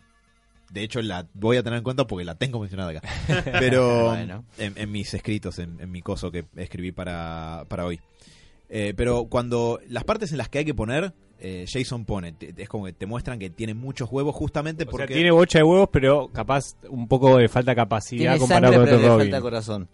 [0.71, 3.01] De hecho, la voy a tener en cuenta porque la tengo mencionada acá.
[3.59, 4.43] Pero Bueno.
[4.57, 7.99] en, en mis escritos, en, en mi coso que escribí para, para hoy.
[8.67, 12.32] Eh, pero cuando las partes en las que hay que poner, eh, Jason pone.
[12.34, 15.05] Te- Es como que te muestran que tiene muchos huevos justamente O porque...
[15.07, 18.73] sea, tiene bocha de huevos, pero capaz un poco de falta de capacidad Tiene comparado
[18.73, 19.32] sangre, con pero otro le Robin.
[19.32, 19.88] falta corazón.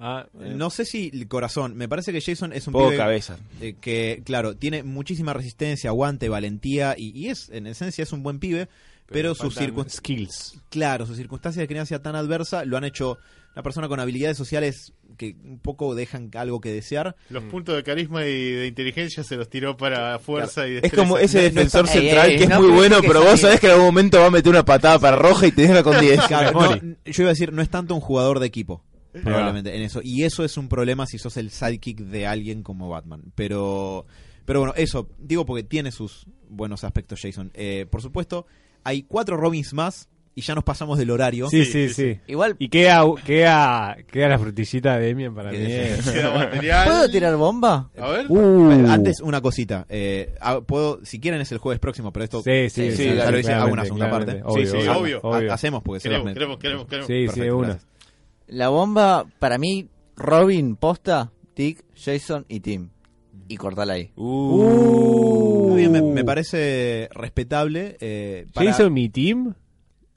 [0.00, 1.76] Ah, eh, No sé si el corazón.
[1.76, 3.36] Me parece que Jason es un Poco pibe cabeza.
[3.60, 8.22] eh, que, claro, tiene muchísima resistencia, aguante, valentía y, y es, en esencia, es un
[8.22, 8.68] buen pibe.
[9.10, 13.16] Pero, sus circunstancias claro, sus circunstancias de crianza tan adversa lo han hecho
[13.54, 17.16] una persona con habilidades sociales que un poco dejan algo que desear.
[17.30, 20.96] Los puntos de carisma y de inteligencia se los tiró para fuerza y Es destreza.
[21.02, 23.58] como ese No- no defensor Ey, central ey, que es muy bueno, pero vos sabés
[23.60, 25.98] que en algún momento va a meter una patada para roja y te deja con
[25.98, 26.20] 10.
[26.26, 29.82] Claro, no, yo iba a decir, no es tanto un jugador de equipo, probablemente, en
[29.82, 30.00] eso.
[30.02, 33.22] Y eso es un problema si sos el sidekick de alguien como Batman.
[33.34, 34.06] Pero,
[34.44, 37.50] pero bueno, eso, digo porque tiene sus buenos aspectos Jason.
[37.54, 38.46] Eh, por supuesto,
[38.84, 41.50] hay cuatro Robins más y ya nos pasamos del horario.
[41.50, 42.20] Sí, sí, sí.
[42.28, 46.22] Igual, Y queda, queda, queda la frutillita de Demian para Que mí.
[46.22, 46.86] material.
[46.86, 47.90] ¿puedo tirar bomba?
[47.98, 48.26] A ver.
[48.28, 48.70] Uh.
[48.70, 49.84] Eh, Antes, una cosita.
[49.88, 53.04] Eh, ah, puedo, si quieren, es el jueves próximo, pero esto Sí, sí, Sí, sí.
[53.06, 54.40] ya claro, lo hice, hago una segunda parte.
[54.44, 55.20] Obvio, Sí, sí, obvio, obvio.
[55.22, 55.50] obvio.
[55.50, 57.06] ha- hacemos porque se Queremos, queremos, queremos, queremos.
[57.08, 57.66] Sí, sí, Perfecto, una.
[57.70, 57.87] gracias.
[58.48, 62.88] La bomba, para mí, Robin, Posta, Dick, Jason y Tim.
[63.48, 64.10] Y cortala ahí.
[64.16, 65.68] Uh.
[65.70, 67.96] Muy bien, me, me parece respetable.
[68.00, 69.54] Eh, para ¿Jason mi team?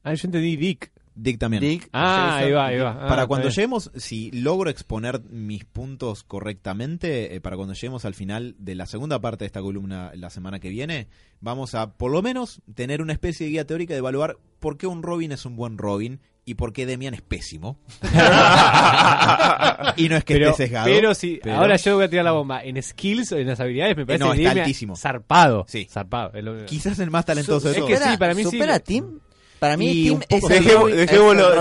[0.03, 0.91] Ah, yo entendí Dick.
[1.13, 1.61] Dick también.
[1.61, 2.85] Dick, Ah, Jason ahí va, ahí Tim.
[2.85, 2.99] va.
[3.03, 3.55] Ah, para cuando bien.
[3.55, 8.85] lleguemos, si logro exponer mis puntos correctamente, eh, para cuando lleguemos al final de la
[8.85, 11.07] segunda parte de esta columna la semana que viene,
[11.41, 14.87] vamos a por lo menos tener una especie de guía teórica de evaluar por qué
[14.87, 16.19] un Robin es un buen Robin
[16.51, 17.79] y por qué Demian es pésimo.
[19.97, 20.85] y no es que pero, esté sesgado.
[20.85, 23.59] pero si pero- ahora yo voy a tirar la bomba en skills o en las
[23.59, 24.95] habilidades me parece no, que está altísimo.
[24.95, 25.87] zarpado Sí.
[25.89, 27.89] zarpado lo- Quizás el más talentoso de Es todos.
[27.89, 28.51] que sí, para mí sí.
[28.51, 29.19] ¿Supera a Tim?
[29.59, 30.95] Para mí, Tim un poco- es el dejémoslo-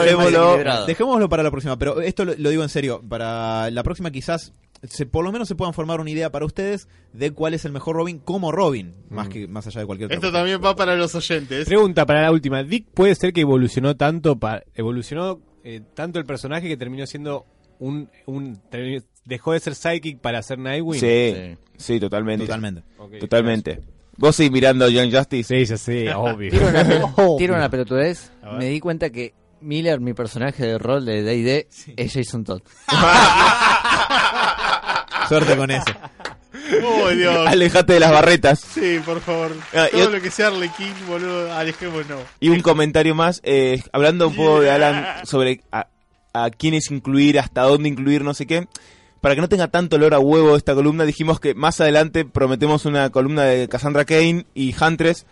[0.04, 0.86] dejémoslo-.
[0.86, 3.02] Dejémoslo para la próxima, pero esto lo, lo digo en serio.
[3.06, 6.88] Para la próxima quizás se, por lo menos se puedan formar una idea para ustedes
[7.12, 10.14] de cuál es el mejor Robin como Robin, más que más allá de cualquier otra
[10.16, 10.38] Esto cosa.
[10.38, 11.66] también va para los oyentes.
[11.66, 16.24] pregunta para la última Dick puede ser que evolucionó tanto pa- evolucionó eh, tanto el
[16.26, 17.44] personaje que terminó siendo
[17.78, 18.60] un, un
[19.24, 21.56] dejó de ser psychic para ser Nightwing Sí, Sí.
[21.76, 22.46] sí, totalmente.
[22.46, 22.82] Totalmente.
[23.20, 23.80] Totalmente.
[24.16, 25.58] Vos seguís mirando Young Justice.
[25.60, 26.84] sí ya sé obvio Tiro una,
[27.38, 28.30] tiro una pelotudez.
[28.42, 28.52] A.
[28.56, 32.62] Me di cuenta que Miller, mi personaje de rol de D&D, es Jason Todd.
[35.30, 35.84] Suerte con eso.
[36.84, 37.46] Oh, Dios.
[37.46, 38.58] Alejate de las barretas.
[38.60, 39.52] Sí, por favor.
[39.74, 42.22] Ah, Todo lo que sea Arlequín, boludo, alejémonos.
[42.40, 45.86] Y un comentario más, eh, hablando un poco de Alan sobre a,
[46.32, 48.66] a quiénes incluir, hasta dónde incluir, no sé qué.
[49.20, 52.84] Para que no tenga tanto olor a huevo esta columna, dijimos que más adelante prometemos
[52.84, 55.26] una columna de Cassandra Kane y Huntress.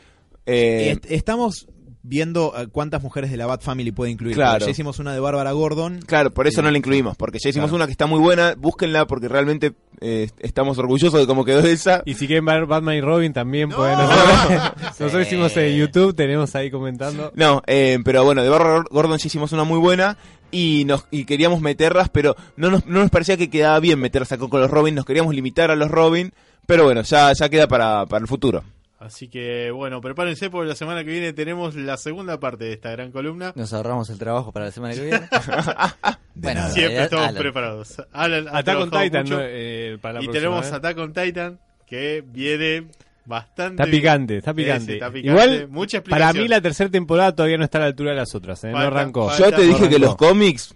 [0.47, 1.67] eh, Est- estamos
[2.09, 4.35] viendo eh, cuántas mujeres de la Bat Family puede incluir.
[4.35, 4.65] Claro.
[4.65, 6.01] Ya hicimos una de Bárbara Gordon.
[6.07, 7.77] Claro, por eso no la incluimos, porque ya hicimos Claro.
[7.77, 12.03] una que está muy buena, búsquenla porque realmente eh, estamos orgullosos de cómo quedó esa.
[12.07, 13.99] y si quieren ver Batman y Robin también pueden
[14.99, 19.27] nosotros hicimos en YouTube tenemos ahí comentando No, eh, pero bueno, de Barbara Gordon ya
[19.27, 20.17] hicimos una muy buena,
[20.51, 24.33] y nos y queríamos meterlas, pero no nos, no nos parecía que quedaba bien meterlas
[24.33, 26.33] acá con los Robin, nos queríamos limitar a los Robin,
[26.67, 28.63] pero bueno, ya, ya queda para, para el futuro.
[29.01, 32.91] Así que bueno, prepárense porque la semana que viene tenemos la segunda parte de esta
[32.91, 33.53] gran columna.
[33.55, 35.21] Nos ahorramos el trabajo para la semana que viene.
[36.35, 37.41] bueno, en Siempre realidad, estamos Alan.
[37.43, 38.03] preparados.
[38.13, 39.41] Alan ha Attack on trabajado Titan, mucho ¿no?
[39.45, 40.75] Eh, para la y próxima, tenemos ¿eh?
[40.75, 42.89] Attack on Titan que viene
[43.25, 44.87] bastante Está picante, está picante.
[44.87, 45.29] sí, está picante.
[45.29, 48.35] Igual, Mucha para mí la tercera temporada todavía no está a la altura de las
[48.35, 48.73] otras, ¿eh?
[48.73, 49.29] no arrancó.
[49.29, 50.75] falta- Yo te dije no que los cómics...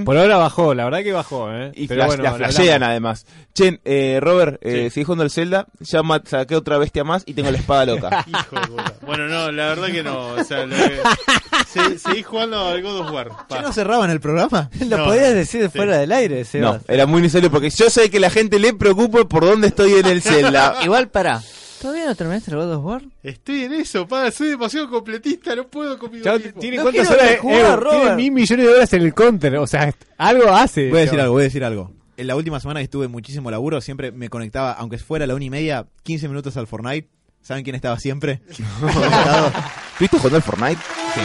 [0.00, 1.72] mm, Por ahora bajó, la verdad que bajó, ¿eh?
[1.74, 3.26] y Pero flash- bueno, la flashean además.
[3.54, 4.90] Che, eh, Robert, eh, Sí.
[4.90, 8.24] seguí jugando el Zelda, ya saqué otra bestia más y tengo la espada loca.
[8.26, 8.94] Hijo de puta.
[9.02, 10.28] Bueno, no, la verdad que no.
[10.34, 11.00] O sea, lo que-
[11.72, 13.30] se- seguí jugando al God of War.
[13.50, 14.70] ¿Ya no cerraban el programa?
[14.88, 15.68] Lo No, podías decir sí.
[15.76, 16.82] fuera del aire, No, Sebas.
[16.88, 20.06] era muy necesario porque yo sé que la gente le preocupa por dónde estoy en
[20.06, 20.76] el Zelda.
[20.82, 21.40] Igual, para.
[21.80, 23.02] ¿Todavía no terminaste el God of War?
[23.22, 24.30] Estoy en eso, pa.
[24.30, 25.54] Soy demasiado completista.
[25.54, 26.24] No puedo conmigo
[26.58, 29.66] tiene No cuántas horas, jugar, eh, tiene mil millones de horas en el counter, o
[29.66, 30.88] sea, algo hace.
[30.88, 31.92] Voy a decir algo, voy a decir algo.
[32.16, 35.34] En la última semana que estuve muchísimo laburo, siempre me conectaba, aunque fuera a la
[35.36, 37.08] una y media, 15 minutos al Fortnite.
[37.40, 38.42] ¿Saben quién estaba siempre?
[38.48, 40.80] ¿Estuviste jugando al Fortnite?
[41.14, 41.20] Sí.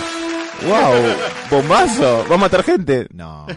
[0.68, 0.94] ¡Wow!
[1.50, 2.26] ¡Bombazo!
[2.30, 3.08] ¿Va a matar gente?
[3.12, 3.48] No,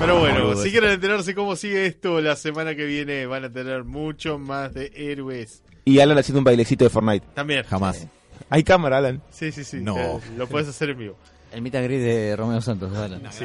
[0.00, 3.84] Pero bueno, si quieren enterarse cómo sigue esto, la semana que viene van a tener
[3.84, 5.62] mucho más de héroes.
[5.84, 7.26] Y Alan haciendo un bailecito de Fortnite.
[7.34, 7.64] También.
[7.64, 8.06] Jamás.
[8.48, 9.22] Hay cámara, Alan.
[9.30, 9.78] Sí, sí, sí.
[9.80, 9.98] No.
[9.98, 11.16] eh, Lo puedes hacer en vivo.
[11.52, 13.20] El meet and greet de Romeo Santos, Alan.
[13.30, 13.44] Sí.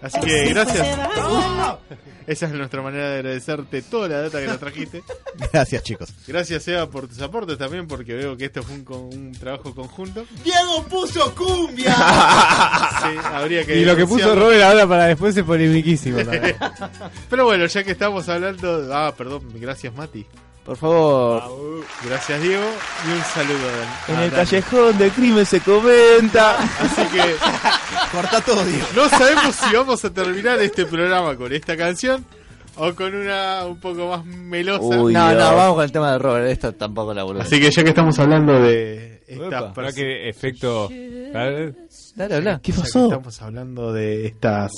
[0.00, 0.86] Así que gracias.
[2.26, 5.02] Esa es nuestra manera de agradecerte toda la data que nos trajiste.
[5.50, 6.12] Gracias, chicos.
[6.26, 9.74] Gracias, Eva, por tus aportes también, porque veo que esto fue un, con- un trabajo
[9.74, 10.26] conjunto.
[10.44, 11.96] ¡Diego puso cumbia!
[12.98, 14.44] Sí, habría que Y lo que puso denunciarlo.
[14.46, 16.56] Robert ahora para después es polemiquísimo también.
[17.30, 18.90] Pero bueno, ya que estamos hablando.
[18.92, 20.26] Ah, perdón, gracias, Mati.
[20.68, 21.42] Por favor.
[22.04, 22.62] Gracias, Diego.
[23.06, 23.68] Y un saludo.
[23.68, 24.44] a- En a el Dani.
[24.44, 26.56] callejón del crimen se comenta.
[26.58, 27.22] Así que
[28.12, 28.86] Corta todo, Diego.
[28.94, 32.24] no sabemos si vamos a terminar este programa con esta canción
[32.76, 35.00] o con una un poco más melosa.
[35.00, 35.12] Uy.
[35.14, 35.42] No, Dios.
[35.42, 36.46] no, vamos con el tema de Robert.
[36.50, 37.42] Esto tampoco la boludo.
[37.42, 40.84] Así que ya que estamos hablando de esta Epa, para que efecto.
[40.84, 41.74] A ver,
[42.14, 42.60] Dale, habla.
[42.62, 43.04] ¿Qué pasó?
[43.04, 44.70] estamos hablando de estas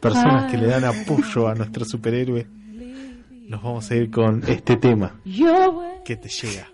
[0.00, 2.46] personas que le dan apoyo a nuestro superhéroe,
[3.50, 5.20] nos vamos a ir con este tema
[6.04, 6.68] que te llega.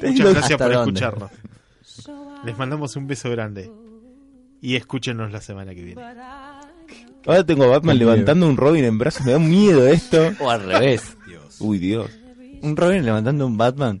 [0.00, 1.00] Muchas gracias ¿Hasta por dónde?
[1.00, 1.30] escucharnos.
[2.44, 3.68] Les mandamos un beso grande
[4.60, 6.00] y escúchenos la semana que viene.
[7.26, 9.26] Ahora tengo a Batman levantando un Robin en brazos.
[9.26, 10.30] Me da miedo esto.
[10.38, 11.16] O al revés.
[11.58, 12.08] Uy, Dios.
[12.62, 14.00] Un Robin levantando un Batman.